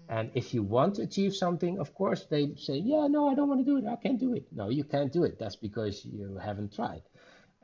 And 0.08 0.30
if 0.34 0.52
you 0.52 0.62
want 0.62 0.96
to 0.96 1.02
achieve 1.02 1.34
something, 1.34 1.78
of 1.78 1.94
course, 1.94 2.24
they 2.24 2.54
say, 2.56 2.76
yeah, 2.76 3.06
no, 3.06 3.28
I 3.28 3.34
don't 3.34 3.48
want 3.48 3.64
to 3.64 3.64
do 3.64 3.78
it. 3.78 3.90
I 3.90 3.96
can't 3.96 4.20
do 4.20 4.34
it. 4.34 4.46
No, 4.52 4.68
you 4.68 4.84
can't 4.84 5.12
do 5.12 5.24
it. 5.24 5.38
That's 5.38 5.56
because 5.56 6.04
you 6.04 6.36
haven't 6.36 6.74
tried 6.74 7.02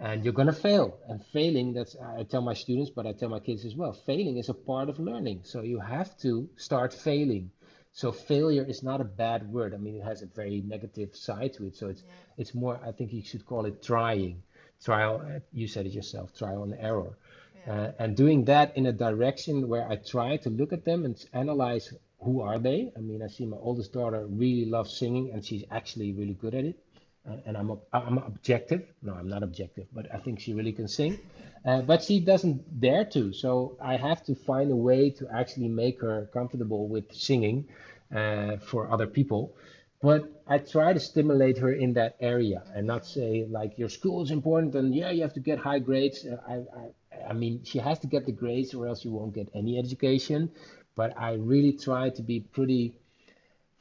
and 0.01 0.25
you're 0.25 0.33
going 0.33 0.47
to 0.47 0.53
fail 0.53 0.99
and 1.09 1.25
failing 1.27 1.73
that's 1.75 1.95
i 2.17 2.23
tell 2.23 2.41
my 2.41 2.55
students 2.55 2.91
but 2.91 3.07
i 3.07 3.13
tell 3.13 3.29
my 3.29 3.39
kids 3.39 3.65
as 3.65 3.77
well 3.77 3.93
failing 3.93 4.39
is 4.39 4.49
a 4.49 4.55
part 4.55 4.89
of 4.89 4.99
learning 4.99 5.41
so 5.45 5.61
you 5.61 5.79
have 5.79 6.17
to 6.19 6.49
start 6.57 6.93
failing 6.93 7.51
so 7.93 8.13
failure 8.13 8.65
is 8.65 8.83
not 8.83 9.01
a 9.01 9.05
bad 9.05 9.51
word. 9.53 9.75
I 9.75 9.79
mean 9.79 9.97
it 9.97 10.05
has 10.05 10.23
a 10.23 10.27
very 10.27 10.61
negative 10.61 11.15
side 11.17 11.53
to 11.55 11.67
it. 11.67 11.77
So 11.77 11.89
it's 11.89 12.03
Yeah. 12.03 12.43
it's 12.43 12.55
more 12.55 12.81
i 12.89 12.93
think 12.93 13.13
you 13.13 13.23
should 13.23 13.45
call 13.47 13.67
it 13.67 13.83
trying. 13.83 14.43
Trial 14.85 15.15
you 15.53 15.67
said 15.69 15.87
it 15.87 15.93
yourself 15.93 16.33
trial 16.35 16.63
and 16.63 16.75
error. 16.75 17.13
Yeah. 17.57 17.73
uh, 17.73 17.93
and 17.99 18.17
doing 18.17 18.45
that 18.47 18.77
in 18.79 18.87
a 18.87 18.93
direction 18.93 19.69
where 19.69 19.87
i 19.93 19.97
try 19.97 20.37
to 20.39 20.51
look 20.51 20.73
at 20.73 20.85
them 20.85 21.05
and 21.05 21.15
analyze 21.33 21.93
who 22.25 22.41
are 22.41 22.59
they. 22.59 22.93
I 22.97 23.01
mean 23.01 23.21
i 23.23 23.29
see 23.29 23.47
my 23.47 23.59
oldest 23.59 23.93
daughter 23.93 24.27
really 24.27 24.65
loves 24.77 24.91
singing 24.97 25.31
and 25.33 25.45
she's 25.45 25.65
actually 25.71 26.13
really 26.13 26.35
good 26.35 26.55
at 26.55 26.65
it 26.65 26.79
and 27.25 27.57
I'm 27.57 27.79
I'm 27.93 28.19
objective. 28.19 28.83
No, 29.03 29.15
I'm 29.15 29.29
not 29.29 29.43
objective, 29.43 29.87
but 29.93 30.13
I 30.13 30.19
think 30.19 30.41
she 30.41 30.55
really 30.55 30.73
can 30.73 30.89
sing. 30.89 31.19
Uh, 31.65 31.83
but 31.83 32.03
she 32.03 32.21
doesn't 32.21 32.81
dare 32.81 33.05
to, 33.05 33.33
so 33.33 33.77
I 33.83 33.97
have 33.97 34.25
to 34.25 34.35
find 34.35 34.71
a 34.71 34.77
way 34.77 35.11
to 35.11 35.29
actually 35.31 35.69
make 35.69 36.01
her 36.01 36.31
comfortable 36.33 36.89
with 36.89 37.13
singing 37.13 37.69
uh, 38.15 38.57
for 38.57 38.91
other 38.91 39.07
people. 39.07 39.55
But 40.01 40.43
I 40.47 40.57
try 40.59 40.95
to 40.95 41.01
stimulate 41.01 41.59
her 41.59 41.73
in 41.73 41.93
that 41.95 42.17
area 42.21 42.63
and 42.75 42.87
not 42.87 43.05
say 43.05 43.45
like 43.47 43.79
your 43.79 43.91
school 43.91 44.23
is 44.23 44.31
important 44.31 44.75
and 44.75 44.95
yeah 44.95 45.11
you 45.11 45.21
have 45.23 45.35
to 45.35 45.41
get 45.41 45.59
high 45.59 45.79
grades. 45.79 46.25
Uh, 46.25 46.39
I, 46.49 46.55
I 46.55 47.31
I 47.31 47.33
mean 47.35 47.65
she 47.65 47.79
has 47.79 47.99
to 47.99 48.07
get 48.07 48.25
the 48.25 48.33
grades 48.33 48.73
or 48.73 48.87
else 48.87 49.05
you 49.05 49.13
won't 49.13 49.35
get 49.35 49.49
any 49.55 49.79
education. 49.79 50.51
But 50.97 51.19
I 51.19 51.35
really 51.35 51.73
try 51.73 52.09
to 52.11 52.23
be 52.23 52.41
pretty 52.41 52.95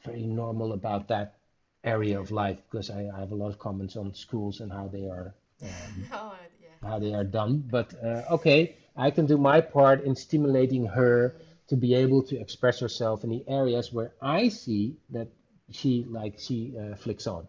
very 0.04 0.26
normal 0.26 0.72
about 0.72 1.08
that 1.08 1.39
area 1.84 2.20
of 2.20 2.30
life 2.30 2.58
because 2.70 2.90
I, 2.90 3.08
I 3.14 3.20
have 3.20 3.32
a 3.32 3.34
lot 3.34 3.48
of 3.48 3.58
comments 3.58 3.96
on 3.96 4.14
schools 4.14 4.60
and 4.60 4.70
how 4.72 4.88
they 4.88 5.06
are 5.06 5.34
um, 5.62 5.68
Oh, 6.12 6.34
yeah. 6.62 6.88
how 6.88 6.98
they 6.98 7.14
are 7.14 7.24
done. 7.24 7.64
But 7.70 7.94
uh, 8.02 8.22
okay, 8.32 8.76
I 8.96 9.10
can 9.10 9.26
do 9.26 9.36
my 9.38 9.60
part 9.60 10.04
in 10.04 10.14
stimulating 10.14 10.86
her 10.86 11.36
to 11.68 11.76
be 11.76 11.94
able 11.94 12.22
to 12.24 12.38
express 12.40 12.80
herself 12.80 13.24
in 13.24 13.30
the 13.30 13.44
areas 13.48 13.92
where 13.92 14.12
I 14.20 14.48
see 14.48 14.96
that 15.10 15.28
she 15.70 16.04
like 16.08 16.38
she 16.38 16.74
uh, 16.78 16.96
flicks 16.96 17.26
on. 17.26 17.46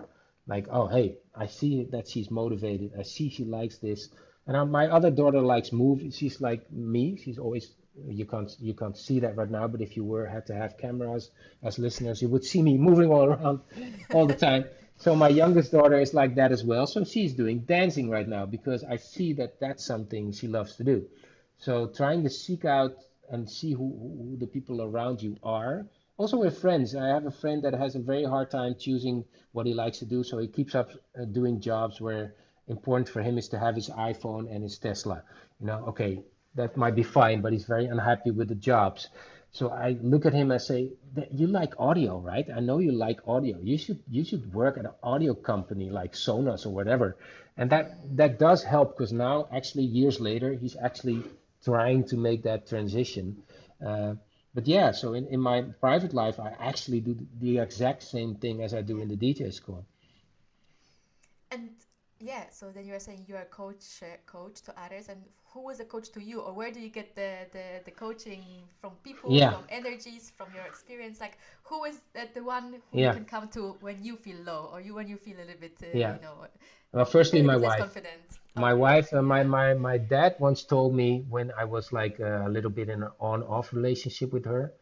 Like, 0.47 0.67
oh 0.71 0.87
hey, 0.87 1.17
I 1.35 1.47
see 1.47 1.85
that 1.91 2.07
she's 2.07 2.29
motivated. 2.31 2.91
I 2.97 3.03
see 3.03 3.29
she 3.29 3.45
likes 3.45 3.77
this. 3.77 4.09
And 4.47 4.57
uh, 4.57 4.65
my 4.65 4.87
other 4.87 5.11
daughter 5.11 5.41
likes 5.41 5.71
movies. 5.71 6.15
She's 6.17 6.41
like 6.41 6.71
me. 6.71 7.17
She's 7.23 7.37
always 7.37 7.71
you 8.07 8.25
can't 8.25 8.55
you 8.59 8.73
can't 8.73 8.97
see 8.97 9.19
that 9.19 9.35
right 9.35 9.49
now, 9.49 9.67
but 9.67 9.81
if 9.81 9.95
you 9.97 10.03
were 10.03 10.25
had 10.25 10.45
to 10.47 10.55
have 10.55 10.77
cameras 10.77 11.31
as 11.63 11.77
listeners, 11.77 12.21
you 12.21 12.29
would 12.29 12.43
see 12.43 12.61
me 12.61 12.77
moving 12.89 13.09
all 13.09 13.25
around 13.25 13.61
all 14.13 14.25
the 14.25 14.35
time. 14.35 14.65
So 14.97 15.15
my 15.15 15.29
youngest 15.29 15.71
daughter 15.71 15.99
is 15.99 16.13
like 16.13 16.35
that 16.35 16.51
as 16.51 16.63
well. 16.63 16.85
So 16.85 17.03
she's 17.03 17.33
doing 17.33 17.59
dancing 17.61 18.09
right 18.09 18.27
now 18.27 18.45
because 18.45 18.83
I 18.83 18.97
see 18.97 19.33
that 19.33 19.59
that's 19.59 19.83
something 19.83 20.31
she 20.31 20.47
loves 20.47 20.75
to 20.75 20.83
do. 20.83 21.07
So 21.57 21.87
trying 21.87 22.23
to 22.23 22.29
seek 22.29 22.65
out 22.65 22.97
and 23.31 23.49
see 23.49 23.71
who, 23.71 23.87
who 23.89 24.37
the 24.37 24.45
people 24.45 24.81
around 24.81 25.21
you 25.21 25.37
are. 25.41 25.87
Also 26.17 26.37
with 26.37 26.59
friends. 26.59 26.95
I 26.95 27.07
have 27.07 27.25
a 27.25 27.31
friend 27.31 27.63
that 27.63 27.73
has 27.73 27.95
a 27.95 27.99
very 27.99 28.25
hard 28.25 28.51
time 28.51 28.75
choosing 28.77 29.25
what 29.53 29.65
he 29.65 29.73
likes 29.73 29.99
to 29.99 30.05
do. 30.05 30.23
So 30.23 30.37
he 30.37 30.47
keeps 30.47 30.75
up 30.75 30.91
uh, 31.19 31.25
doing 31.25 31.59
jobs 31.59 31.99
where 31.99 32.35
important 32.67 33.09
for 33.09 33.21
him 33.23 33.37
is 33.37 33.49
to 33.49 33.59
have 33.59 33.75
his 33.75 33.89
iPhone 33.89 34.53
and 34.53 34.61
his 34.61 34.77
Tesla. 34.77 35.23
You 35.59 35.67
know, 35.67 35.85
okay, 35.87 36.23
that 36.55 36.77
might 36.77 36.95
be 36.95 37.03
fine, 37.03 37.41
but 37.41 37.53
he's 37.53 37.65
very 37.65 37.85
unhappy 37.85 38.31
with 38.31 38.49
the 38.49 38.55
jobs. 38.55 39.09
So 39.51 39.69
I 39.69 39.97
look 40.01 40.25
at 40.25 40.33
him 40.33 40.51
and 40.51 40.61
say, 40.61 40.91
"You 41.31 41.47
like 41.47 41.73
audio, 41.79 42.19
right? 42.19 42.47
I 42.49 42.61
know 42.61 42.79
you 42.79 42.93
like 42.93 43.19
audio. 43.27 43.57
You 43.59 43.77
should 43.77 43.99
you 44.09 44.23
should 44.23 44.53
work 44.53 44.77
at 44.77 44.85
an 44.85 44.95
audio 45.03 45.33
company 45.33 45.89
like 45.89 46.13
Sonos 46.13 46.65
or 46.65 46.69
whatever." 46.69 47.17
And 47.57 47.69
that 47.69 48.15
that 48.17 48.39
does 48.39 48.63
help 48.63 48.97
because 48.97 49.11
now, 49.11 49.47
actually, 49.51 49.83
years 49.83 50.19
later, 50.19 50.53
he's 50.53 50.77
actually 50.77 51.23
trying 51.63 52.05
to 52.05 52.17
make 52.17 52.43
that 52.43 52.67
transition. 52.67 53.43
Uh, 53.85 54.15
but 54.53 54.67
yeah, 54.67 54.91
so 54.91 55.13
in, 55.13 55.27
in 55.27 55.39
my 55.39 55.61
private 55.79 56.13
life, 56.13 56.39
I 56.39 56.49
actually 56.59 57.01
do 57.01 57.17
the 57.39 57.59
exact 57.59 58.03
same 58.03 58.35
thing 58.35 58.63
as 58.63 58.73
I 58.73 58.81
do 58.81 58.99
in 58.99 59.07
the 59.07 59.15
DJ 59.15 59.53
school. 59.53 59.85
Yeah, 62.21 62.49
so 62.51 62.71
then 62.71 62.85
you 62.85 62.93
are 62.93 62.99
saying 62.99 63.25
you're 63.27 63.39
a 63.41 63.45
coach, 63.45 64.03
uh, 64.03 64.17
coach 64.27 64.61
to 64.63 64.73
others, 64.79 65.09
and 65.09 65.23
who 65.53 65.69
is 65.69 65.79
a 65.79 65.85
coach 65.85 66.11
to 66.11 66.21
you, 66.21 66.39
or 66.41 66.53
where 66.53 66.71
do 66.71 66.79
you 66.79 66.89
get 66.89 67.15
the 67.15 67.47
the, 67.51 67.65
the 67.85 67.91
coaching 67.91 68.43
from? 68.79 68.91
People, 69.03 69.39
Yeah, 69.39 69.49
from 69.49 69.63
energies, 69.69 70.31
from 70.37 70.53
your 70.53 70.65
experience? 70.65 71.19
Like, 71.19 71.37
who 71.63 71.83
is 71.85 71.97
that 72.13 72.33
the 72.33 72.43
one 72.43 72.81
who 72.91 72.99
you 73.01 73.09
yeah, 73.09 73.11
can 73.11 73.25
come 73.25 73.47
to 73.49 73.75
when 73.81 74.03
you 74.03 74.15
feel 74.17 74.37
low, 74.43 74.69
or 74.71 74.81
you 74.81 74.93
when 74.95 75.07
you 75.07 75.17
feel 75.17 75.37
a 75.37 75.45
little 75.45 75.61
bit, 75.61 75.77
uh, 75.83 75.87
yeah. 75.93 76.15
you 76.15 76.19
know, 76.19 76.47
Well, 76.93 77.05
firstly, 77.05 77.41
my 77.41 77.57
wife. 77.57 77.87
confident? 77.91 78.39
My 78.55 78.73
Okay, 78.75 78.75
wife, 78.75 79.13
uh, 79.13 79.21
my, 79.21 79.43
my, 79.43 79.73
my 79.75 79.97
dad 79.97 80.35
once 80.39 80.63
told 80.65 80.93
me 80.95 81.23
when 81.29 81.51
I 81.57 81.65
was 81.65 81.93
like 81.93 82.19
uh, 82.19 82.47
a 82.47 82.49
little 82.49 82.71
bit 82.71 82.89
in 82.89 83.03
an 83.03 83.09
on-off 83.19 83.73
relationship 83.73 84.33
with 84.33 84.45
her, 84.45 84.73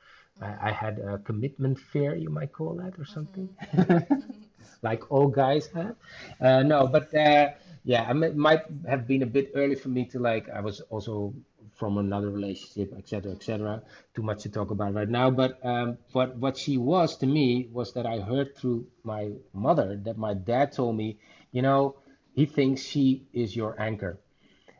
I, 0.42 0.70
I 0.70 0.72
had 0.72 1.00
a 1.00 1.20
commitment 1.20 1.80
fear, 1.80 2.16
you 2.16 2.30
might 2.30 2.54
call 2.54 2.76
that, 2.78 3.00
or 3.00 3.06
something, 3.06 3.50
like 4.82 5.12
all 5.12 5.28
guys 5.28 5.68
have. 5.68 5.96
Uh, 6.40 6.64
no, 6.64 6.88
but 6.88 7.14
uh, 7.14 7.50
yeah, 7.84 8.10
it 8.10 8.36
might 8.36 8.64
have 8.88 9.08
been 9.08 9.24
a 9.24 9.28
bit 9.28 9.52
early 9.56 9.76
for 9.76 9.90
me 9.90 10.06
to 10.06 10.20
like. 10.20 10.50
I 10.50 10.62
was 10.62 10.82
also 10.90 11.34
from 11.76 11.98
another 11.98 12.30
relationship, 12.30 12.94
etc., 12.98 13.32
etc. 13.32 13.82
Too 14.14 14.22
much 14.22 14.44
to 14.44 14.50
talk 14.50 14.72
about 14.72 14.94
right 14.94 15.08
now. 15.08 15.30
But 15.30 15.64
um, 15.66 15.98
what 16.12 16.36
what 16.38 16.58
she 16.58 16.78
was 16.78 17.18
to 17.18 17.26
me 17.26 17.70
was 17.72 17.94
that 17.94 18.06
I 18.06 18.20
heard 18.20 18.56
through 18.58 18.88
my 19.04 19.32
mother 19.54 20.00
that 20.04 20.18
my 20.18 20.34
dad 20.34 20.74
told 20.74 20.98
me, 20.98 21.20
you 21.52 21.62
know, 21.62 21.96
he 22.34 22.46
thinks 22.46 22.82
she 22.82 23.28
is 23.34 23.56
your 23.56 23.80
anchor. 23.80 24.20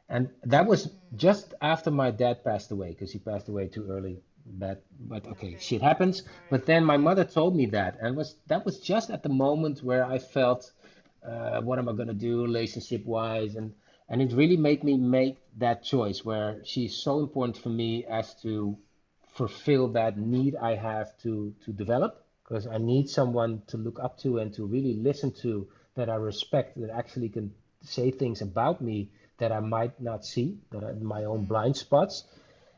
And 0.10 0.30
that 0.44 0.66
was 0.66 0.92
just 1.16 1.54
after 1.62 1.92
my 1.92 2.12
dad 2.12 2.44
passed 2.44 2.72
away, 2.72 2.90
because 2.90 3.12
he 3.12 3.20
passed 3.20 3.48
away 3.48 3.68
too 3.68 3.88
early. 3.90 4.22
But 4.52 4.84
but 5.00 5.26
okay, 5.26 5.50
Okay, 5.50 5.58
shit 5.60 5.82
happens. 5.82 6.24
But 6.50 6.66
then 6.66 6.84
my 6.84 6.98
mother 6.98 7.24
told 7.24 7.56
me 7.56 7.68
that, 7.68 7.98
and 8.02 8.18
was 8.18 8.36
that 8.48 8.66
was 8.66 8.80
just 8.80 9.10
at 9.10 9.24
the 9.24 9.30
moment 9.30 9.82
where 9.84 10.04
I 10.04 10.20
felt, 10.20 10.72
uh, 11.24 11.62
what 11.62 11.80
am 11.80 11.88
I 11.88 11.94
gonna 11.94 12.14
do 12.14 12.44
relationship 12.44 13.06
wise, 13.06 13.56
and 13.56 13.74
and 14.10 14.22
it 14.22 14.34
really 14.34 14.58
made 14.58 14.84
me 14.84 14.98
make 14.98 15.38
that 15.58 15.84
choice 15.84 16.26
where 16.26 16.62
she's 16.66 16.96
so 16.96 17.20
important 17.20 17.58
for 17.58 17.70
me 17.70 18.06
as 18.06 18.36
to 18.42 18.78
fulfill 19.34 19.88
that 19.90 20.18
need 20.18 20.56
I 20.56 20.76
have 20.76 21.18
to 21.20 21.54
to 21.66 21.72
develop, 21.72 22.26
because 22.44 22.68
I 22.68 22.78
need 22.78 23.10
someone 23.10 23.62
to 23.68 23.78
look 23.78 24.00
up 24.00 24.18
to 24.20 24.40
and 24.40 24.54
to 24.56 24.66
really 24.66 24.96
listen 24.96 25.32
to 25.44 25.68
that 25.96 26.10
I 26.10 26.16
respect 26.16 26.80
that 26.82 26.90
actually 26.90 27.30
can 27.30 27.54
say 27.82 28.12
things 28.12 28.42
about 28.42 28.82
me 28.82 29.12
that 29.38 29.52
I 29.52 29.62
might 29.62 30.02
not 30.02 30.26
see, 30.26 30.58
that 30.72 30.84
are 30.84 30.94
my 30.96 31.24
own 31.24 31.46
blind 31.46 31.78
spots. 31.78 32.26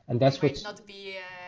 And 0.07 0.19
that's 0.19 0.41
what's, 0.41 0.63
not 0.63 0.86
be 0.86 1.17
uh, 1.17 1.40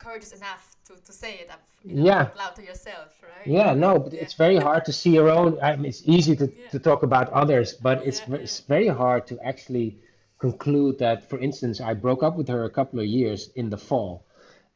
courageous 0.00 0.32
enough 0.32 0.76
to, 0.86 0.94
to 1.04 1.12
say 1.12 1.34
it 1.42 1.48
up, 1.50 1.62
you 1.84 1.94
know, 1.94 2.04
yeah, 2.04 2.28
loud 2.36 2.56
to 2.56 2.62
yourself, 2.64 3.08
right? 3.22 3.46
yeah, 3.46 3.74
no, 3.74 3.98
but 3.98 4.12
Yeah, 4.12 4.22
it's 4.22 4.34
very 4.34 4.56
hard 4.56 4.84
to 4.86 4.92
see 4.92 5.10
your 5.10 5.30
own. 5.30 5.58
I 5.62 5.76
mean, 5.76 5.86
it's 5.86 6.02
easy 6.06 6.34
to, 6.36 6.46
yeah, 6.46 6.68
to 6.70 6.78
talk 6.78 7.02
about 7.02 7.30
others, 7.42 7.74
but 7.74 7.96
it's, 8.06 8.20
yeah, 8.20 8.26
ve- 8.26 8.36
yeah. 8.36 8.42
it's 8.42 8.60
very 8.60 8.88
hard 8.88 9.26
to 9.28 9.38
actually 9.50 9.98
conclude 10.38 10.98
that, 10.98 11.28
for 11.28 11.38
instance, 11.38 11.80
I 11.80 11.94
broke 11.94 12.22
up 12.22 12.34
with 12.36 12.48
her 12.48 12.64
a 12.64 12.70
couple 12.70 12.98
of 12.98 13.06
years 13.06 13.50
in 13.54 13.70
the 13.70 13.76
fall. 13.78 14.24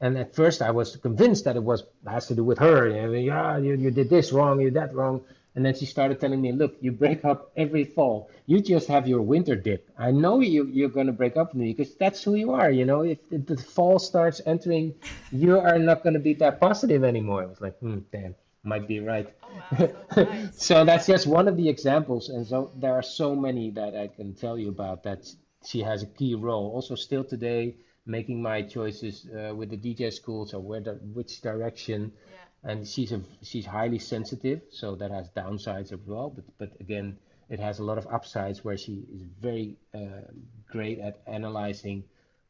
And 0.00 0.18
at 0.18 0.34
first, 0.34 0.60
I 0.60 0.70
was 0.70 0.96
convinced 0.96 1.44
that 1.44 1.56
it 1.56 1.62
was 1.62 1.84
has 2.06 2.26
to 2.26 2.34
do 2.34 2.44
with 2.44 2.58
her. 2.58 2.88
You 2.88 3.02
know, 3.02 3.12
yeah, 3.12 3.56
you, 3.56 3.74
you 3.74 3.90
did 3.90 4.10
this 4.10 4.32
wrong, 4.32 4.60
you 4.60 4.66
did 4.70 4.74
that 4.74 4.94
wrong. 4.94 5.22
And 5.54 5.64
then 5.64 5.74
she 5.74 5.86
started 5.86 6.20
telling 6.20 6.40
me, 6.40 6.52
look, 6.52 6.76
you 6.80 6.90
break 6.90 7.24
up 7.24 7.52
every 7.56 7.84
fall. 7.84 8.30
You 8.46 8.60
just 8.60 8.88
have 8.88 9.06
your 9.06 9.22
winter 9.22 9.54
dip. 9.54 9.88
I 9.96 10.10
know 10.10 10.40
you, 10.40 10.66
you're 10.66 10.88
going 10.88 11.06
to 11.06 11.12
break 11.12 11.36
up 11.36 11.54
with 11.54 11.62
me 11.62 11.72
because 11.72 11.94
that's 11.94 12.22
who 12.24 12.34
you 12.34 12.50
are. 12.52 12.70
You 12.70 12.84
know, 12.84 13.02
if, 13.02 13.18
if 13.30 13.46
the 13.46 13.56
fall 13.56 13.98
starts 13.98 14.40
entering, 14.46 14.94
you 15.30 15.58
are 15.58 15.78
not 15.78 16.02
going 16.02 16.14
to 16.14 16.20
be 16.20 16.34
that 16.34 16.60
positive 16.60 17.04
anymore. 17.04 17.42
I 17.42 17.46
was 17.46 17.60
like, 17.60 17.78
hmm, 17.78 17.98
damn, 18.12 18.34
might 18.64 18.88
be 18.88 18.98
right. 19.00 19.32
Oh 19.42 19.54
wow, 19.54 19.88
so 20.10 20.24
nice. 20.24 20.54
So 20.56 20.84
that's 20.84 21.06
just 21.06 21.26
one 21.26 21.46
of 21.48 21.56
the 21.56 21.68
examples. 21.68 22.28
And 22.30 22.46
so 22.46 22.72
there 22.76 22.92
are 22.94 23.02
so 23.02 23.36
many 23.36 23.70
that 23.72 23.94
I 23.96 24.08
can 24.08 24.34
tell 24.34 24.58
you 24.58 24.68
about 24.70 25.04
that 25.04 25.28
she 25.64 25.80
has 25.80 26.02
a 26.02 26.06
key 26.06 26.34
role. 26.34 26.72
Also, 26.74 26.94
still 26.96 27.24
today, 27.24 27.76
making 28.06 28.42
my 28.42 28.62
choices 28.62 29.26
uh, 29.30 29.54
with 29.54 29.70
the 29.70 29.76
DJ 29.76 30.12
schools 30.12 30.52
or 30.52 30.60
where 30.60 30.80
the, 30.80 30.92
which 31.14 31.40
direction 31.40 32.12
Yeah. 32.30 32.43
And 32.64 32.86
she's 32.86 33.12
a 33.12 33.20
she's 33.42 33.66
highly 33.66 33.98
sensitive, 33.98 34.60
so 34.70 34.96
that 34.96 35.10
has 35.10 35.28
downsides 35.30 35.92
as 35.92 36.00
well. 36.06 36.30
But 36.30 36.44
but 36.58 36.70
again, 36.80 37.18
it 37.48 37.60
has 37.60 37.78
a 37.78 37.84
lot 37.84 37.98
of 37.98 38.06
upsides 38.08 38.64
where 38.64 38.76
she 38.76 38.94
is 39.14 39.22
very 39.40 39.76
uh, 39.94 40.22
great 40.70 40.98
at 40.98 41.20
analyzing 41.26 42.04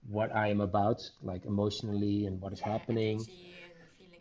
what 0.08 0.34
I 0.34 0.48
am 0.48 0.60
about, 0.60 1.00
like 1.22 1.44
emotionally 1.46 2.26
and 2.26 2.40
what 2.40 2.52
is 2.52 2.60
Yeah, 2.60 2.72
happening. 2.72 3.18
and. 3.18 3.28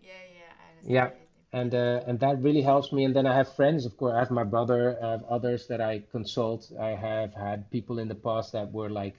Yeah, 0.02 0.24
yeah, 0.34 0.54
Yeah, 0.88 1.10
and 1.52 1.74
uh, 1.74 2.02
and 2.08 2.20
that 2.20 2.42
really 2.42 2.62
helps 2.62 2.92
me. 2.92 3.06
And 3.06 3.16
then 3.16 3.26
I 3.26 3.36
have 3.36 3.56
friends, 3.56 3.86
of 3.86 3.98
course. 3.98 4.14
I 4.14 4.20
have 4.20 4.32
my 4.32 4.44
brother, 4.44 4.98
I 5.02 5.12
have 5.12 5.24
others 5.26 5.68
that 5.68 5.82
I 5.82 6.00
consult. 6.12 6.72
I 6.80 6.90
have 6.90 7.34
had 7.34 7.70
people 7.72 8.00
in 8.00 8.08
the 8.08 8.16
past 8.16 8.54
that 8.54 8.72
were 8.72 8.90
like 8.90 9.16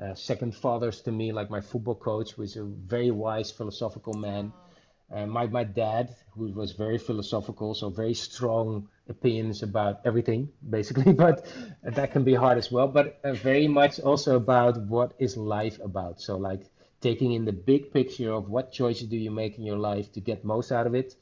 uh, 0.00 0.14
second 0.14 0.54
fathers 0.54 1.00
to 1.02 1.12
me, 1.12 1.32
like 1.32 1.50
my 1.50 1.60
football 1.60 1.94
coach, 1.96 2.36
was 2.36 2.56
a 2.56 2.64
very 2.64 3.10
wise 3.10 3.50
philosophical 3.50 4.14
man. 4.14 4.52
Oh, 4.54 4.71
Uh, 5.12 5.26
my 5.26 5.46
my 5.46 5.64
dad, 5.64 6.14
who 6.30 6.46
was 6.52 6.72
very 6.72 6.98
philosophical, 6.98 7.74
so 7.74 7.90
very 7.90 8.14
strong 8.14 8.88
opinions 9.08 9.62
about 9.62 10.00
everything, 10.04 10.48
basically. 10.70 11.12
But 11.24 11.46
that 11.82 12.12
can 12.12 12.24
be 12.24 12.34
hard 12.34 12.58
as 12.58 12.70
well. 12.72 12.88
But 12.88 13.18
uh, 13.24 13.32
very 13.34 13.68
much 13.68 14.00
also 14.00 14.36
about 14.36 14.80
what 14.86 15.12
is 15.18 15.36
life 15.36 15.78
about. 15.80 16.20
So 16.20 16.36
like 16.38 16.62
taking 17.00 17.32
in 17.32 17.44
the 17.44 17.52
big 17.52 17.92
picture 17.92 18.32
of 18.32 18.48
what 18.48 18.72
choices 18.72 19.08
do 19.08 19.16
you 19.16 19.30
make 19.30 19.58
in 19.58 19.64
your 19.64 19.78
life 19.78 20.12
to 20.12 20.20
get 20.20 20.44
most 20.44 20.72
out 20.72 20.86
of 20.86 20.94
it, 20.94 21.14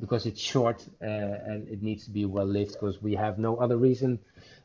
because 0.00 0.26
it's 0.26 0.40
short 0.40 0.86
uh, 1.02 1.04
and 1.50 1.68
it 1.68 1.82
needs 1.82 2.04
to 2.06 2.10
be 2.10 2.24
well 2.24 2.46
lived. 2.46 2.72
Because 2.72 3.02
we 3.02 3.14
have 3.14 3.38
no 3.38 3.56
other 3.56 3.76
reason 3.76 4.18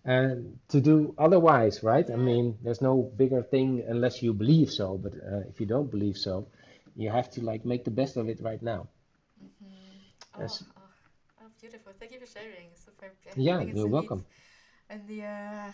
uh, 0.05 0.35
to 0.69 0.79
do 0.81 1.13
otherwise, 1.17 1.83
right? 1.83 2.09
I 2.09 2.15
mean, 2.15 2.57
there's 2.63 2.81
no 2.81 3.11
bigger 3.17 3.43
thing 3.43 3.83
unless 3.87 4.21
you 4.23 4.33
believe 4.33 4.69
so. 4.71 4.97
But 4.97 5.13
uh, 5.15 5.39
if 5.49 5.59
you 5.59 5.65
don't 5.65 5.91
believe 5.91 6.17
so 6.17 6.47
you 6.95 7.09
have 7.09 7.29
to 7.31 7.41
like 7.41 7.65
make 7.65 7.83
the 7.83 7.91
best 7.91 8.17
of 8.17 8.29
it 8.29 8.39
right 8.41 8.61
now. 8.61 8.87
Mm-hmm. 9.43 10.41
Oh, 10.41 10.45
oh, 10.77 10.81
oh, 11.41 11.45
beautiful. 11.59 11.93
Thank 11.99 12.11
you 12.13 12.19
for 12.19 12.25
sharing. 12.27 12.69
Super. 12.75 13.11
Yeah, 13.35 13.61
you're 13.61 13.87
welcome. 13.87 14.25
and 14.89 15.07
the 15.07 15.23
uh, 15.23 15.71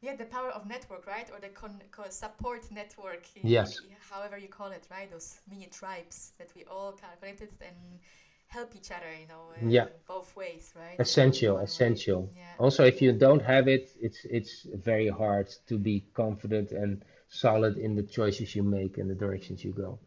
yeah, 0.00 0.16
the 0.16 0.24
power 0.24 0.50
of 0.50 0.66
network, 0.66 1.06
right, 1.06 1.28
or 1.32 1.38
the 1.40 1.48
con- 1.48 1.82
co- 1.90 2.10
support 2.10 2.70
network, 2.70 3.24
Yes. 3.42 3.80
however 4.10 4.36
you 4.36 4.48
call 4.48 4.70
it, 4.72 4.86
right? 4.90 5.10
Those 5.10 5.40
mini 5.48 5.66
tribes 5.66 6.32
that 6.38 6.48
we 6.56 6.64
all 6.64 6.92
kind 6.92 7.12
of 7.12 7.20
connected 7.20 7.50
and 7.60 8.00
help 8.48 8.74
each 8.76 8.90
other, 8.90 9.10
you 9.20 9.26
know, 9.28 9.44
uh, 9.54 9.68
Yeah. 9.70 9.86
both 10.06 10.34
ways, 10.36 10.72
right? 10.76 10.98
Essential, 11.00 11.58
essential. 11.58 12.30
Yeah. 12.34 12.54
Also, 12.58 12.84
if 12.84 13.00
you 13.00 13.12
don't 13.12 13.42
have 13.42 13.68
it, 13.68 13.90
it's 14.00 14.24
it's 14.24 14.66
very 14.74 15.08
hard 15.08 15.48
to 15.68 15.78
be 15.78 16.04
confident 16.14 16.72
and 16.72 17.04
solid 17.28 17.76
in 17.78 17.94
the 17.94 18.02
choices 18.02 18.54
you 18.56 18.62
make 18.64 18.98
and 18.98 19.08
the 19.08 19.14
directions 19.14 19.64
you 19.64 19.72
go. 19.72 19.98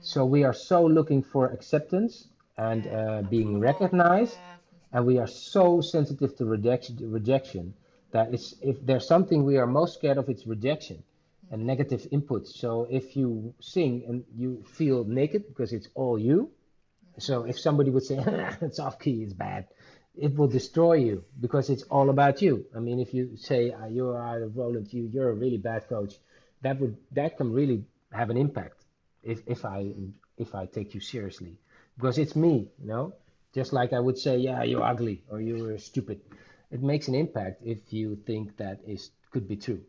So 0.00 0.24
we 0.24 0.44
are 0.44 0.52
so 0.54 0.84
looking 0.84 1.22
for 1.22 1.46
acceptance 1.48 2.28
and 2.56 2.86
uh, 2.86 3.22
being 3.22 3.58
recognized, 3.58 4.40
yeah, 4.40 4.92
and 4.92 5.04
we 5.06 5.18
are 5.18 5.26
so 5.26 5.80
sensitive 5.80 6.36
to 6.36 6.46
rejection, 6.46 6.96
rejection 7.10 7.74
that 8.12 8.32
it's, 8.32 8.54
if 8.62 8.84
there's 8.84 9.06
something 9.06 9.44
we 9.44 9.56
are 9.58 9.66
most 9.66 9.94
scared 9.94 10.18
of, 10.18 10.28
it's 10.28 10.46
rejection 10.46 11.02
and 11.50 11.66
negative 11.66 12.06
input. 12.10 12.46
So 12.46 12.86
if 12.90 13.16
you 13.16 13.54
sing 13.60 14.04
and 14.08 14.24
you 14.36 14.64
feel 14.72 15.04
naked 15.04 15.48
because 15.48 15.72
it's 15.72 15.88
all 15.94 16.18
you, 16.18 16.50
so 17.18 17.44
if 17.44 17.58
somebody 17.58 17.90
would 17.90 18.04
say 18.04 18.18
it's 18.60 18.78
off 18.78 18.98
key, 18.98 19.22
it's 19.22 19.32
bad, 19.32 19.66
it 20.16 20.34
will 20.36 20.48
destroy 20.48 20.94
you 20.94 21.24
because 21.40 21.70
it's 21.70 21.82
all 21.84 22.10
about 22.10 22.42
you. 22.42 22.66
I 22.74 22.80
mean, 22.80 23.00
if 23.00 23.14
you 23.14 23.36
say 23.36 23.70
uh, 23.70 23.86
you 23.86 24.10
are 24.10 24.46
Roland, 24.48 24.92
you 24.92 25.08
you're 25.12 25.30
a 25.30 25.34
really 25.34 25.58
bad 25.58 25.88
coach, 25.88 26.14
that 26.62 26.80
would 26.80 26.96
that 27.12 27.36
can 27.36 27.52
really 27.52 27.84
have 28.12 28.30
an 28.30 28.36
impact 28.36 28.84
if 29.22 29.42
if 29.46 29.64
I 29.64 29.92
if 30.36 30.54
I 30.54 30.66
take 30.66 30.94
you 30.94 31.00
seriously 31.00 31.58
because 31.96 32.18
it's 32.18 32.36
me, 32.36 32.70
you 32.80 32.86
know. 32.86 33.14
Just 33.54 33.72
like 33.72 33.92
I 33.92 33.98
would 33.98 34.18
say, 34.18 34.36
yeah, 34.36 34.62
you're 34.62 34.82
ugly 34.84 35.24
or 35.30 35.40
you're 35.40 35.78
stupid. 35.78 36.20
It 36.70 36.82
makes 36.82 37.08
an 37.08 37.14
impact 37.14 37.62
if 37.64 37.92
you 37.92 38.16
think 38.16 38.56
that 38.58 38.80
is 38.86 39.10
could 39.30 39.48
be 39.48 39.56
true. 39.56 39.82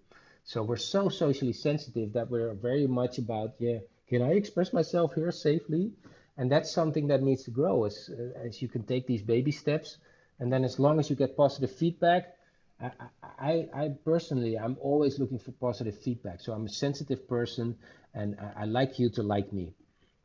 So 0.43 0.63
we're 0.63 0.77
so 0.77 1.09
socially 1.09 1.53
sensitive 1.53 2.13
that 2.13 2.29
we're 2.29 2.53
very 2.53 2.87
much 2.87 3.17
about, 3.19 3.53
yeah, 3.59 3.79
can 4.07 4.21
I 4.21 4.31
express 4.31 4.73
myself 4.73 5.13
here 5.13 5.31
safely? 5.31 5.91
And 6.37 6.51
that's 6.51 6.71
something 6.71 7.07
that 7.07 7.21
needs 7.21 7.43
to 7.43 7.51
grow 7.51 7.83
as 7.85 8.09
as 8.35 8.61
you 8.61 8.67
can 8.69 8.83
take 8.83 9.05
these 9.07 9.21
baby 9.21 9.51
steps, 9.51 9.97
and 10.39 10.51
then 10.51 10.63
as 10.63 10.79
long 10.79 10.99
as 10.99 11.09
you 11.09 11.15
get 11.15 11.35
positive 11.35 11.71
feedback, 11.71 12.35
I, 12.81 12.91
I, 13.37 13.67
I 13.73 13.89
personally, 14.05 14.57
I'm 14.57 14.77
always 14.79 15.19
looking 15.19 15.39
for 15.39 15.51
positive 15.51 15.97
feedback. 15.99 16.39
So 16.39 16.53
I'm 16.53 16.65
a 16.65 16.69
sensitive 16.69 17.27
person, 17.27 17.77
and 18.13 18.37
I, 18.39 18.61
I 18.61 18.65
like 18.65 18.99
you 18.99 19.09
to 19.11 19.23
like 19.23 19.51
me. 19.51 19.73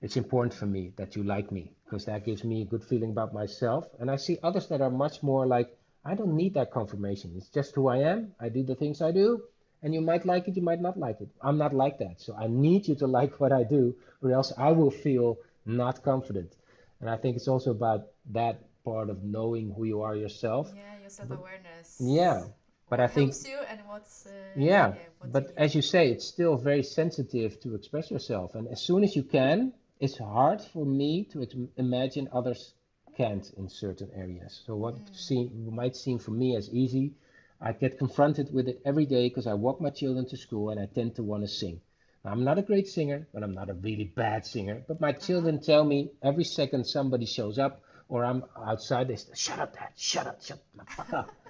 It's 0.01 0.17
important 0.17 0.55
for 0.55 0.67
me 0.67 0.93
that 0.97 1.17
you 1.17 1.25
like 1.25 1.51
me 1.51 1.73
because 1.85 2.05
that 2.05 2.25
gives 2.25 2.45
me 2.45 2.63
a 2.63 2.65
good 2.65 2.85
feeling 2.85 3.11
about 3.11 3.35
myself. 3.35 3.89
And 3.99 4.11
I 4.11 4.17
see 4.17 4.39
others 4.43 4.69
that 4.69 4.81
are 4.81 4.91
much 4.91 5.23
more 5.23 5.47
like, 5.47 5.77
I 6.05 6.15
don't 6.15 6.37
need 6.37 6.55
that 6.55 6.71
confirmation. 6.71 7.33
It's 7.37 7.49
just 7.49 7.75
who 7.75 7.89
I 7.89 7.99
am. 7.99 8.35
I 8.41 8.49
do 8.49 8.63
the 8.63 8.75
things 8.75 9.01
I 9.01 9.11
do, 9.13 9.43
and 9.83 9.95
you 9.95 10.01
might 10.01 10.25
like 10.27 10.49
it, 10.49 10.57
you 10.57 10.63
might 10.63 10.81
not 10.81 10.99
like 10.99 11.21
it. 11.21 11.29
I'm 11.41 11.59
not 11.59 11.75
like 11.75 11.99
that. 11.99 12.21
So 12.21 12.35
I 12.37 12.47
need 12.47 12.89
you 12.89 12.95
to 12.97 13.07
like 13.19 13.41
what 13.41 13.53
I 13.53 13.65
do, 13.65 13.95
or 14.23 14.33
else 14.33 14.53
I 14.59 14.73
will 14.73 14.91
feel 14.91 15.39
not 15.67 16.03
confident. 16.03 16.55
And 17.01 17.11
I 17.11 17.17
think 17.17 17.37
it's 17.37 17.49
also 17.49 17.71
about 17.71 18.07
that 18.33 18.61
part 18.85 19.11
of 19.11 19.23
knowing 19.25 19.73
who 19.75 19.85
you 19.85 20.03
are 20.03 20.15
yourself. 20.17 20.73
yeah, 20.75 20.99
your 21.01 21.09
But 21.09 21.11
self-awareness. 21.11 21.97
yeah, 22.01 22.45
but 22.91 23.01
I 23.01 23.07
think 23.07 23.33
helps 23.33 23.49
you 23.49 23.59
and 23.71 23.81
what's, 23.89 24.27
uh, 24.27 24.31
yeah, 24.57 24.95
yeah, 24.95 25.03
what 25.19 25.33
but 25.33 25.45
you 25.45 25.53
as 25.57 25.75
you 25.75 25.83
say, 25.83 26.11
it's 26.11 26.27
still 26.27 26.57
very 26.57 26.83
sensitive 26.83 27.61
to 27.61 27.75
express 27.75 28.11
yourself. 28.11 28.55
And 28.55 28.69
as 28.69 28.81
soon 28.83 29.05
as 29.05 29.17
you 29.17 29.23
can, 29.23 29.73
it's 30.01 30.19
hard 30.19 30.61
for 30.61 30.85
me 30.85 31.25
to 31.33 31.69
imagine 31.77 32.29
others 32.33 32.75
can't 33.17 33.51
in 33.57 33.69
certain 33.69 34.11
areas. 34.15 34.63
So 34.67 34.77
what 34.77 34.97
seem, 35.13 35.75
might 35.75 35.97
seem 35.97 36.19
for 36.19 36.33
me 36.33 36.57
as 36.57 36.71
easy, 36.73 37.15
I 37.61 37.73
get 37.73 37.99
confronted 37.99 38.53
with 38.53 38.69
it 38.69 38.81
every 38.85 39.07
day 39.07 39.29
because 39.29 39.47
I 39.47 39.55
walk 39.55 39.81
my 39.81 39.91
children 39.91 40.27
to 40.27 40.37
school 40.37 40.71
and 40.71 40.81
I 40.81 40.87
tend 40.87 41.15
to 41.17 41.23
want 41.25 41.43
to 41.43 41.49
sing. 41.49 41.81
Now, 42.25 42.33
I'm 42.33 42.45
not 42.45 42.59
a 42.59 42.63
great 42.63 42.87
singer, 42.89 43.27
but 43.33 43.43
I'm 43.43 43.55
not 43.55 43.71
a 43.71 43.75
really 43.75 44.05
bad 44.05 44.45
singer. 44.47 44.83
But 44.87 45.01
my 45.01 45.13
Uh-huh. 45.13 45.27
children 45.27 45.61
tell 45.61 45.85
me 45.85 46.11
every 46.23 46.45
second 46.45 46.85
somebody 46.85 47.27
shows 47.27 47.59
up 47.59 47.83
or 48.09 48.25
I'm 48.25 48.45
outside, 48.57 49.09
they 49.09 49.17
say, 49.17 49.33
shut 49.35 49.59
up, 49.61 49.75
dad, 49.75 49.93
shut 49.97 50.27
up, 50.27 50.43
shut 50.43 50.61
the 50.75 50.85
fuck 50.85 51.13
up. 51.13 51.31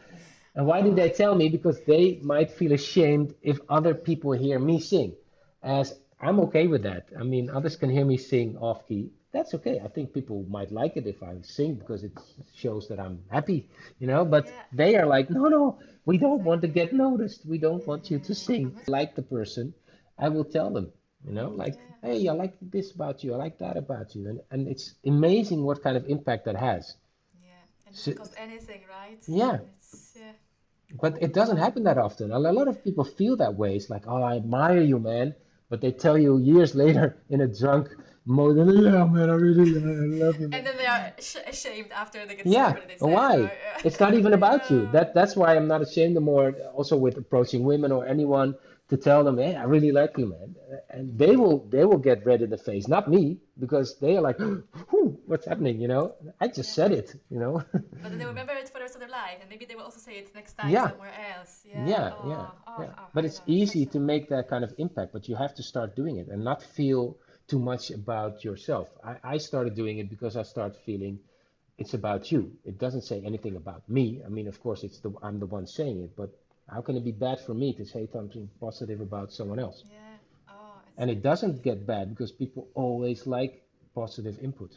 And 0.54 0.66
why 0.66 0.82
do 0.82 0.92
they 0.94 1.10
tell 1.10 1.34
me? 1.34 1.48
Because 1.48 1.80
they 1.82 2.18
might 2.22 2.50
feel 2.50 2.72
ashamed 2.72 3.34
if 3.42 3.60
other 3.68 3.94
people 3.94 4.32
hear 4.32 4.58
me 4.58 4.78
sing. 4.80 5.16
As 5.62 5.94
I'm 6.20 6.40
okay 6.40 6.66
with 6.66 6.82
that. 6.82 7.08
I 7.18 7.22
mean, 7.24 7.50
others 7.50 7.76
can 7.76 7.90
hear 7.90 8.04
me 8.04 8.16
sing 8.16 8.56
off 8.58 8.86
key. 8.86 9.10
That's 9.34 9.54
okay. 9.54 9.80
I 9.84 9.88
think 9.88 10.14
people 10.14 10.46
might 10.48 10.72
like 10.72 10.96
it 10.96 11.06
if 11.06 11.22
I 11.22 11.36
sing 11.42 11.74
because 11.74 12.04
it 12.04 12.12
shows 12.54 12.88
that 12.88 13.00
I'm 13.00 13.24
happy, 13.30 13.68
you 13.98 14.06
know. 14.06 14.24
But 14.24 14.46
Yeah, 14.46 14.62
they 14.72 14.96
are 14.96 15.06
like, 15.06 15.30
no, 15.30 15.48
no, 15.48 15.78
we 16.06 16.18
don't 16.18 16.42
want 16.44 16.62
to 16.62 16.68
get 16.68 16.92
noticed. 16.94 17.46
We 17.46 17.58
don't 17.58 17.86
want 17.86 18.10
you 18.10 18.18
to 18.20 18.34
sing. 18.34 18.76
Like 18.88 19.14
the 19.16 19.22
person, 19.22 19.74
I 20.18 20.28
will 20.30 20.44
tell 20.44 20.70
them, 20.70 20.92
you 21.26 21.32
know, 21.32 21.50
like, 21.50 21.76
Yeah, 22.02 22.12
hey, 22.12 22.28
I 22.28 22.32
like 22.32 22.54
this 22.62 22.92
about 22.92 23.24
you. 23.24 23.34
I 23.34 23.38
like 23.38 23.58
that 23.58 23.76
about 23.76 24.14
you. 24.14 24.28
And, 24.28 24.40
and 24.52 24.68
it's 24.68 24.94
amazing 25.04 25.64
what 25.64 25.82
kind 25.82 25.96
of 25.96 26.06
impact 26.06 26.44
that 26.46 26.56
has. 26.56 26.94
yeah, 27.40 27.62
and 27.86 27.96
So, 27.96 28.12
doesn't 28.12 28.38
anything, 28.38 28.82
right? 28.88 29.22
yeah. 29.26 29.58
Yeah, 30.16 30.32
But 31.00 31.22
it 31.22 31.32
doesn't 31.34 31.58
happen 31.58 31.84
that 31.84 31.98
often. 31.98 32.32
A 32.32 32.38
lot 32.38 32.68
of 32.68 32.82
people 32.84 33.04
feel 33.04 33.36
that 33.36 33.56
way. 33.56 33.76
It's 33.76 33.90
like, 33.90 34.06
oh, 34.06 34.22
I 34.22 34.36
admire 34.36 34.80
you, 34.82 34.98
man. 34.98 35.34
But 35.68 35.80
they 35.80 35.92
tell 35.92 36.18
you 36.18 36.38
years 36.38 36.74
later 36.84 37.16
in 37.28 37.40
a 37.40 37.48
drunk 37.48 37.94
more 38.26 38.52
than 38.54 38.68
yeah, 38.82 39.04
man, 39.04 39.28
I 39.30 39.34
really 39.34 39.66
love 39.74 40.40
you. 40.40 40.48
And 40.52 40.66
then 40.66 40.76
they 40.76 40.86
are 40.86 41.12
sh- 41.20 41.36
ashamed 41.46 41.90
after 41.92 42.24
they 42.26 42.36
get 42.36 42.46
Yeah, 42.46 42.72
sober. 42.72 42.86
They 42.86 42.96
say, 42.96 43.06
why? 43.12 43.34
"Oh, 43.36 43.40
yeah." 43.42 43.80
It's 43.84 44.00
not 44.00 44.14
even 44.14 44.32
about 44.32 44.70
you. 44.70 44.86
That 44.92 45.14
that's 45.14 45.36
why 45.36 45.56
I'm 45.56 45.68
not 45.68 45.82
ashamed 45.82 46.16
anymore. 46.16 46.54
Also 46.74 46.96
with 46.96 47.16
approaching 47.18 47.64
women 47.64 47.92
or 47.92 48.06
anyone 48.06 48.54
to 48.88 48.96
tell 48.96 49.24
them, 49.24 49.38
hey, 49.38 49.54
I 49.56 49.64
really 49.64 49.92
like 49.92 50.16
you, 50.18 50.26
man, 50.26 50.54
and 50.90 51.18
they 51.18 51.36
will 51.36 51.58
they 51.74 51.84
will 51.84 51.98
get 51.98 52.24
red 52.24 52.40
in 52.42 52.50
the 52.50 52.58
face, 52.58 52.88
not 52.88 53.08
me, 53.08 53.38
because 53.58 53.98
they 53.98 54.16
are 54.16 54.20
like, 54.22 54.38
what's 55.26 55.46
happening? 55.46 55.80
You 55.80 55.88
know, 55.88 56.14
I 56.40 56.48
just 56.48 56.72
said 56.74 56.92
it. 56.92 57.14
You 57.30 57.40
know. 57.40 57.62
But 58.02 58.10
then 58.10 58.18
they 58.18 58.24
remember 58.24 58.52
it 58.52 58.68
for 58.68 58.78
the 58.78 58.84
rest 58.88 58.94
of 58.94 59.00
their 59.00 59.10
life, 59.10 59.38
and 59.40 59.48
maybe 59.50 59.64
they 59.64 59.74
will 59.74 59.84
also 59.84 60.00
say 60.00 60.14
it 60.22 60.28
next 60.34 60.54
time 60.54 60.70
Yeah. 60.70 60.88
somewhere 60.90 61.14
else. 61.36 61.64
Yeah, 61.64 61.88
Yeah, 61.92 62.12
Oh, 62.14 62.28
yeah, 62.28 62.46
oh, 62.66 62.80
yeah. 62.82 62.90
oh, 62.98 63.06
But 63.14 63.24
it's 63.24 63.40
easy 63.46 63.84
to 63.86 63.98
make 64.00 64.28
that 64.28 64.48
kind 64.48 64.64
of 64.64 64.72
impact, 64.78 65.12
but 65.12 65.28
you 65.28 65.36
have 65.36 65.54
to 65.54 65.62
start 65.62 65.96
doing 65.96 66.16
it 66.18 66.28
and 66.28 66.42
not 66.44 66.62
feel 66.62 67.16
too 67.48 67.58
much 67.58 67.90
about 67.90 68.44
yourself. 68.44 68.88
I, 69.04 69.16
I 69.34 69.36
started 69.38 69.74
doing 69.74 69.98
it 69.98 70.08
because 70.10 70.36
I 70.36 70.42
started 70.42 70.76
feeling 70.84 71.20
it's 71.78 71.94
about 71.94 72.30
you. 72.30 72.52
It 72.64 72.78
doesn't 72.78 73.02
say 73.02 73.22
anything 73.24 73.56
about 73.56 73.88
me. 73.88 74.22
I 74.24 74.28
mean, 74.28 74.46
of 74.48 74.60
course, 74.62 74.84
it's 74.84 75.00
the 75.00 75.12
I'm 75.22 75.40
the 75.40 75.46
one 75.46 75.66
saying 75.66 76.02
it, 76.02 76.16
but 76.16 76.30
how 76.68 76.80
can 76.82 76.96
it 76.96 77.04
be 77.04 77.12
bad 77.12 77.40
for 77.40 77.54
me 77.54 77.72
to 77.74 77.84
say 77.84 78.06
something 78.12 78.48
positive 78.60 79.00
about 79.00 79.32
someone 79.32 79.58
else? 79.58 79.84
yeah. 79.90 79.98
Oh, 80.48 80.80
And 80.96 81.10
it 81.10 81.22
doesn't 81.22 81.62
get 81.62 81.86
bad 81.86 82.10
because 82.10 82.32
people 82.32 82.68
always 82.74 83.26
like 83.26 83.62
positive 83.94 84.38
input, 84.40 84.70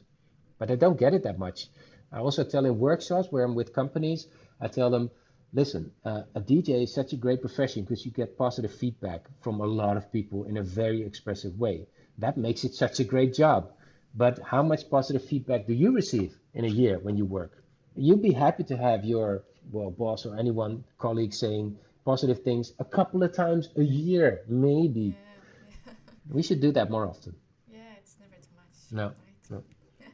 but 0.60 0.72
I 0.72 0.76
don't 0.76 0.98
get 1.00 1.14
it 1.14 1.24
that 1.24 1.38
much. 1.40 1.68
I 2.12 2.20
also 2.20 2.44
tell 2.44 2.66
in 2.66 2.80
workshops 2.80 3.32
where 3.32 3.44
I'm 3.44 3.56
with 3.56 3.74
companies, 3.74 4.28
I 4.60 4.68
tell 4.68 4.90
them, 4.90 5.12
listen, 5.54 5.92
uh, 6.06 6.24
a 6.36 6.42
DJ 6.42 6.84
is 6.84 6.94
such 6.94 7.14
a 7.14 7.18
great 7.18 7.42
profession 7.42 7.84
because 7.84 8.06
you 8.06 8.12
get 8.12 8.38
positive 8.38 8.74
feedback 8.74 9.28
from 9.42 9.60
a 9.60 9.66
lot 9.66 9.98
of 9.98 10.12
people 10.12 10.46
in 10.46 10.58
a 10.58 10.64
very 10.64 11.04
expressive 11.04 11.58
way. 11.60 11.88
That 12.18 12.38
makes 12.38 12.64
it 12.64 12.74
such 12.74 13.00
a 13.00 13.04
great 13.06 13.34
job. 13.34 13.70
But 14.14 14.40
how 14.40 14.64
much 14.64 14.90
positive 14.90 15.24
feedback 15.24 15.66
do 15.68 15.74
you 15.74 15.92
receive 15.94 16.38
in 16.54 16.66
a 16.66 16.68
year 16.82 17.00
when 17.00 17.18
you 17.18 17.26
work? 17.26 17.52
You'd 17.96 18.22
be 18.22 18.32
happy 18.34 18.64
to 18.66 18.78
have 18.78 19.04
your 19.06 19.44
well 19.72 19.92
boss 19.92 20.26
or 20.26 20.38
anyone 20.38 20.84
colleague 20.98 21.34
saying 21.34 21.78
positive 22.06 22.40
things 22.40 22.72
a 22.80 22.86
couple 22.86 23.24
of 23.24 23.34
times 23.34 23.70
a 23.78 23.84
year, 23.84 24.42
maybe. 24.48 25.16
yeah. 25.16 25.92
We 26.30 26.44
should 26.44 26.60
do 26.62 26.72
that 26.74 26.90
more 26.90 27.08
often. 27.08 27.36
yeah, 27.68 27.98
it's 28.00 28.16
never 28.20 28.36
too 28.36 28.54
much. 28.56 28.76
No, 28.92 29.06
right? 29.08 29.50
no. 29.50 29.64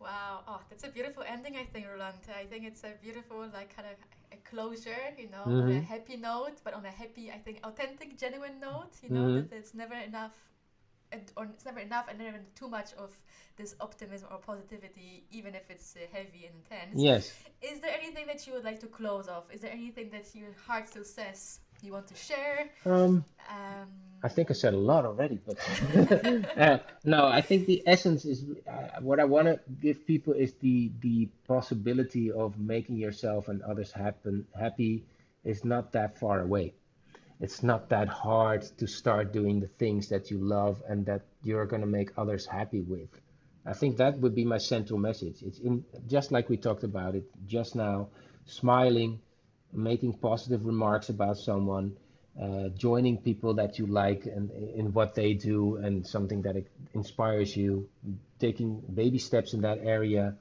Wow. 0.00 0.42
Oh, 0.48 0.60
that's 0.68 0.84
a 0.84 0.88
beautiful 0.88 1.22
ending, 1.26 1.56
I 1.56 1.64
think, 1.64 1.86
Roland. 1.86 2.18
I 2.28 2.44
think 2.46 2.64
it's 2.64 2.82
a 2.84 2.94
beautiful, 3.00 3.46
like, 3.52 3.74
kind 3.74 3.88
of 3.88 3.96
a 4.32 4.36
closure, 4.50 5.14
you 5.16 5.28
know, 5.30 5.44
on 5.60 5.68
a 5.68 5.80
Mhm. 5.80 5.84
happy 5.84 6.16
note, 6.16 6.60
but 6.64 6.74
on 6.74 6.84
a 6.84 6.90
happy, 6.90 7.30
I 7.30 7.38
think, 7.38 7.60
authentic, 7.64 8.18
genuine 8.18 8.58
note, 8.60 8.94
you 9.02 9.10
know, 9.10 9.28
Mhm. 9.28 9.48
that 9.50 9.56
it's 9.56 9.74
never 9.74 9.94
enough. 9.94 10.34
And, 11.12 11.30
or 11.36 11.44
it's 11.44 11.64
never 11.64 11.80
enough 11.80 12.06
and 12.08 12.18
never 12.18 12.40
too 12.54 12.68
much 12.68 12.92
of 12.94 13.10
this 13.56 13.74
optimism 13.80 14.28
or 14.30 14.38
positivity, 14.38 15.24
even 15.30 15.54
if 15.54 15.70
it's 15.70 15.94
uh, 15.96 16.06
heavy 16.12 16.46
and 16.46 16.54
intense. 16.56 17.00
Yes. 17.00 17.32
Is 17.60 17.80
there 17.80 17.94
anything 18.00 18.26
that 18.26 18.46
you 18.46 18.54
would 18.54 18.64
like 18.64 18.80
to 18.80 18.86
close 18.86 19.28
off? 19.28 19.44
Is 19.52 19.60
there 19.60 19.72
anything 19.72 20.10
that 20.10 20.26
your 20.34 20.54
heart 20.66 20.88
still 20.88 21.04
says 21.04 21.60
you 21.82 21.92
want 21.92 22.06
to 22.08 22.14
share? 22.14 22.70
Um, 22.86 23.24
Um, 23.50 23.88
I 24.22 24.28
think 24.28 24.50
I 24.50 24.54
said 24.54 24.72
a 24.72 24.76
lot 24.78 25.04
already, 25.04 25.38
but 25.44 25.58
uh, 26.56 26.78
no, 27.04 27.26
I 27.26 27.40
think 27.40 27.66
the 27.66 27.82
essence 27.86 28.24
is 28.24 28.44
uh, 28.68 29.00
what 29.00 29.18
I 29.18 29.24
want 29.24 29.48
to 29.48 29.58
give 29.80 30.06
people 30.06 30.32
is 30.32 30.52
the 30.60 30.92
the 31.00 31.28
possibility 31.48 32.30
of 32.30 32.56
making 32.58 32.96
yourself 32.96 33.48
and 33.48 33.60
others 33.62 33.90
happen 33.90 34.46
happy 34.58 35.04
is 35.44 35.64
not 35.64 35.90
that 35.92 36.16
far 36.18 36.40
away. 36.40 36.72
It's 37.42 37.64
not 37.64 37.88
that 37.88 38.08
hard 38.08 38.62
to 38.78 38.86
start 38.86 39.32
doing 39.32 39.58
the 39.58 39.66
things 39.66 40.08
that 40.10 40.30
you 40.30 40.38
love 40.38 40.80
and 40.88 41.04
that 41.06 41.22
you're 41.42 41.66
going 41.66 41.82
to 41.82 41.88
make 41.88 42.10
others 42.16 42.46
happy 42.46 42.80
with. 42.80 43.08
I 43.66 43.72
think 43.72 43.96
that 43.96 44.20
would 44.20 44.36
be 44.36 44.44
my 44.44 44.58
central 44.58 44.98
message. 45.00 45.42
It's 45.42 45.58
in 45.58 45.84
just 46.06 46.30
like 46.30 46.48
we 46.48 46.56
talked 46.56 46.84
about 46.84 47.16
it 47.16 47.24
just 47.46 47.74
now, 47.74 48.10
smiling, 48.46 49.20
making 49.72 50.12
positive 50.14 50.64
remarks 50.64 51.08
about 51.08 51.36
someone, 51.36 51.96
uh, 52.40 52.68
joining 52.76 53.18
people 53.18 53.54
that 53.54 53.76
you 53.76 53.86
like 53.86 54.26
and 54.26 54.52
in 54.52 54.92
what 54.92 55.16
they 55.16 55.34
do 55.34 55.76
and 55.76 56.06
something 56.06 56.42
that 56.42 56.54
inspires 56.94 57.56
you, 57.56 57.88
taking 58.38 58.80
baby 58.94 59.18
steps 59.18 59.52
in 59.52 59.62
that 59.62 59.78
area. 59.82 60.36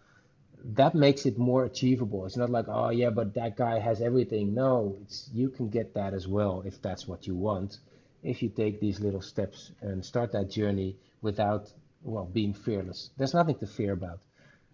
That 0.63 0.95
makes 0.95 1.25
it 1.25 1.37
more 1.37 1.65
achievable. 1.65 2.25
It's 2.25 2.37
not 2.37 2.49
like, 2.49 2.65
oh 2.67 2.89
yeah, 2.89 3.09
but 3.09 3.33
that 3.35 3.57
guy 3.57 3.79
has 3.79 4.01
everything. 4.01 4.53
No, 4.53 4.97
it's 5.01 5.29
you 5.33 5.49
can 5.49 5.69
get 5.69 5.93
that 5.95 6.13
as 6.13 6.27
well 6.27 6.61
if 6.65 6.81
that's 6.81 7.07
what 7.07 7.27
you 7.27 7.35
want. 7.35 7.77
If 8.23 8.41
you 8.43 8.49
take 8.49 8.79
these 8.79 8.99
little 8.99 9.21
steps 9.21 9.71
and 9.81 10.05
start 10.05 10.31
that 10.33 10.49
journey 10.49 10.97
without, 11.21 11.71
well, 12.03 12.25
being 12.25 12.53
fearless. 12.53 13.09
There's 13.17 13.33
nothing 13.33 13.57
to 13.59 13.67
fear 13.67 13.93
about. 13.93 14.19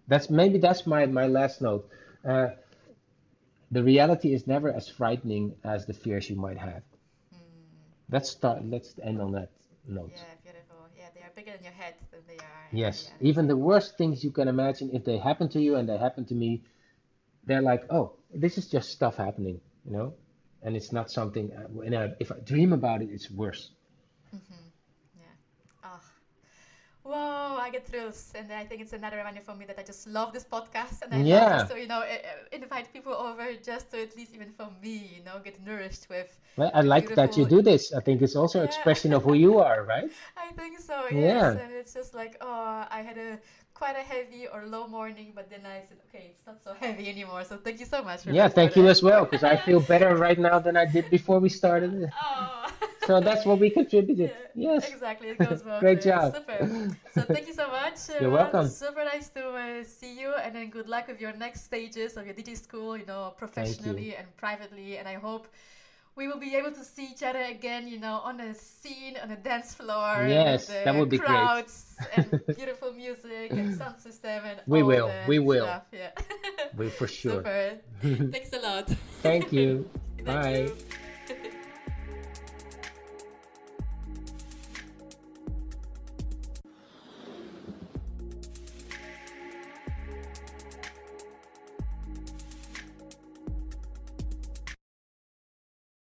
That's 0.07 0.29
maybe 0.29 0.57
that's 0.59 0.85
my 0.85 1.05
my 1.05 1.27
last 1.27 1.61
note. 1.61 1.89
Uh, 2.25 2.49
the 3.71 3.83
reality 3.83 4.33
is 4.33 4.47
never 4.47 4.71
as 4.71 4.87
frightening 4.89 5.55
as 5.63 5.85
the 5.85 5.93
fears 5.93 6.29
you 6.29 6.35
might 6.35 6.57
have. 6.57 6.83
Let's 8.09 8.29
start. 8.29 8.65
Let's 8.65 8.95
end 9.03 9.21
on 9.21 9.31
that 9.33 9.49
note. 9.87 10.11
yeah, 10.15 10.23
beautiful. 10.43 10.87
Yeah, 10.97 11.09
they 11.15 11.21
are 11.21 11.26
bigger 11.37 11.53
than 11.55 11.63
your 11.63 11.73
head 11.83 11.95
than 12.11 12.21
they 12.27 12.41
are. 12.43 12.65
Yes, 12.73 13.11
Yeah. 13.21 13.29
even 13.29 13.47
the 13.47 13.57
worst 13.69 13.97
things 13.97 14.23
you 14.23 14.31
can 14.31 14.47
imagine, 14.47 14.89
if 14.93 15.03
they 15.05 15.17
happen 15.17 15.47
to 15.49 15.61
you 15.61 15.75
and 15.75 15.87
they 15.89 15.97
happen 15.97 16.25
to 16.25 16.35
me, 16.35 16.63
they're 17.45 17.61
like, 17.61 17.83
oh, 17.91 18.13
this 18.33 18.57
is 18.57 18.67
just 18.69 18.89
stuff 18.91 19.15
happening, 19.17 19.61
you 19.85 19.91
know, 19.97 20.13
and 20.63 20.75
it's 20.75 20.91
not 20.91 21.11
something. 21.11 21.51
uh, 21.53 21.81
And 21.85 21.95
I, 21.95 22.13
if 22.19 22.31
I 22.31 22.39
dream 22.39 22.73
about 22.73 23.01
it, 23.03 23.09
it's 23.11 23.29
worse. 23.31 23.71
Yeah. 24.33 24.66
Whoa, 27.07 27.57
I 27.65 27.69
get 27.71 27.87
thrills, 27.87 28.33
and 28.35 28.51
I 28.51 28.65
think 28.65 28.81
it's 28.81 28.91
another 28.93 29.17
reminder 29.17 29.41
for 29.41 29.55
me 29.55 29.65
that 29.65 29.79
I 29.79 29.83
just 29.83 30.07
love 30.07 30.33
this 30.33 30.43
podcast, 30.43 31.01
and 31.03 31.13
I 31.13 31.23
Yeah. 31.23 31.39
love 31.39 31.49
just 31.49 31.69
to 31.69 31.79
you 31.79 31.87
know 31.87 32.03
invite 32.51 32.91
people 32.93 33.13
over 33.13 33.45
just 33.63 33.91
to 33.91 34.01
at 34.01 34.15
least 34.17 34.33
even 34.35 34.49
for 34.51 34.69
me, 34.81 34.97
you 35.17 35.23
know, 35.23 35.39
get 35.43 35.65
nourished 35.65 36.09
with. 36.09 36.29
Well, 36.57 36.71
I 36.73 36.81
like 36.81 37.15
that 37.15 37.37
you 37.37 37.45
do 37.45 37.61
this. 37.61 37.93
I 37.93 38.01
think 38.01 38.21
it's 38.21 38.35
also 38.35 38.59
Yeah. 38.59 38.65
expression 38.65 39.13
of 39.13 39.23
who 39.23 39.33
you 39.45 39.59
are, 39.59 39.83
right? 39.83 40.11
I 40.37 40.51
think 40.53 40.79
so, 40.79 41.05
Yeah. 41.11 41.51
and 41.51 41.71
it's 41.71 41.93
just 41.93 42.13
like 42.13 42.37
oh, 42.41 42.85
I 42.89 43.01
had 43.01 43.17
a 43.17 43.39
quite 43.77 43.95
a 43.95 44.05
heavy 44.13 44.47
or 44.47 44.65
low 44.65 44.87
morning, 44.87 45.31
but 45.35 45.49
then 45.49 45.61
I 45.65 45.77
said, 45.87 45.97
okay, 46.07 46.31
it's 46.31 46.45
not 46.47 46.57
so 46.63 46.73
heavy 46.85 47.09
anymore. 47.09 47.43
So 47.43 47.57
thank 47.57 47.79
you 47.79 47.85
so 47.85 48.03
much. 48.03 48.25
Yeah, 48.25 48.47
thank 48.47 48.75
you 48.75 48.87
as 48.87 49.03
well, 49.03 49.23
because 49.25 49.43
I 49.43 49.55
feel 49.55 49.79
better 49.79 50.15
right 50.15 50.39
now 50.49 50.57
than 50.59 50.75
I 50.75 50.85
did 50.85 51.09
before 51.09 51.39
we 51.39 51.49
started. 51.49 52.09
Oh. 52.23 52.63
So 53.07 53.21
that's 53.21 53.45
what 53.45 53.59
we 53.59 53.69
contributed. 53.69 54.31
Yeah, 54.53 54.73
Yes. 54.73 54.89
Exactly, 54.89 55.29
it 55.29 55.37
goes 55.37 55.61
both 55.61 55.79
Great 55.79 56.01
job. 56.01 56.35
Super. 56.35 56.59
So 57.15 57.21
thank 57.21 57.47
you 57.47 57.53
so 57.53 57.67
much. 57.79 57.97
You're 58.19 58.35
welcome. 58.41 58.67
Super 58.67 59.05
nice 59.05 59.29
to 59.37 59.43
uh, 59.47 59.83
see 59.83 60.19
you, 60.21 60.33
and 60.43 60.53
then 60.55 60.69
good 60.69 60.89
luck 60.89 61.07
with 61.07 61.21
your 61.21 61.33
next 61.45 61.59
stages 61.69 62.17
of 62.17 62.25
your 62.25 62.35
DJ 62.35 62.57
school. 62.57 62.97
You 62.97 63.05
know, 63.05 63.33
professionally 63.37 64.09
and 64.17 64.25
privately, 64.35 64.97
and 64.97 65.07
I 65.07 65.15
hope. 65.27 65.47
We 66.17 66.27
will 66.27 66.39
be 66.39 66.55
able 66.55 66.71
to 66.71 66.83
see 66.83 67.05
each 67.13 67.21
other 67.21 67.41
again, 67.41 67.87
you 67.87 67.99
know, 67.99 68.15
on 68.29 68.39
a 68.39 68.53
scene, 68.55 69.15
on 69.21 69.29
a 69.29 69.35
dance 69.37 69.75
floor. 69.75 70.25
Yes, 70.27 70.65
that 70.67 70.95
would 70.95 71.09
be 71.09 71.19
great. 71.19 71.27
crowds 71.29 71.95
and 72.15 72.41
beautiful 72.57 72.91
music 72.91 73.51
and 73.51 73.75
sound 73.77 73.99
system 73.99 74.43
and 74.43 74.59
We 74.65 74.81
all 74.81 74.87
will, 74.87 75.07
the 75.09 75.23
we 75.27 75.37
will. 75.39 75.65
Stuff. 75.65 75.83
Yeah. 75.93 76.11
We 76.75 76.89
for 76.89 77.07
sure. 77.21 77.43
Super. 77.43 77.77
Thanks 78.33 78.51
a 78.53 78.59
lot. 78.59 78.89
Thank 79.21 79.53
you. 79.53 79.87
Thank 80.17 80.25
Bye. 80.25 80.57
you. 80.73 80.75